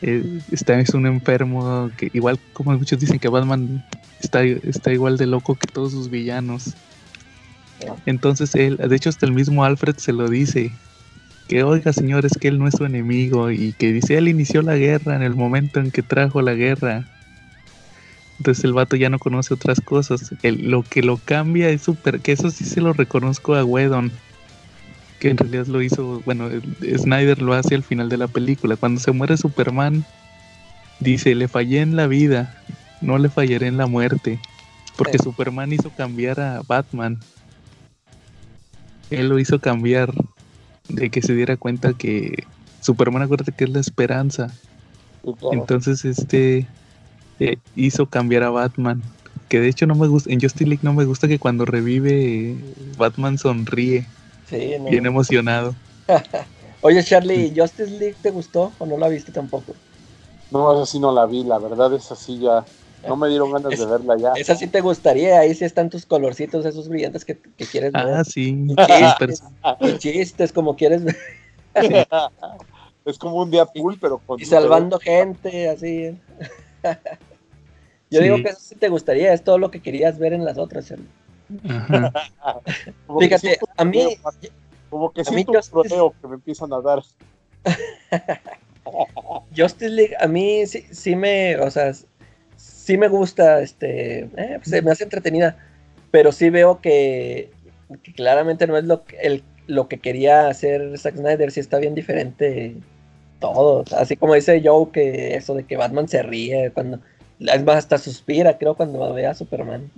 [0.00, 3.84] Eh, está, es un enfermo que igual como muchos dicen que Batman
[4.20, 6.74] está, está igual de loco que todos sus villanos.
[8.06, 10.72] Entonces él, de hecho hasta el mismo Alfred se lo dice,
[11.48, 14.76] que oiga señores que él no es su enemigo y que dice él inició la
[14.76, 17.04] guerra en el momento en que trajo la guerra.
[18.38, 20.32] Entonces el vato ya no conoce otras cosas.
[20.42, 24.12] lo que lo cambia es súper, que eso sí se lo reconozco a Wedon,
[25.18, 26.48] que en realidad lo hizo, bueno,
[26.96, 28.76] Snyder lo hace al final de la película.
[28.76, 30.04] Cuando se muere Superman,
[31.00, 32.62] dice, le fallé en la vida,
[33.00, 34.38] no le fallaré en la muerte.
[34.96, 37.18] Porque Superman hizo cambiar a Batman.
[39.10, 40.12] Él lo hizo cambiar
[40.88, 42.44] de que se diera cuenta que
[42.80, 44.52] Superman, acuérdate que es la esperanza.
[45.52, 46.66] Entonces, este
[47.38, 49.02] eh, hizo cambiar a Batman.
[49.48, 52.56] Que de hecho no me gusta, en Justice League no me gusta que cuando revive
[52.98, 54.06] Batman sonríe.
[54.48, 55.74] Sí, Bien emocionado.
[56.82, 59.74] Oye, Charlie, ¿Justice League te gustó o no la viste tampoco?
[60.50, 62.64] No, esa sí no la vi, la verdad es así ya
[63.06, 64.32] no me dieron ganas de verla ya.
[64.34, 68.06] Esa sí te gustaría, ahí sí están tus colorcitos, esos brillantes que, quieres ver.
[68.06, 68.66] Ah, sí.
[69.80, 71.16] Y chistes, como quieres ver.
[73.04, 76.14] Es como un día full, pero Y salvando gente, así.
[78.10, 80.58] Yo digo que eso sí te gustaría, es todo lo que querías ver en las
[80.58, 80.92] otras.
[83.20, 84.16] Fíjate, a mí...
[84.90, 85.96] Como que siento un Justice...
[86.20, 87.02] que me empiezan a dar.
[89.56, 91.92] Justice League, a mí sí, sí me, o sea,
[92.56, 95.56] sí me gusta, este, eh, pues, me hace entretenida,
[96.10, 97.50] pero sí veo que,
[98.16, 101.94] claramente no es lo que, el, lo que quería hacer Zack Snyder, sí está bien
[101.94, 102.76] diferente
[103.40, 107.00] todo, así como dice Joe que eso de que Batman se ríe cuando,
[107.40, 109.90] es más, hasta suspira, creo, cuando ve a Superman.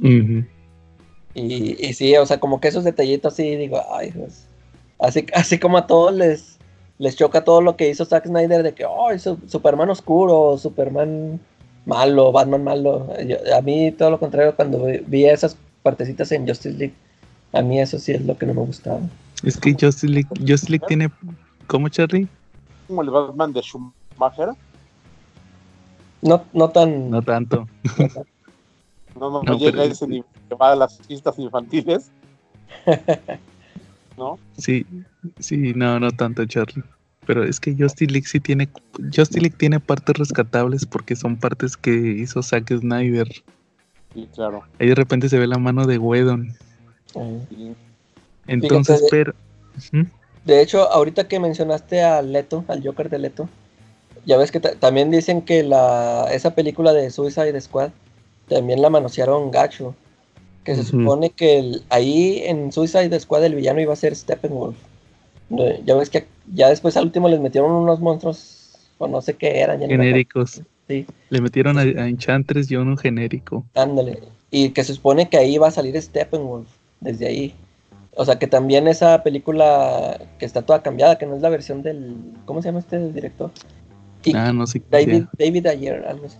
[1.35, 4.47] Y, y, sí, o sea, como que esos detallitos sí, digo, ay, pues,
[4.98, 6.59] así, así como a todos les,
[6.98, 9.09] les choca todo lo que hizo Zack Snyder de que, oh,
[9.47, 11.40] Superman oscuro, Superman
[11.86, 13.09] malo, Batman malo.
[13.57, 16.94] a mí todo lo contrario, cuando vi esas partecitas en Justice League,
[17.52, 19.01] a mí eso sí es lo que no me gustaba.
[19.43, 21.11] Es que Justice League, Justice League tiene...
[21.66, 22.28] ¿Cómo, Charlie?
[22.86, 24.51] Como el Batman de Schumacher.
[26.23, 27.11] No, no tan...
[27.11, 27.66] No tanto.
[27.98, 28.24] No,
[29.19, 32.11] no, no, llega a ese nivel que va a las pistas infantiles.
[34.16, 34.39] ¿No?
[34.59, 34.87] Sí,
[35.39, 36.85] sí, no, no tanto, Charlie
[37.31, 38.69] pero es que Justice League sí tiene
[39.15, 43.28] Justice League tiene partes rescatables porque son partes que hizo Zack Snyder.
[44.12, 44.65] Sí, claro.
[44.81, 46.57] Ahí de repente se ve la mano de Wedon.
[48.49, 49.32] Entonces, pero
[50.45, 53.49] De hecho, ahorita que mencionaste a Leto, al Joker de Leto,
[54.27, 57.91] ya ves que también dicen que la esa película de Suicide Squad
[58.51, 59.94] también la manosearon gacho.
[60.64, 64.77] Que se supone que ahí en Suicide Squad el villano iba a ser Steppenwolf.
[65.85, 69.59] Ya ves que ya después al último les metieron unos monstruos, o no sé qué
[69.60, 69.81] eran.
[69.81, 70.60] Genéricos.
[70.86, 71.06] Sí.
[71.31, 73.64] Le metieron a, Enchantress y uno genérico.
[73.74, 74.20] Ándale.
[74.51, 76.68] Y que se supone que ahí va a salir Steppenwolf,
[77.01, 77.55] desde ahí.
[78.14, 81.82] O sea, que también esa película que está toda cambiada, que no es la versión
[81.82, 82.16] del.
[82.44, 83.51] ¿Cómo se llama este director?
[84.35, 84.82] ah, no sé.
[84.90, 86.36] David, David Ayer, algo así.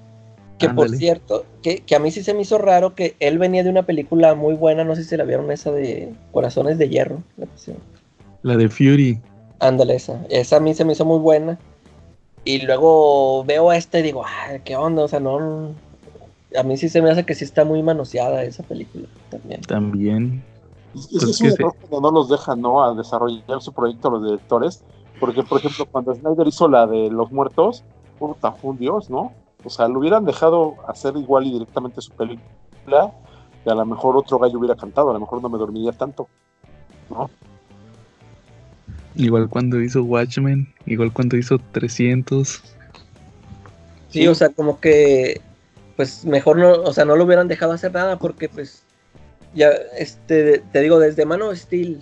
[0.61, 3.71] Que por cierto, que, a mí sí se me hizo raro que él venía de
[3.71, 7.23] una película muy buena, no sé si la vieron esa de Corazones de Hierro.
[8.43, 9.19] La, de Fury.
[9.59, 10.23] Ándale, esa.
[10.29, 11.59] Esa a mí se me hizo muy buena.
[12.45, 15.75] Y luego veo a este y digo, ay, qué onda, o sea, no.
[16.55, 19.63] A mí sí se me hace que sí está muy manoseada esa película también.
[19.63, 20.45] También.
[20.95, 22.85] Es, pues es un error cuando no los dejan, ¿no?
[22.85, 24.83] A desarrollar su proyecto los directores.
[25.19, 27.83] Porque, por ejemplo, cuando Snyder hizo la de Los Muertos,
[28.19, 29.33] puta, fue un dios, ¿no?
[29.65, 33.13] O sea, lo hubieran dejado hacer igual y directamente su película,
[33.65, 36.29] y a lo mejor otro gallo hubiera cantado, a lo mejor no me dormiría tanto,
[37.11, 37.31] ¿no?
[39.17, 42.63] Igual cuando hizo Watchmen, igual cuando hizo 300.
[44.09, 45.41] Sí, o sea, como que,
[45.97, 48.83] pues mejor no, o sea, no lo hubieran dejado hacer nada porque, pues,
[49.55, 49.69] ya,
[49.99, 52.01] este, te digo, desde Mano Steel,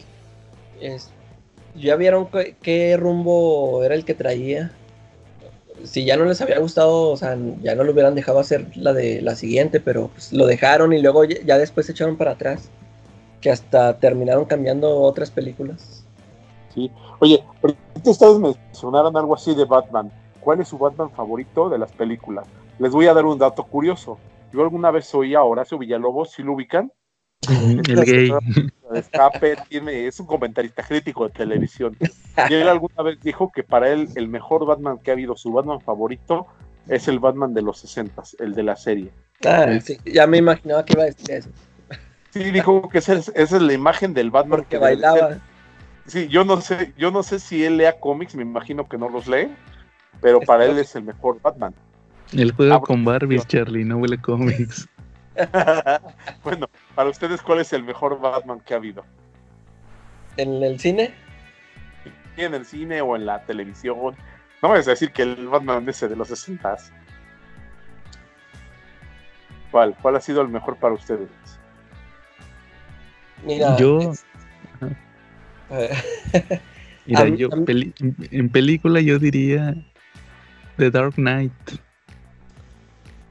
[1.74, 2.28] ya vieron
[2.62, 4.70] qué rumbo era el que traía
[5.84, 8.92] si ya no les había gustado, o sea, ya no lo hubieran dejado hacer la
[8.92, 12.70] de la siguiente, pero pues, lo dejaron y luego ya después se echaron para atrás,
[13.40, 16.04] que hasta terminaron cambiando otras películas.
[16.74, 16.90] Sí,
[17.20, 20.12] oye, ahorita ustedes mencionaron algo así de Batman.
[20.40, 22.46] ¿Cuál es su Batman favorito de las películas?
[22.78, 24.18] Les voy a dar un dato curioso.
[24.52, 26.92] Yo alguna vez oí a Horacio Villalobos, si lo ubican,
[27.48, 28.32] el gay.
[28.94, 31.96] Escape tiene, es un comentarista crítico de televisión.
[32.48, 35.52] Y él alguna vez dijo que para él el mejor Batman que ha habido, su
[35.52, 36.46] Batman favorito,
[36.88, 39.12] es el Batman de los 60, el de la serie.
[39.44, 41.50] Ah, sí, ya me imaginaba que iba a decir eso.
[42.30, 45.38] Sí, dijo que esa es, la imagen del Batman que bailaba.
[46.06, 49.08] Sí, yo no sé, yo no sé si él lea cómics, me imagino que no
[49.08, 49.48] los lee,
[50.20, 51.74] pero para él es el mejor Batman.
[52.32, 54.88] Él juega ah, con Barbie, Charlie, no huele cómics.
[56.44, 56.68] bueno,
[56.98, 59.04] para ustedes, ¿cuál es el mejor Batman que ha habido?
[60.36, 61.14] ¿En el cine?
[62.36, 64.16] en el cine o en la televisión.
[64.60, 66.76] No me a decir que el Batman ese de los 60
[69.70, 69.94] ¿Cuál?
[70.02, 71.28] ¿Cuál ha sido el mejor para ustedes?
[73.44, 74.12] Mira, yo.
[77.06, 77.48] Mira, yo
[78.32, 79.72] en película yo diría
[80.78, 81.52] The Dark Knight.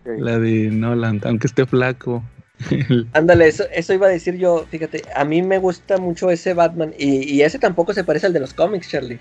[0.06, 2.24] La de Nolan, aunque esté flaco.
[3.14, 6.94] Ándale, eso, eso iba a decir yo, fíjate, a mí me gusta mucho ese Batman
[6.98, 9.20] y, ese tampoco se parece al de los cómics, Charlie.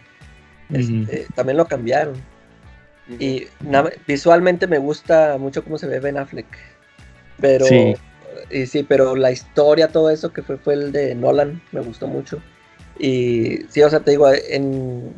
[0.73, 2.15] Este, también lo cambiaron.
[3.21, 3.47] Y
[4.07, 6.47] visualmente me gusta mucho cómo se ve Ben Affleck.
[7.41, 7.95] Pero sí.
[8.51, 12.07] Y sí, pero la historia, todo eso que fue, fue el de Nolan, me gustó
[12.07, 12.41] mucho.
[12.99, 15.13] Y sí, o sea, te digo, en,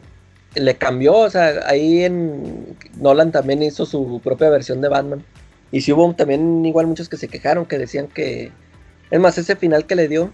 [0.55, 5.25] le cambió, o sea, ahí en Nolan también hizo su propia versión de Batman.
[5.71, 8.51] Y sí hubo también igual muchos que se quejaron, que decían que...
[9.11, 10.31] Es más, ese final que le dio,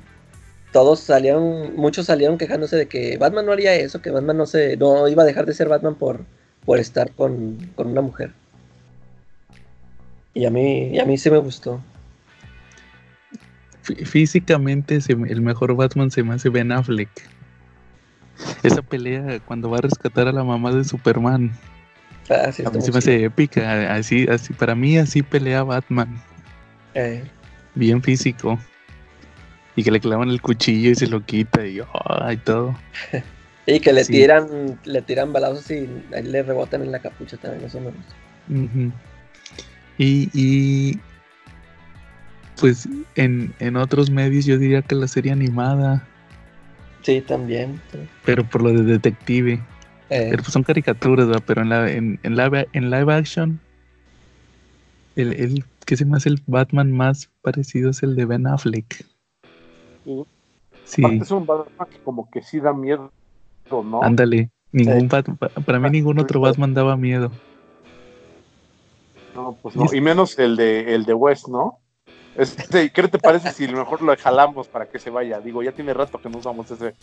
[0.72, 4.76] todos salieron, muchos salieron quejándose de que Batman no haría eso, que Batman no se,
[4.76, 6.24] no iba a dejar de ser Batman por,
[6.64, 8.32] por estar con, una mujer.
[10.34, 11.80] Y a mí, a mí sí me gustó.
[13.82, 17.10] Físicamente el mejor Batman se me hace Ben Affleck.
[18.62, 21.52] Esa pelea cuando va a rescatar a la mamá de Superman.
[22.30, 23.94] Ah, a mí se me hace épica.
[23.94, 26.20] Así, así, para mí así pelea Batman.
[26.94, 27.22] Eh.
[27.74, 28.58] Bien físico.
[29.76, 31.80] Y que le clavan el cuchillo y se lo quita y,
[32.44, 32.74] todo.
[33.66, 37.64] y que le tiran, le tiran balazos y ahí le rebotan en la capucha también,
[37.64, 38.94] eso me gusta.
[39.98, 41.00] y, y
[42.60, 46.06] pues en, en otros medios yo diría que la serie animada.
[47.02, 47.80] Sí, también.
[48.24, 49.60] Pero por lo de detective.
[50.10, 50.28] Eh.
[50.30, 53.60] Pero pues son caricaturas, pero en, la, en, en, live, en live action,
[55.16, 59.06] el, el que se me hace el Batman más parecido es el de Ben Affleck.
[60.84, 61.02] Sí.
[61.04, 63.10] Es un Batman que como que sí da miedo,
[63.70, 64.02] ¿no?
[64.02, 67.30] Ándale, ningún para mí ningún otro Batman daba miedo.
[69.34, 71.78] No, pues no, y menos el de el de West, ¿no?
[72.36, 75.40] Este, ¿Qué te parece si mejor lo jalamos para que se vaya?
[75.40, 76.94] Digo, ya tiene rato que no usamos ese,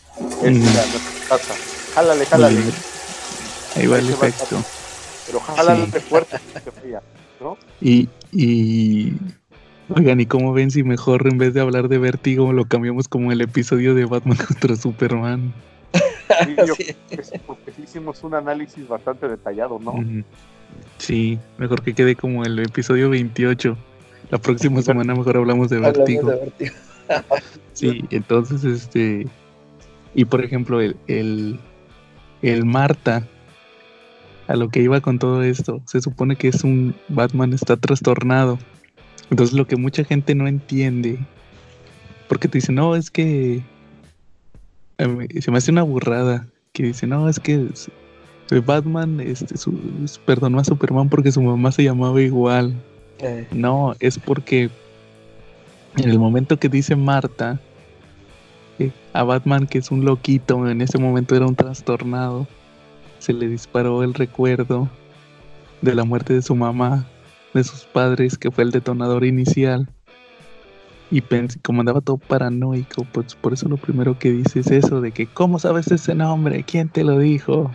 [0.42, 1.28] ese mm.
[1.28, 1.54] casa.
[1.94, 2.60] Jálale, jálale.
[3.76, 4.62] Ahí va el efecto.
[5.26, 6.36] Pero jálale fuerte,
[7.40, 7.56] ¿no?
[7.80, 9.14] Y, y
[9.88, 13.32] oigan, ¿y cómo ven si mejor en vez de hablar de vértigo lo cambiamos como
[13.32, 15.52] el episodio de Batman contra Superman?
[16.76, 16.96] Sí,
[17.46, 19.94] porque hicimos un análisis bastante detallado, ¿no?
[20.98, 23.76] Sí, mejor que quede como el episodio 28.
[24.30, 26.32] La próxima semana mejor hablamos de vértigo.
[27.72, 29.26] sí, entonces este
[30.14, 31.58] y por ejemplo el, el,
[32.42, 33.26] el Marta
[34.48, 38.58] a lo que iba con todo esto, se supone que es un Batman está trastornado.
[39.30, 41.18] Entonces lo que mucha gente no entiende,
[42.28, 43.62] porque te dicen, no, es que
[45.40, 47.68] se me hace una burrada que dice, no, es que
[48.60, 49.54] Batman este,
[50.26, 52.74] perdonó a Superman porque su mamá se llamaba igual.
[53.20, 53.46] Eh.
[53.52, 54.70] No, es porque
[55.96, 57.60] en el momento que dice Marta
[58.78, 62.46] eh, a Batman que es un loquito, en ese momento era un trastornado,
[63.22, 64.90] se le disparó el recuerdo
[65.80, 67.06] de la muerte de su mamá,
[67.54, 69.88] de sus padres, que fue el detonador inicial.
[71.08, 75.00] Y pensé, como andaba todo paranoico, pues por eso lo primero que dice es eso,
[75.00, 76.64] de que, ¿cómo sabes ese nombre?
[76.64, 77.70] ¿Quién te lo dijo?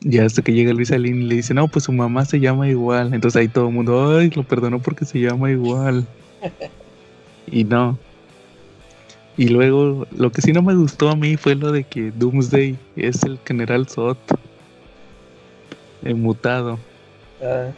[0.00, 2.68] Ya hasta que llega Luis Alín y le dice, no, pues su mamá se llama
[2.68, 3.14] igual.
[3.14, 6.04] Entonces ahí todo el mundo, ay, lo perdonó porque se llama igual.
[7.46, 7.96] y no.
[9.36, 12.76] Y luego, lo que sí no me gustó a mí fue lo de que Doomsday
[12.96, 14.16] es el general Zod.
[16.02, 16.78] Mutado.
[17.42, 17.70] Ah.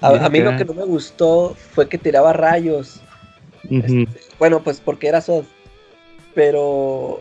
[0.00, 3.00] a, mí lo que no me gustó fue que tiraba rayos.
[3.70, 4.08] Este,
[4.38, 5.44] bueno, pues porque era Zod.
[6.34, 7.20] Pero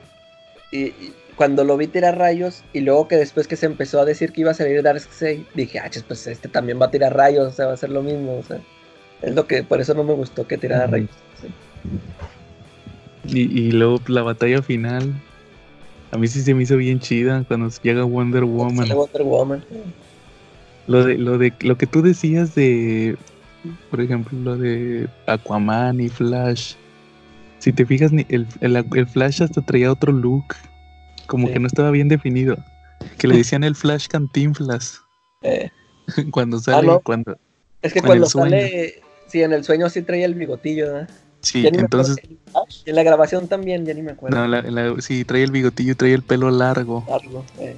[0.72, 0.94] y,
[1.36, 4.42] cuando lo vi tirar rayos y luego que después que se empezó a decir que
[4.42, 7.68] iba a salir Darkseid, dije, ah, pues este también va a tirar rayos, o sea,
[7.68, 8.60] va a ser lo mismo, o sea,
[9.22, 11.10] es lo que, por eso no me gustó que tirara rayos.
[13.28, 15.14] Y, luego la batalla final,
[16.12, 18.90] a mí sí se me hizo bien chida cuando llega Wonder Woman.
[18.90, 19.64] Wonder Woman.
[20.88, 23.16] Lo de, lo de, lo que tú decías de,
[23.90, 26.74] por ejemplo, lo de Aquaman y Flash.
[27.60, 30.56] Si te fijas, el, el Flash hasta traía otro look
[31.32, 32.58] como que no estaba bien definido.
[33.18, 35.02] Que le decían el Flash Cantinflas.
[35.44, 35.70] Eh.
[36.32, 37.38] cuando ah, sale, cuando.
[37.82, 41.08] Es que cuando sale, sí, en el sueño sí traía el bigotillo, ¿no?
[41.42, 42.18] Sí, entonces.
[42.86, 44.48] en la grabación también, ya ni me acuerdo.
[44.48, 47.04] No, sí, traía el bigotillo y traía el pelo largo.
[47.08, 47.76] Largo, eh.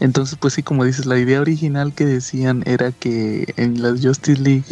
[0.00, 4.40] Entonces, pues sí, como dices, la idea original que decían era que en la Justice
[4.40, 4.64] League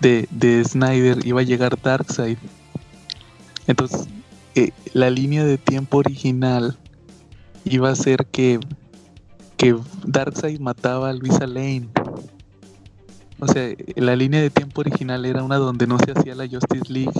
[0.00, 2.38] de, de Snyder iba a llegar Darkseid.
[3.66, 4.08] Entonces,
[4.92, 6.76] la línea de tiempo original
[7.64, 8.60] iba a ser que,
[9.56, 11.88] que Darkseid mataba a Luisa Lane.
[13.38, 16.92] O sea, la línea de tiempo original era una donde no se hacía la Justice
[16.92, 17.12] League.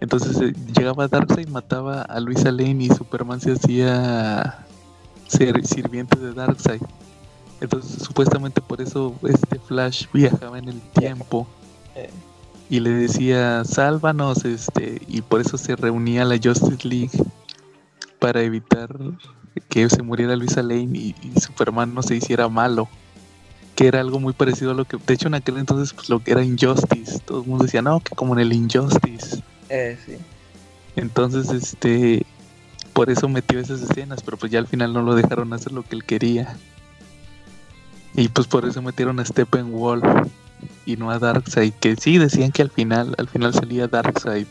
[0.00, 4.66] Entonces eh, llegaba Darkseid, mataba a Luisa Lane y Superman se hacía
[5.28, 6.82] ser sirviente de Darkseid.
[7.60, 11.46] Entonces supuestamente por eso este Flash viajaba en el tiempo.
[11.94, 12.10] Eh
[12.70, 17.10] y le decía, sálvanos, este, y por eso se reunía la Justice League
[18.20, 18.96] para evitar
[19.68, 22.88] que se muriera Luisa Lane y, Superman no se hiciera malo.
[23.80, 26.22] Que era algo muy parecido a lo que, de hecho en aquel entonces pues lo
[26.22, 29.42] que era Injustice, todo el mundo decía, no, que como en el Injustice.
[29.70, 30.18] Eh, sí.
[30.96, 32.26] Entonces, este,
[32.92, 35.82] por eso metió esas escenas, pero pues ya al final no lo dejaron hacer lo
[35.82, 36.58] que él quería.
[38.14, 40.04] Y pues por eso metieron a Steppenwolf
[40.84, 44.46] y no a Darkseid, que sí decían que al final, al final salía Darkseid.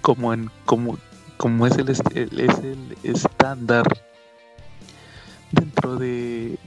[0.00, 0.96] Como en, como,
[1.36, 3.86] como es el, es el estándar
[5.52, 6.58] dentro de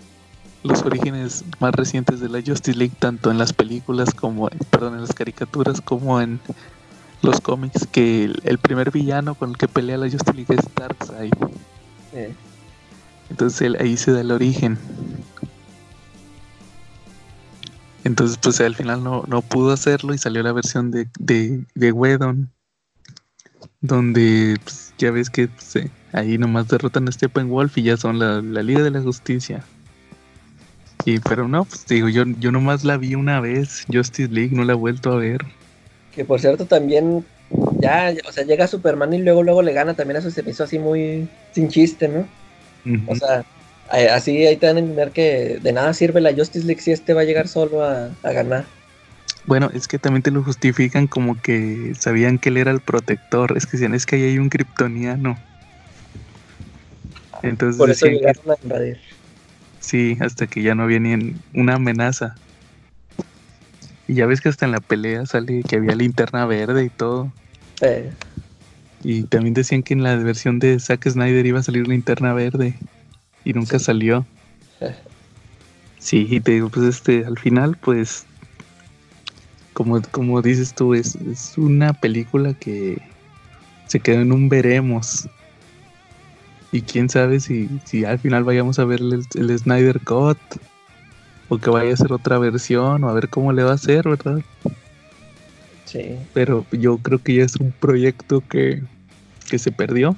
[0.63, 5.01] los orígenes más recientes de la Justice League, tanto en las películas como, perdón, en
[5.01, 6.39] las caricaturas como en
[7.21, 11.33] los cómics, que el, primer villano con el que pelea la Justice League es Darkseid.
[13.29, 14.77] Entonces ahí se da el origen.
[18.03, 21.91] Entonces, pues al final no, no pudo hacerlo y salió la versión de, de, de
[21.91, 22.49] Wedon,
[23.81, 28.19] donde pues, ya ves que pues, eh, ahí nomás derrotan a Steppenwolf y ya son
[28.19, 29.63] la, Liga de la Justicia.
[31.09, 34.63] Y, pero no, pues digo, yo, yo nomás la vi una vez, Justice League, no
[34.63, 35.39] la he vuelto a ver.
[36.13, 37.25] Que por cierto también,
[37.79, 40.65] ya, o sea, llega Superman y luego luego le gana, también eso se me hizo
[40.65, 42.27] así muy sin chiste, ¿no?
[43.07, 43.43] O sea,
[43.91, 46.91] eh, así ahí te dan a entender que de nada sirve la Justice League si
[46.91, 48.65] este va a llegar solo a, ganar.
[49.47, 53.57] Bueno, es que también te lo justifican como que sabían que él era el protector.
[53.57, 55.39] Es que decían, es que ahí hay un kryptoniano.
[57.41, 58.99] Entonces Por eso llegaron a invadir.
[59.89, 62.35] Sí, hasta que ya no había ni una amenaza.
[64.07, 67.31] Y ya ves que hasta en la pelea sale que había linterna verde y todo.
[69.03, 72.75] Y también decían que en la versión de Zack Snyder iba a salir linterna verde
[73.43, 74.27] y nunca salió.
[75.97, 78.27] Sí, y te digo, pues este, al final, pues,
[79.73, 83.01] como, como dices tú, es, es una película que
[83.87, 85.27] se quedó en un veremos.
[86.71, 90.37] Y quién sabe si, si al final vayamos a ver el, el, Snyder Cut
[91.49, 94.07] o que vaya a ser otra versión o a ver cómo le va a hacer,
[94.07, 94.41] ¿verdad?
[95.85, 96.15] Sí.
[96.33, 98.83] Pero yo creo que ya es un proyecto que,
[99.49, 100.15] que se perdió.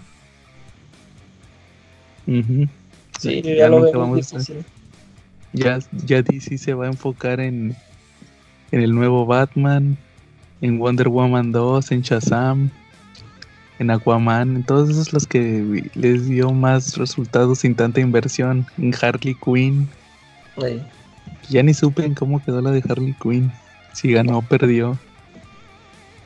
[3.19, 4.19] Sí, ya, lo veo
[5.53, 7.75] Ya, ya DC se va a enfocar en,
[8.71, 9.97] en el nuevo Batman,
[10.61, 12.69] en Wonder Woman 2, en Shazam.
[13.81, 18.67] En Aquaman, en todos esos los que les dio más resultados sin tanta inversión.
[18.77, 19.89] En Harley Quinn.
[21.49, 23.51] Ya ni supe en cómo quedó la de Harley Quinn.
[23.93, 24.99] Si ganó o perdió.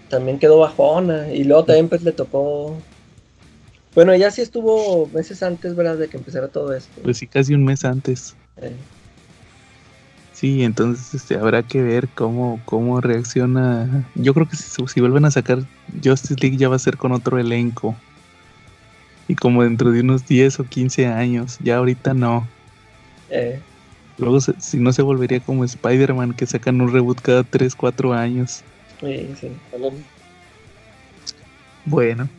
[0.10, 1.32] También quedó bajona.
[1.32, 2.77] Y luego también pues le tocó.
[3.94, 5.98] Bueno, ella sí estuvo meses antes, ¿verdad?
[5.98, 7.02] De que empezara todo esto.
[7.03, 8.36] Pues sí, casi un mes antes.
[8.61, 8.68] Sí,
[10.41, 14.06] entonces este, habrá que ver cómo, cómo reacciona.
[14.16, 15.60] Yo creo que si, si, vuelven a sacar
[16.03, 17.95] Justice League ya va a ser con otro elenco.
[19.28, 22.48] Y como dentro de unos 10 o 15 años, ya ahorita no.
[23.30, 23.60] Eh.
[24.18, 28.62] Luego, si no se volvería como Spider-Man, que sacan un reboot cada 3, 4 años.
[29.02, 29.52] Sí, sí.
[31.86, 32.30] Bueno.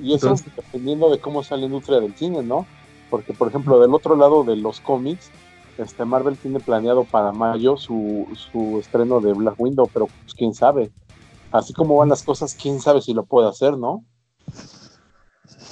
[0.00, 2.66] Y eso dependiendo de cómo sale la industria del cine, ¿no?
[3.08, 5.30] Porque, por ejemplo, del otro lado de los cómics,
[5.78, 10.54] este Marvel tiene planeado para mayo su, su estreno de Black Window, pero pues quién
[10.54, 10.90] sabe.
[11.50, 14.04] Así como van las cosas, quién sabe si lo puede hacer, ¿no?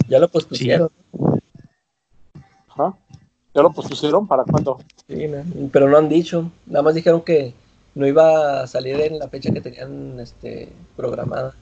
[0.08, 0.90] Ya lo pospusieron.
[2.76, 2.94] ¿Ah?
[3.54, 4.26] ¿Ya lo pospusieron?
[4.26, 4.78] ¿Para cuándo?
[5.08, 5.26] Sí,
[5.72, 6.50] pero no han dicho.
[6.66, 7.54] Nada más dijeron que
[7.94, 11.54] no iba a salir en la fecha que tenían este, programada.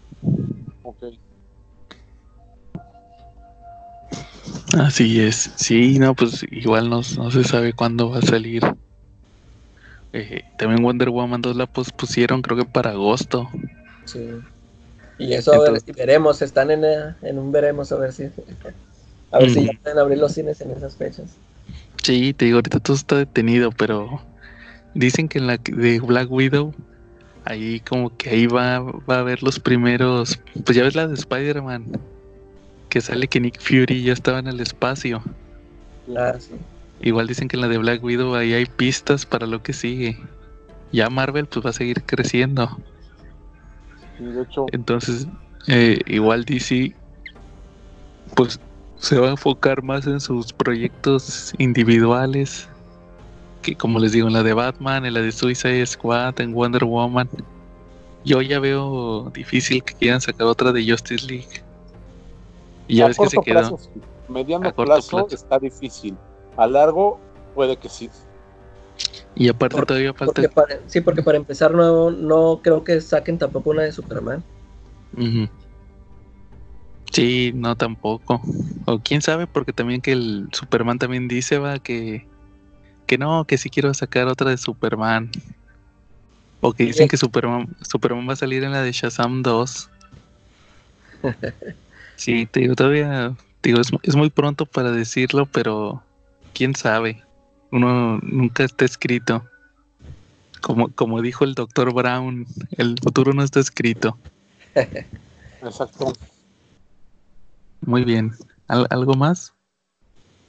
[0.82, 0.96] Ok.
[4.76, 8.62] Así es, sí, no, pues igual no, no se sabe cuándo va a salir.
[10.12, 13.48] Eh, también Wonder Woman 2 la pospusieron, creo que para agosto.
[14.04, 14.28] Sí.
[15.18, 16.84] Y eso a ver si veremos, están en,
[17.22, 18.24] en, un veremos a ver si
[19.30, 21.26] a ver si ya pueden abrir los cines en esas fechas.
[22.02, 24.22] Sí, te digo, ahorita todo está detenido, pero
[24.94, 26.74] dicen que en la de Black Widow
[27.44, 31.14] ahí como que ahí va, va a haber los primeros, pues ya ves la de
[31.14, 31.98] Spider-Man
[32.88, 35.22] que sale que Nick Fury ya estaba en el espacio.
[36.06, 36.52] Claro, sí.
[37.00, 40.18] Igual dicen que en la de Black Widow ahí hay pistas para lo que sigue.
[40.92, 42.78] Ya Marvel pues va a seguir creciendo.
[44.18, 44.66] de hecho...
[44.72, 45.26] Entonces,
[45.68, 46.94] eh, igual DC
[48.34, 48.60] pues
[48.98, 52.68] se va a enfocar más en sus proyectos individuales.
[53.62, 56.84] Que como les digo, en la de Batman, en la de Suicide Squad, en Wonder
[56.84, 57.28] Woman.
[58.24, 61.62] Yo ya veo difícil que quieran sacar otra de Justice League.
[62.88, 63.60] Y ya ves que se quedó.
[63.60, 63.78] Plazo,
[64.28, 66.16] Mediano plazo, está difícil.
[66.56, 67.20] A largo
[67.54, 68.10] puede que sí.
[69.34, 70.42] Y aparte todavía falta.
[70.86, 74.42] sí, porque para empezar no, no creo que saquen tampoco una de Superman.
[77.12, 78.40] Sí, no tampoco.
[78.84, 82.26] O quién sabe, porque también que el Superman también dice va que
[83.06, 85.30] que no, que sí quiero sacar otra de Superman.
[86.60, 89.90] O que dicen que Superman, Superman va a salir en la de Shazam 2.
[92.18, 96.02] Sí, te digo, todavía, digo, es, muy pronto para decirlo, pero
[96.52, 97.22] quién sabe.
[97.70, 99.44] Uno nunca está escrito.
[100.60, 104.18] Como, como dijo el doctor Brown, el futuro no está escrito.
[105.62, 106.12] Exacto.
[107.82, 108.32] Muy bien.
[108.66, 109.54] ¿Algo más?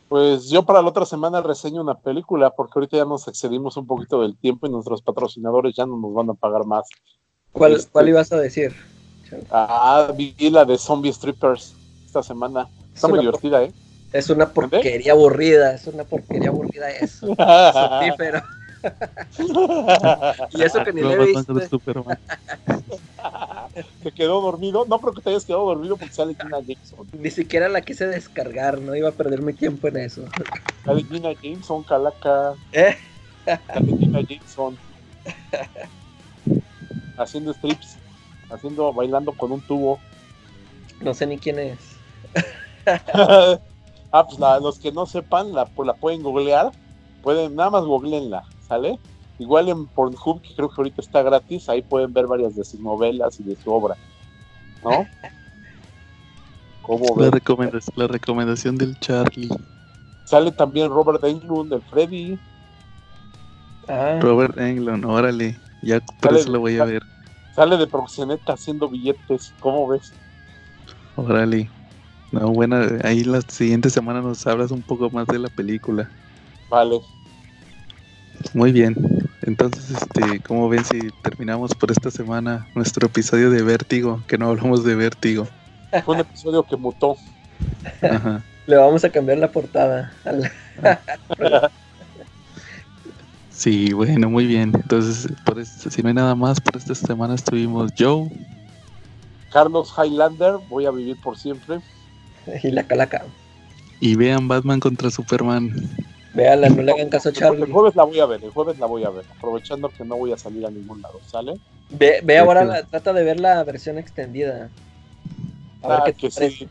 [0.08, 3.86] Pues yo para la otra semana reseño una película, porque ahorita ya nos excedimos un
[3.86, 6.90] poquito del tiempo y nuestros patrocinadores ya no nos van a pagar más.
[7.52, 8.74] ¿Cuál, este, ¿cuál ibas a decir?
[9.52, 11.74] Ah, vi la de Zombie Strippers
[12.06, 12.68] esta semana.
[12.94, 13.72] Está muy divertida, ¿eh?
[14.12, 17.36] Es una porquería aburrida, es una porquería aburrida eso.
[18.18, 18.42] pero
[20.52, 21.54] y eso que ni le viste.
[24.04, 24.86] ¿Te quedó dormido?
[24.86, 27.08] No creo que te hayas quedado dormido porque sale Gina Jameson.
[27.20, 30.24] Ni siquiera la quise descargar, no iba a perder mi tiempo en eso.
[30.86, 32.54] Sale Gina Jameson, calaca.
[32.72, 32.96] ¿Eh?
[33.46, 34.78] Sale Gina Jameson.
[37.18, 37.99] Haciendo strips
[38.50, 40.00] haciendo, bailando con un tubo.
[41.02, 41.78] No sé ni quién es.
[44.12, 46.72] ah, pues los que no sepan, la, pues la pueden googlear.
[47.24, 49.00] Pueden, nada más googleenla, ¿sale?
[49.40, 52.80] Igual en Pornhub, que creo que ahorita está gratis, ahí pueden ver varias de sus
[52.80, 53.96] novelas y de su obra.
[54.84, 55.06] ¿No?
[57.18, 59.50] la, recomendación, la recomendación del Charlie.
[60.26, 62.40] Sale también Robert Englund, el Freddy.
[63.88, 64.20] Ah.
[64.22, 65.58] Robert Englund, órale.
[65.82, 67.04] Ya por eso lo voy a ver.
[67.60, 70.14] Sale de proxeneta haciendo billetes, ¿cómo ves?
[71.18, 71.70] Órale.
[72.32, 76.10] No, bueno, ahí la siguiente semana nos hablas un poco más de la película.
[76.70, 77.02] Vale.
[78.54, 78.96] Muy bien.
[79.42, 84.24] Entonces, este, ¿cómo ven si terminamos por esta semana nuestro episodio de Vértigo?
[84.26, 85.46] Que no hablamos de Vértigo.
[86.06, 87.18] Fue un episodio que mutó.
[88.02, 88.42] Ajá.
[88.68, 90.14] Le vamos a cambiar la portada.
[93.60, 94.72] Sí, bueno, muy bien.
[94.74, 98.32] Entonces, por si no hay nada más, por esta semana estuvimos Joe.
[99.52, 101.80] Carlos Highlander, voy a vivir por siempre.
[102.64, 103.26] Y la calaca.
[104.00, 105.74] Y vean Batman contra Superman.
[106.34, 107.64] Veanla, no le hagan caso a Charlie.
[107.64, 110.16] El jueves la voy a ver, el jueves la voy a ver, aprovechando que no
[110.16, 111.60] voy a salir a ningún lado, ¿sale?
[111.90, 114.70] Ve, ve ahora, la, trata de ver la versión extendida.
[115.84, 116.70] A ver qué sí.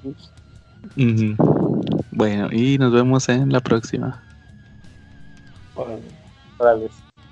[2.12, 4.22] Bueno, y nos vemos en la próxima.
[5.74, 5.98] Bueno,
[6.58, 7.07] Morales.